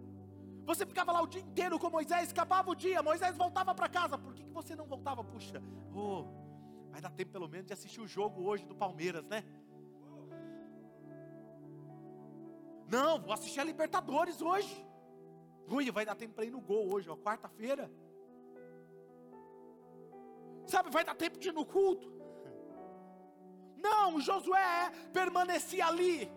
Você 0.65 0.85
ficava 0.85 1.11
lá 1.11 1.21
o 1.21 1.27
dia 1.27 1.41
inteiro 1.41 1.79
com 1.79 1.89
Moisés, 1.89 2.31
acabava 2.31 2.69
o 2.69 2.75
dia, 2.75 3.01
Moisés 3.01 3.35
voltava 3.35 3.73
para 3.73 3.89
casa. 3.89 4.17
Por 4.17 4.33
que, 4.35 4.43
que 4.43 4.51
você 4.51 4.75
não 4.75 4.85
voltava? 4.85 5.23
Puxa, 5.23 5.61
oh, 5.93 6.25
vai 6.91 7.01
dar 7.01 7.09
tempo 7.09 7.31
pelo 7.31 7.47
menos 7.47 7.65
de 7.65 7.73
assistir 7.73 7.99
o 7.99 8.07
jogo 8.07 8.43
hoje 8.43 8.65
do 8.65 8.75
Palmeiras, 8.75 9.25
né? 9.25 9.43
Não, 12.87 13.19
vou 13.19 13.33
assistir 13.33 13.59
a 13.59 13.63
Libertadores 13.63 14.41
hoje. 14.41 14.85
Ui, 15.67 15.89
vai 15.89 16.05
dar 16.05 16.15
tempo 16.15 16.35
para 16.35 16.45
ir 16.45 16.51
no 16.51 16.61
gol 16.61 16.93
hoje, 16.93 17.09
ó, 17.09 17.15
quarta-feira. 17.15 17.89
Sabe, 20.67 20.91
vai 20.91 21.03
dar 21.03 21.15
tempo 21.15 21.39
de 21.39 21.47
ir 21.47 21.53
no 21.53 21.65
culto. 21.65 22.10
Não, 23.81 24.19
Josué 24.19 24.91
permanecia 25.11 25.85
ali. 25.87 26.31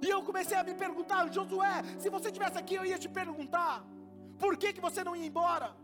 E 0.00 0.08
eu 0.08 0.22
comecei 0.22 0.56
a 0.56 0.62
me 0.62 0.74
perguntar, 0.74 1.32
Josué, 1.32 1.82
se 1.98 2.08
você 2.08 2.28
estivesse 2.28 2.58
aqui, 2.58 2.74
eu 2.76 2.84
ia 2.84 2.98
te 2.98 3.08
perguntar: 3.08 3.84
por 4.38 4.56
que, 4.56 4.72
que 4.72 4.80
você 4.80 5.02
não 5.02 5.14
ia 5.16 5.26
embora? 5.26 5.74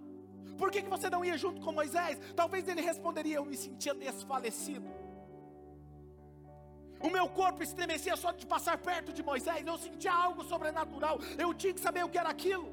Por 0.57 0.71
que, 0.71 0.83
que 0.83 0.89
você 0.89 1.11
não 1.11 1.25
ia 1.25 1.37
junto 1.37 1.61
com 1.61 1.73
Moisés? 1.73 2.19
Talvez 2.35 2.67
ele 2.69 2.81
responderia: 2.81 3.37
Eu 3.37 3.45
me 3.45 3.57
sentia 3.57 3.95
desfalecido. 3.95 4.89
O 7.01 7.11
meu 7.11 7.29
corpo 7.29 7.63
estremecia 7.63 8.17
só 8.17 8.33
de 8.33 8.47
passar 8.47 8.79
perto 8.79 9.13
de 9.13 9.23
Moisés. 9.23 9.67
Eu 9.67 9.77
sentia 9.77 10.13
algo 10.13 10.43
sobrenatural. 10.45 11.19
Eu 11.37 11.53
tinha 11.53 11.75
que 11.75 11.81
saber 11.81 12.03
o 12.05 12.09
que 12.09 12.17
era 12.17 12.31
aquilo. 12.31 12.73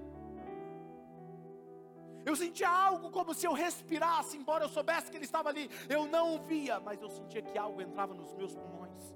Eu 2.25 2.35
sentia 2.35 2.69
algo 2.69 3.09
como 3.09 3.33
se 3.33 3.45
eu 3.45 3.53
respirasse, 3.53 4.37
embora 4.37 4.65
eu 4.65 4.69
soubesse 4.69 5.09
que 5.09 5.17
ele 5.17 5.25
estava 5.25 5.49
ali. 5.49 5.69
Eu 5.89 6.05
não 6.05 6.35
o 6.35 6.39
via, 6.39 6.79
mas 6.79 7.01
eu 7.01 7.09
sentia 7.09 7.41
que 7.41 7.57
algo 7.57 7.81
entrava 7.81 8.13
nos 8.13 8.33
meus 8.33 8.55
pulmões. 8.55 9.15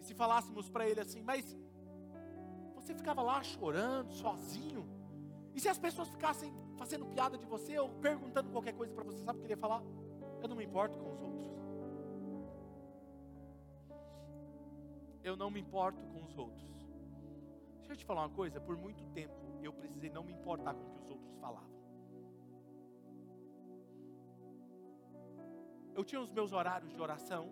E 0.00 0.04
se 0.04 0.14
falássemos 0.14 0.68
para 0.68 0.88
ele 0.88 1.00
assim, 1.00 1.22
mas 1.22 1.56
você 2.74 2.94
ficava 2.94 3.22
lá 3.22 3.42
chorando, 3.42 4.12
sozinho? 4.12 4.88
E 5.54 5.60
se 5.60 5.68
as 5.68 5.78
pessoas 5.78 6.08
ficassem 6.08 6.52
fazendo 6.76 7.06
piada 7.06 7.36
de 7.38 7.46
você 7.46 7.78
ou 7.78 7.88
perguntando 7.88 8.50
qualquer 8.50 8.72
coisa 8.72 8.92
para 8.92 9.04
você, 9.04 9.22
sabe 9.22 9.38
o 9.38 9.40
que 9.40 9.46
ele 9.46 9.52
ia 9.54 9.58
falar? 9.58 9.82
Eu 10.40 10.48
não 10.48 10.56
me 10.56 10.64
importo 10.64 10.98
com 10.98 11.12
os 11.12 11.20
outros. 11.20 11.52
Eu 15.22 15.36
não 15.36 15.50
me 15.50 15.60
importo 15.60 16.04
com 16.06 16.24
os 16.24 16.36
outros. 16.36 16.81
Deixa 17.92 18.04
eu 18.04 18.06
te 18.06 18.06
falar 18.06 18.22
uma 18.22 18.34
coisa, 18.34 18.58
por 18.58 18.74
muito 18.74 19.04
tempo 19.08 19.34
eu 19.62 19.70
precisei 19.70 20.08
não 20.08 20.24
me 20.24 20.32
importar 20.32 20.72
com 20.72 20.80
o 20.80 20.90
que 20.92 21.00
os 21.02 21.10
outros 21.10 21.34
falavam. 21.38 21.70
Eu 25.94 26.02
tinha 26.02 26.18
os 26.18 26.30
meus 26.30 26.54
horários 26.54 26.90
de 26.90 26.98
oração, 26.98 27.50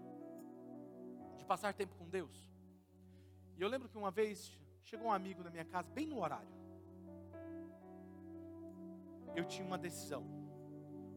de 1.36 1.45
passar 1.45 1.74
tempo 1.74 1.95
com 1.95 2.09
Deus. 2.09 2.51
E 3.59 3.61
eu 3.61 3.68
lembro 3.68 3.86
que 3.86 3.99
uma 3.99 4.11
vez 4.11 4.59
chegou 4.82 5.09
um 5.09 5.12
amigo 5.12 5.45
na 5.45 5.51
minha 5.51 5.64
casa, 5.66 5.91
bem 5.91 6.07
no 6.07 6.18
horário 6.18 6.49
eu 9.36 9.45
tinha 9.45 9.66
uma 9.66 9.76
decisão. 9.76 10.24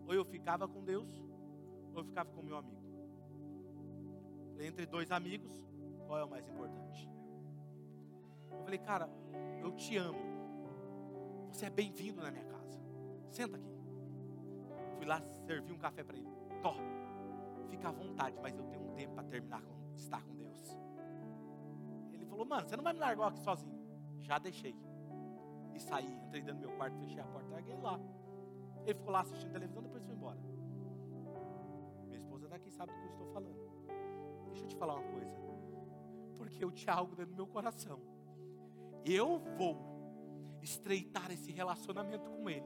Ou 0.05 0.13
eu 0.13 0.25
ficava 0.25 0.67
com 0.67 0.83
Deus, 0.83 1.09
ou 1.93 2.01
eu 2.01 2.03
ficava 2.03 2.29
com 2.29 2.41
meu 2.41 2.57
amigo. 2.57 2.83
Entre 4.59 4.85
dois 4.85 5.11
amigos, 5.11 5.65
qual 6.07 6.19
é 6.19 6.25
o 6.25 6.29
mais 6.29 6.45
importante? 6.45 7.09
Eu 8.57 8.63
falei, 8.63 8.79
cara, 8.79 9.09
eu 9.61 9.71
te 9.71 9.97
amo. 9.97 10.19
Você 11.51 11.65
é 11.65 11.69
bem-vindo 11.69 12.21
na 12.21 12.31
minha 12.31 12.45
casa. 12.45 12.79
Senta 13.29 13.57
aqui. 13.57 13.73
Fui 14.97 15.05
lá 15.05 15.21
servir 15.45 15.71
um 15.71 15.77
café 15.77 16.03
para 16.03 16.17
ele. 16.17 16.29
Tó, 16.61 16.75
fica 17.69 17.89
à 17.89 17.91
vontade, 17.91 18.37
mas 18.41 18.57
eu 18.57 18.63
tenho 18.65 18.83
um 18.83 18.93
tempo 18.93 19.13
para 19.13 19.23
terminar 19.23 19.61
com, 19.61 19.93
estar 19.95 20.23
com 20.23 20.35
Deus. 20.35 20.77
Ele 22.11 22.25
falou, 22.25 22.45
mano, 22.45 22.67
você 22.67 22.75
não 22.75 22.83
vai 22.83 22.93
me 22.93 22.99
largar 22.99 23.27
aqui 23.27 23.39
sozinho. 23.39 23.83
Já 24.21 24.37
deixei 24.39 24.75
e 25.73 25.79
saí, 25.79 26.13
entrei 26.25 26.41
dentro 26.41 26.61
do 26.61 26.67
meu 26.67 26.77
quarto, 26.77 26.97
fechei 26.99 27.19
a 27.19 27.25
porta, 27.25 27.49
larguei 27.49 27.75
lá. 27.75 27.99
Ele 28.85 28.93
ficou 28.93 29.11
lá 29.11 29.21
assistindo 29.21 29.51
televisão, 29.51 29.81
depois 29.81 30.05
foi 30.05 30.13
embora. 30.13 30.39
Minha 32.05 32.17
esposa 32.17 32.45
está 32.45 32.55
aqui, 32.55 32.71
sabe 32.71 32.93
do 32.93 32.99
que 32.99 33.05
eu 33.05 33.11
estou 33.11 33.27
falando. 33.27 33.57
Deixa 34.45 34.63
eu 34.63 34.67
te 34.67 34.75
falar 34.75 34.95
uma 34.95 35.11
coisa. 35.11 35.35
Porque 36.37 36.63
eu 36.63 36.71
tinha 36.71 36.93
algo 36.93 37.15
dentro 37.15 37.31
do 37.31 37.35
meu 37.35 37.47
coração. 37.47 37.99
Eu 39.05 39.39
vou 39.57 39.77
estreitar 40.61 41.31
esse 41.31 41.51
relacionamento 41.51 42.29
com 42.31 42.49
Ele, 42.49 42.65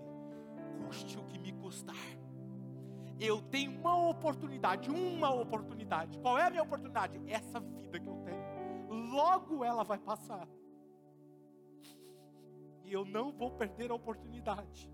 custe 0.86 1.18
o 1.18 1.24
que 1.26 1.40
me 1.40 1.52
custar. 1.54 1.96
Eu 3.20 3.42
tenho 3.42 3.72
uma 3.80 4.10
oportunidade, 4.10 4.90
uma 4.90 5.34
oportunidade. 5.34 6.20
Qual 6.20 6.38
é 6.38 6.44
a 6.44 6.50
minha 6.50 6.62
oportunidade? 6.62 7.20
Essa 7.26 7.60
vida 7.60 8.00
que 8.00 8.08
eu 8.08 8.18
tenho. 8.18 9.08
Logo 9.12 9.66
ela 9.66 9.84
vai 9.84 9.98
passar 9.98 10.48
e 12.86 12.94
eu 12.94 13.04
não 13.04 13.34
vou 13.34 13.52
perder 13.52 13.92
a 13.92 13.96
oportunidade. 13.96 14.90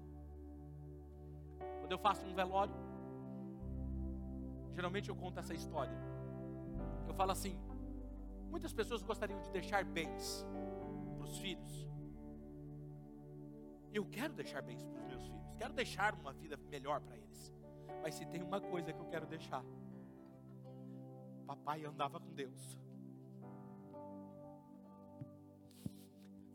Quando 1.79 1.91
eu 1.91 1.99
faço 1.99 2.25
um 2.25 2.33
velório, 2.33 2.73
geralmente 4.73 5.09
eu 5.09 5.15
conto 5.15 5.39
essa 5.39 5.53
história. 5.53 5.95
Eu 7.07 7.13
falo 7.13 7.31
assim: 7.31 7.59
muitas 8.49 8.73
pessoas 8.73 9.03
gostariam 9.03 9.39
de 9.41 9.51
deixar 9.51 9.85
bens 9.85 10.43
para 11.23 11.31
os 11.31 11.37
filhos. 11.37 11.87
Eu 13.93 14.05
quero 14.05 14.33
deixar 14.33 14.61
bens 14.61 14.83
para 14.83 14.99
os 14.99 15.05
meus 15.05 15.23
filhos, 15.23 15.53
quero 15.57 15.73
deixar 15.73 16.13
uma 16.15 16.33
vida 16.33 16.57
melhor 16.57 16.99
para 16.99 17.15
eles. 17.15 17.53
Mas 18.01 18.15
se 18.15 18.25
tem 18.25 18.41
uma 18.41 18.59
coisa 18.59 18.91
que 18.91 18.99
eu 18.99 19.05
quero 19.05 19.25
deixar, 19.25 19.63
papai 21.45 21.85
andava 21.85 22.19
com 22.19 22.33
Deus. 22.33 22.77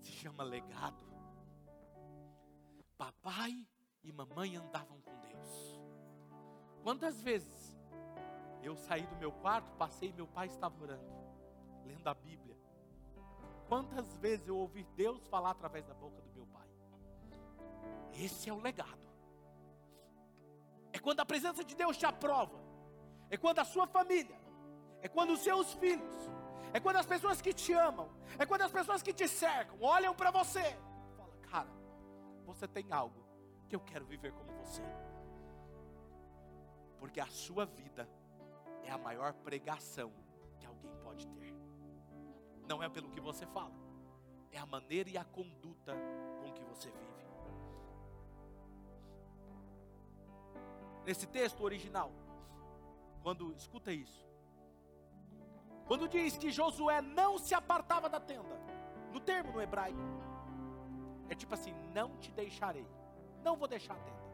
Se 0.03 0.11
chama 0.13 0.43
legado. 0.43 1.07
Papai 2.97 3.67
e 4.03 4.13
mamãe 4.13 4.57
andavam 4.57 5.01
com 5.01 5.17
Deus. 5.21 5.81
Quantas 6.83 7.23
vezes 7.23 7.77
eu 8.63 8.77
saí 8.77 9.07
do 9.07 9.17
meu 9.17 9.31
quarto, 9.31 9.73
passei 9.77 10.11
e 10.11 10.13
meu 10.13 10.27
pai 10.27 10.49
estava 10.49 10.83
orando, 10.83 11.13
lendo 11.85 12.09
a 12.09 12.15
Bíblia, 12.15 12.48
quantas 13.69 14.17
vezes 14.17 14.49
eu 14.49 14.57
ouvi 14.57 14.83
Deus 14.97 15.27
falar 15.29 15.51
através 15.51 15.85
da 15.87 15.95
boca 15.95 16.21
do 16.23 16.33
meu 16.33 16.47
pai. 16.47 16.67
Esse 18.15 18.49
é 18.49 18.53
o 18.53 18.61
legado. 18.61 19.07
É 20.93 20.99
quando 20.99 21.21
a 21.21 21.27
presença 21.27 21.63
de 21.63 21.77
Deus 21.77 21.97
te 21.97 22.07
aprova. 22.07 22.59
É 23.31 23.37
quando 23.37 23.59
a 23.59 23.65
sua 23.65 23.87
família, 23.87 24.41
é 25.03 25.09
quando 25.09 25.35
os 25.35 25.41
seus 25.41 25.75
filhos, 25.75 26.15
é 26.73 26.81
quando 26.81 26.97
as 26.97 27.05
pessoas 27.05 27.43
que 27.43 27.53
te 27.53 27.73
amam, 27.75 28.09
é 28.39 28.47
quando 28.47 28.63
as 28.63 28.73
pessoas 28.73 29.03
que 29.03 29.13
te 29.13 29.29
cercam 29.29 29.77
olham 29.83 30.15
para 30.15 30.31
você 30.31 30.65
falam: 31.15 31.39
"Cara, 31.43 31.69
você 32.47 32.67
tem 32.67 32.91
algo 32.91 33.23
que 33.69 33.77
eu 33.77 33.81
quero 33.81 34.07
viver 34.07 34.33
como 34.33 34.51
você". 34.63 34.83
Porque 36.99 37.21
a 37.21 37.27
sua 37.27 37.67
vida 37.67 38.09
é 38.83 38.91
a 38.91 38.99
maior 38.99 39.35
pregação 39.35 40.11
que 40.59 40.67
alguém 40.67 40.95
pode 41.05 41.27
ter. 41.29 41.38
Não 42.69 42.83
é 42.83 42.89
pelo 42.89 43.09
que 43.09 43.21
você 43.21 43.47
fala, 43.47 43.73
é 44.53 44.59
a 44.59 44.67
maneira 44.67 45.09
e 45.09 45.17
a 45.17 45.25
conduta 45.25 45.95
com 46.41 46.53
que 46.53 46.63
você 46.65 46.91
vive. 46.91 47.09
Nesse 51.07 51.27
texto 51.27 51.63
original, 51.63 52.13
quando 53.23 53.51
escuta 53.55 53.91
isso, 53.91 54.29
quando 55.87 56.07
diz 56.07 56.37
que 56.37 56.51
Josué 56.51 57.01
não 57.01 57.39
se 57.39 57.55
apartava 57.55 58.11
da 58.11 58.21
tenda, 58.21 58.61
no 59.15 59.19
termo 59.19 59.53
no 59.53 59.63
hebraico, 59.63 59.99
é 61.31 61.35
tipo 61.35 61.55
assim: 61.55 61.73
não 61.95 62.19
te 62.19 62.31
deixarei, 62.31 62.87
não 63.43 63.57
vou 63.57 63.67
deixar 63.67 63.95
a 63.95 64.01
tenda. 64.01 64.29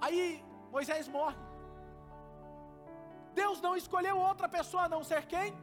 Aí 0.00 0.44
Moisés 0.72 1.06
morre. 1.06 1.36
Deus 3.32 3.60
não 3.60 3.76
escolheu 3.76 4.18
outra 4.18 4.48
pessoa 4.48 4.84
a 4.84 4.88
não 4.88 5.04
ser 5.04 5.26
quem? 5.26 5.54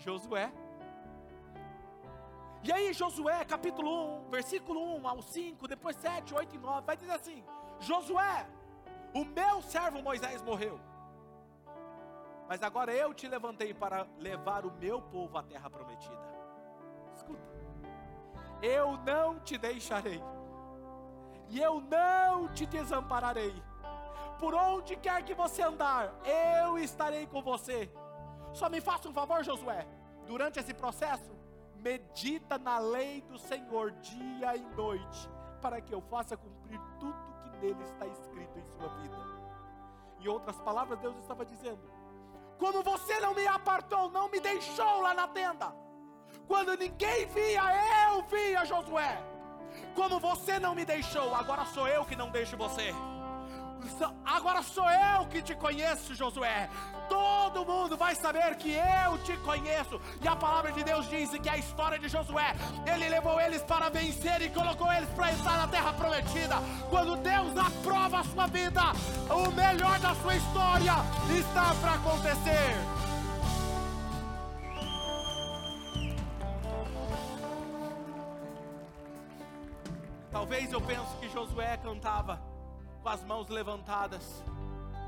Josué. 0.00 0.50
E 2.62 2.72
aí, 2.72 2.92
Josué, 2.92 3.44
capítulo 3.44 4.18
1, 4.26 4.30
versículo 4.30 4.96
1 4.96 5.08
ao 5.08 5.22
5, 5.22 5.68
depois 5.68 5.96
7, 5.96 6.34
8 6.34 6.56
e 6.56 6.58
9, 6.58 6.86
vai 6.86 6.96
dizer 6.96 7.12
assim: 7.12 7.44
Josué, 7.78 8.46
o 9.14 9.24
meu 9.24 9.62
servo 9.62 10.02
Moisés 10.02 10.42
morreu, 10.42 10.78
mas 12.48 12.62
agora 12.62 12.92
eu 12.92 13.14
te 13.14 13.26
levantei 13.28 13.72
para 13.72 14.06
levar 14.18 14.66
o 14.66 14.72
meu 14.72 15.00
povo 15.00 15.38
à 15.38 15.42
terra 15.42 15.70
prometida. 15.70 16.28
Escuta, 17.14 17.42
eu 18.62 18.96
não 18.98 19.38
te 19.40 19.56
deixarei 19.56 20.22
e 21.48 21.60
eu 21.60 21.80
não 21.80 22.48
te 22.48 22.66
desampararei. 22.66 23.54
Por 24.38 24.54
onde 24.54 24.96
quer 24.96 25.22
que 25.22 25.34
você 25.34 25.62
andar, 25.62 26.14
eu 26.24 26.78
estarei 26.78 27.26
com 27.26 27.42
você. 27.42 27.90
Só 28.52 28.68
me 28.68 28.80
faça 28.80 29.08
um 29.08 29.12
favor, 29.12 29.42
Josué. 29.44 29.86
Durante 30.26 30.58
esse 30.58 30.74
processo, 30.74 31.30
medita 31.76 32.58
na 32.58 32.78
lei 32.78 33.22
do 33.22 33.38
Senhor 33.38 33.92
dia 33.92 34.56
e 34.56 34.60
noite, 34.76 35.30
para 35.60 35.80
que 35.80 35.94
eu 35.94 36.00
faça 36.02 36.36
cumprir 36.36 36.80
tudo 36.98 37.16
que 37.42 37.50
nele 37.58 37.82
está 37.84 38.06
escrito 38.06 38.58
em 38.58 38.64
sua 38.64 38.88
vida. 39.00 39.16
Em 40.20 40.28
outras 40.28 40.56
palavras, 40.60 40.98
Deus 40.98 41.16
estava 41.18 41.44
dizendo: 41.44 41.90
como 42.58 42.82
você 42.82 43.18
não 43.20 43.34
me 43.34 43.46
apartou, 43.46 44.10
não 44.10 44.28
me 44.28 44.38
deixou 44.38 45.00
lá 45.00 45.14
na 45.14 45.26
tenda, 45.26 45.74
quando 46.46 46.76
ninguém 46.76 47.26
via, 47.26 47.62
eu 48.12 48.22
via 48.24 48.64
Josué. 48.64 49.18
Como 49.94 50.20
você 50.20 50.58
não 50.58 50.74
me 50.74 50.84
deixou, 50.84 51.34
agora 51.34 51.64
sou 51.64 51.88
eu 51.88 52.04
que 52.04 52.16
não 52.16 52.30
deixo 52.30 52.56
você. 52.56 52.92
Agora 54.24 54.62
sou 54.62 54.88
eu 54.90 55.26
que 55.26 55.42
te 55.42 55.54
conheço, 55.54 56.14
Josué. 56.14 56.68
Todo 57.08 57.64
mundo 57.64 57.96
vai 57.96 58.14
saber 58.14 58.54
que 58.56 58.72
eu 58.72 59.18
te 59.24 59.36
conheço. 59.38 60.00
E 60.22 60.28
a 60.28 60.36
palavra 60.36 60.72
de 60.72 60.84
Deus 60.84 61.08
diz 61.08 61.30
que 61.30 61.48
a 61.48 61.58
história 61.58 61.98
de 61.98 62.08
Josué, 62.08 62.54
ele 62.86 63.08
levou 63.08 63.40
eles 63.40 63.62
para 63.62 63.88
vencer 63.88 64.40
e 64.42 64.50
colocou 64.50 64.92
eles 64.92 65.08
para 65.10 65.32
entrar 65.32 65.58
na 65.58 65.68
terra 65.68 65.92
prometida. 65.92 66.56
Quando 66.88 67.16
Deus 67.16 67.56
aprova 67.56 68.20
a 68.20 68.24
sua 68.24 68.46
vida, 68.46 68.82
o 69.30 69.50
melhor 69.50 69.98
da 69.98 70.14
sua 70.14 70.36
história 70.36 70.94
está 71.38 71.74
para 71.80 71.94
acontecer. 71.94 72.76
Talvez 80.30 80.72
eu 80.72 80.80
pense 80.80 81.16
que 81.16 81.28
Josué 81.28 81.76
cantava 81.78 82.49
com 83.02 83.08
as 83.08 83.24
mãos 83.24 83.48
levantadas. 83.48 84.44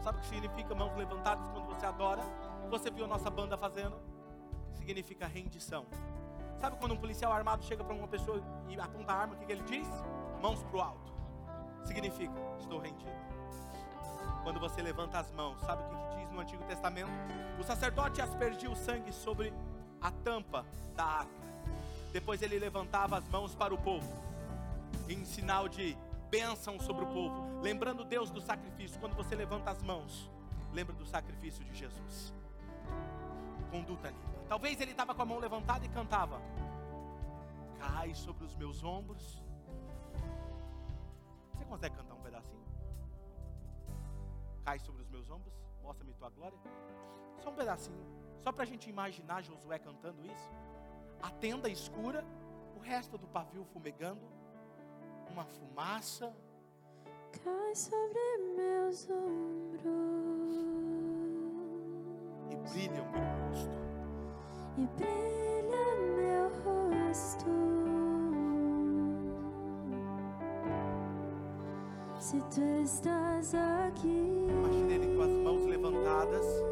Sabe 0.03 0.18
o 0.18 0.20
que 0.20 0.26
significa 0.26 0.74
mãos 0.74 0.97
levantadas 0.97 1.45
quando 1.53 1.66
você 1.66 1.86
adora? 1.86 2.22
Você 2.70 2.90
viu 2.90 3.05
a 3.05 3.09
nossa 3.09 3.30
banda 3.30 3.57
fazendo? 3.57 3.97
Significa 4.74 5.26
rendição. 5.26 5.86
Sabe 6.59 6.76
quando 6.76 6.93
um 6.93 6.97
policial 6.97 7.32
armado 7.32 7.62
chega 7.64 7.84
para 7.84 7.95
uma 7.95 8.09
pessoa 8.09 8.43
e 8.68 8.80
aponta 8.80 9.12
a 9.12 9.16
arma, 9.16 9.34
o 9.34 9.36
que, 9.38 9.47
que 9.47 9.53
ele 9.53 9.62
diz? 9.64 9.86
Mãos 10.40 10.62
para 10.64 10.76
o 10.76 10.80
alto. 10.80 11.12
Significa, 11.84 12.32
estou 12.59 12.78
rendido. 12.78 13.11
Quando 14.43 14.59
você 14.59 14.82
levanta 14.82 15.18
as 15.18 15.30
mãos, 15.32 15.61
sabe 15.61 15.82
o 15.82 15.88
que, 15.88 16.16
que 16.16 16.20
diz 16.20 16.32
no 16.32 16.40
Antigo 16.40 16.64
Testamento? 16.64 17.11
O 17.61 17.64
sacerdote 17.64 18.20
aspergia 18.20 18.70
o 18.70 18.76
sangue 18.76 19.12
sobre 19.12 19.53
a 20.01 20.11
tampa 20.11 20.64
da 20.97 21.05
arca. 21.05 21.43
Depois 22.12 22.43
ele 22.43 22.59
levantava 22.59 23.18
as 23.18 23.28
mãos 23.28 23.55
para 23.55 23.72
o 23.72 23.78
povo 23.78 24.07
em 25.09 25.24
sinal 25.24 25.68
de 25.68 25.97
bênção 26.33 26.80
sobre 26.80 27.05
o 27.05 27.09
povo, 27.09 27.61
lembrando 27.61 28.07
Deus 28.07 28.30
do 28.30 28.41
sacrifício. 28.41 28.99
Quando 28.99 29.14
você 29.14 29.35
levanta 29.35 29.70
as 29.70 29.83
mãos, 29.83 30.30
lembra 30.72 30.95
do 30.95 31.05
sacrifício 31.05 31.62
de 31.62 31.74
Jesus. 31.74 32.33
Conduta 33.70 34.09
limpa. 34.09 34.39
Talvez 34.49 34.80
ele 34.80 34.93
estava 34.93 35.14
com 35.14 35.20
a 35.20 35.26
mão 35.26 35.39
levantada 35.39 35.85
e 35.85 35.91
cantava: 35.91 36.41
Cai 37.78 38.14
sobre 38.14 38.47
os 38.47 38.57
meus 38.57 38.83
ombros. 38.83 39.43
Você 41.53 41.66
consegue 41.66 41.97
cantar 41.97 42.14
um 42.14 42.22
pedacinho? 42.22 42.64
Cai 44.64 44.78
sobre 44.78 45.03
os 45.03 45.11
meus 45.11 45.28
ombros, 45.28 45.53
mostra-me 45.83 46.14
tua 46.14 46.30
glória. 46.30 46.59
Só 47.43 47.51
um 47.51 47.55
pedacinho, 47.55 48.07
só 48.43 48.51
para 48.51 48.62
a 48.62 48.66
gente 48.66 48.89
imaginar 48.89 49.43
Josué 49.43 49.78
cantando 49.78 50.24
isso. 50.24 50.51
A 51.20 51.30
tenda 51.30 51.68
escura, 51.68 52.24
o 52.74 52.80
resto 52.80 53.18
do 53.18 53.26
pavio 53.26 53.66
fumegando 53.66 54.41
uma 55.31 55.45
fumaça. 55.45 56.33
Cai 57.45 57.75
sobre 57.75 58.20
meus 58.57 59.09
ombros 59.11 60.23
e 62.51 62.57
brilha 62.57 63.03
o 63.03 63.11
meu 63.12 63.23
rosto. 63.49 63.79
E 64.77 64.87
brilha 64.97 65.87
meu 66.16 66.49
rosto. 66.64 67.47
Se 72.18 72.41
tu 72.55 72.62
estás 72.83 73.55
aqui. 73.55 74.47
Imagine 74.49 74.95
ele 74.95 75.16
com 75.16 75.23
as 75.23 75.31
mãos 75.31 75.66
levantadas. 75.66 76.72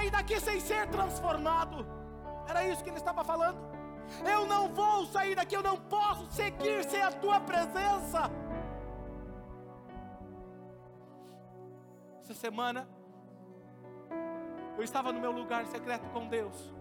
Sair 0.00 0.10
daqui 0.10 0.40
sem 0.40 0.58
ser 0.60 0.88
transformado. 0.88 1.86
Era 2.48 2.66
isso 2.66 2.82
que 2.82 2.88
ele 2.88 2.96
estava 2.96 3.22
falando. 3.22 3.58
Eu 4.24 4.46
não 4.46 4.68
vou 4.68 5.04
sair 5.06 5.34
daqui, 5.34 5.54
eu 5.54 5.62
não 5.62 5.76
posso 5.76 6.24
seguir 6.32 6.84
sem 6.84 7.02
a 7.02 7.12
tua 7.12 7.38
presença. 7.40 8.30
Essa 12.22 12.34
semana, 12.34 12.88
eu 14.76 14.82
estava 14.82 15.12
no 15.12 15.20
meu 15.20 15.30
lugar 15.30 15.66
secreto 15.66 16.08
com 16.10 16.26
Deus. 16.28 16.72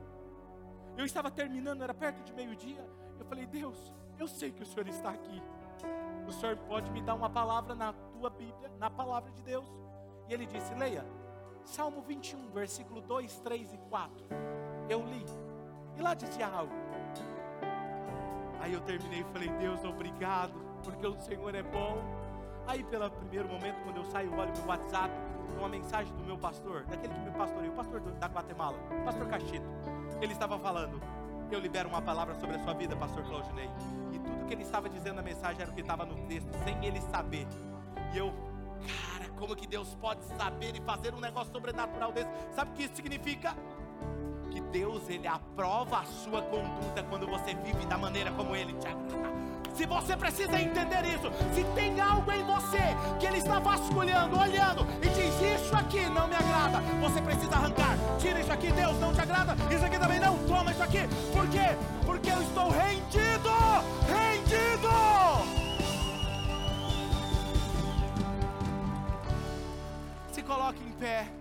Eu 0.98 1.06
estava 1.06 1.30
terminando, 1.30 1.84
era 1.84 1.94
perto 1.94 2.24
de 2.24 2.34
meio-dia. 2.34 2.84
Eu 3.20 3.26
falei, 3.26 3.46
Deus, 3.46 3.94
eu 4.18 4.28
sei 4.28 4.52
que 4.52 4.64
o 4.64 4.66
Senhor 4.66 4.88
está 4.88 5.10
aqui. 5.12 5.44
O 6.26 6.32
Senhor 6.32 6.56
pode 6.58 6.90
me 6.92 7.02
dar 7.02 7.16
uma 7.16 7.30
palavra 7.30 7.76
na 7.76 7.94
tua 8.14 8.30
Bíblia, 8.30 8.72
na 8.78 8.90
palavra 8.90 9.32
de 9.32 9.42
Deus. 9.44 9.66
E 10.28 10.34
ele 10.34 10.46
disse: 10.46 10.74
Leia, 10.76 11.06
Salmo 11.70 12.02
21, 12.02 12.50
versículo 12.50 13.00
2, 13.02 13.42
3 13.42 13.74
e 13.74 13.78
4. 13.78 14.12
Eu 14.90 15.06
li. 15.06 15.24
E 15.96 16.02
lá 16.02 16.16
dizia 16.16 16.48
algo. 16.48 16.74
Aí 18.60 18.74
eu 18.74 18.82
terminei 18.82 19.22
e 19.22 19.24
falei: 19.26 19.50
Deus, 19.50 19.84
obrigado, 19.86 20.60
porque 20.84 21.06
o 21.06 21.20
Senhor 21.22 21.54
é 21.54 21.62
bom. 21.62 22.02
Aí, 22.66 22.84
pelo 22.84 23.10
primeiro 23.12 23.48
momento, 23.48 23.84
quando 23.84 23.98
eu 23.98 24.06
saio, 24.06 24.34
olho 24.36 24.52
meu 24.58 24.66
WhatsApp, 24.66 25.14
uma 25.58 25.70
mensagem 25.70 26.12
do 26.16 26.24
meu 26.24 26.38
pastor, 26.38 26.86
daquele 26.86 27.14
que 27.14 27.20
me 27.20 27.32
pastoreou, 27.32 27.72
o 27.72 27.76
pastor 27.76 28.02
da 28.02 28.28
Guatemala, 28.28 28.78
pastor 29.06 29.28
Cachito. 29.28 29.66
Ele 30.22 30.34
estava 30.34 30.58
falando: 30.58 31.00
Eu 31.52 31.60
libero 31.60 31.88
uma 31.88 32.02
palavra 32.02 32.34
sobre 32.36 32.56
a 32.56 32.64
sua 32.64 32.74
vida, 32.74 32.96
pastor 32.96 33.24
Claudinei. 33.24 33.70
E 34.12 34.18
tudo 34.18 34.46
que 34.48 34.54
ele 34.54 34.64
estava 34.64 34.90
dizendo 34.90 35.18
na 35.18 35.22
mensagem 35.22 35.62
era 35.62 35.70
o 35.70 35.74
que 35.74 35.82
estava 35.82 36.04
no 36.04 36.16
texto, 36.28 36.50
sem 36.64 36.84
ele 36.84 37.00
saber. 37.00 37.48
E 38.12 38.18
eu, 38.18 38.34
cara, 38.88 39.19
como 39.40 39.56
que 39.56 39.66
Deus 39.66 39.96
pode 40.02 40.24
saber 40.38 40.76
e 40.76 40.82
fazer 40.82 41.14
um 41.14 41.20
negócio 41.20 41.52
sobrenatural 41.52 42.12
desse? 42.12 42.30
Sabe 42.54 42.72
o 42.72 42.74
que 42.74 42.84
isso 42.84 42.96
significa? 42.96 43.56
Que 44.52 44.60
Deus, 44.60 45.10
Ele 45.10 45.28
aprova 45.28 46.00
a 46.00 46.06
sua 46.06 46.42
conduta 46.42 47.02
quando 47.10 47.26
você 47.26 47.56
vive 47.56 47.86
da 47.86 47.98
maneira 47.98 48.32
como 48.32 48.56
Ele 48.56 48.74
te 48.74 48.88
agrada. 48.88 49.40
Se 49.74 49.86
você 49.86 50.18
precisa 50.18 50.60
entender 50.60 51.06
isso, 51.06 51.32
se 51.54 51.64
tem 51.74 52.02
algo 52.02 52.30
em 52.32 52.44
você 52.44 52.82
que 53.18 53.26
Ele 53.26 53.38
está 53.38 53.60
vasculhando, 53.60 54.38
olhando 54.38 54.86
e 55.02 55.08
diz: 55.08 55.62
Isso 55.62 55.74
aqui 55.74 56.02
não 56.10 56.28
me 56.28 56.36
agrada, 56.36 56.80
você 57.00 57.22
precisa 57.22 57.56
arrancar. 57.56 57.98
Tira 58.20 58.42
isso 58.42 58.52
aqui, 58.52 58.72
Deus 58.74 59.00
não 59.00 59.14
te 59.14 59.22
agrada, 59.22 59.56
isso 59.74 59.86
aqui 59.86 59.98
também 59.98 60.20
não, 60.20 60.38
toma 60.48 60.72
isso 60.72 60.84
aqui. 60.84 61.08
Por 61.32 61.48
quê? 61.50 61.78
Porque 62.06 62.30
eu 62.30 62.42
estou 62.42 62.70
rendido, 62.72 63.50
rendido. 64.06 65.09
Coloque 70.70 70.82
em 70.88 70.92
pé. 71.00 71.39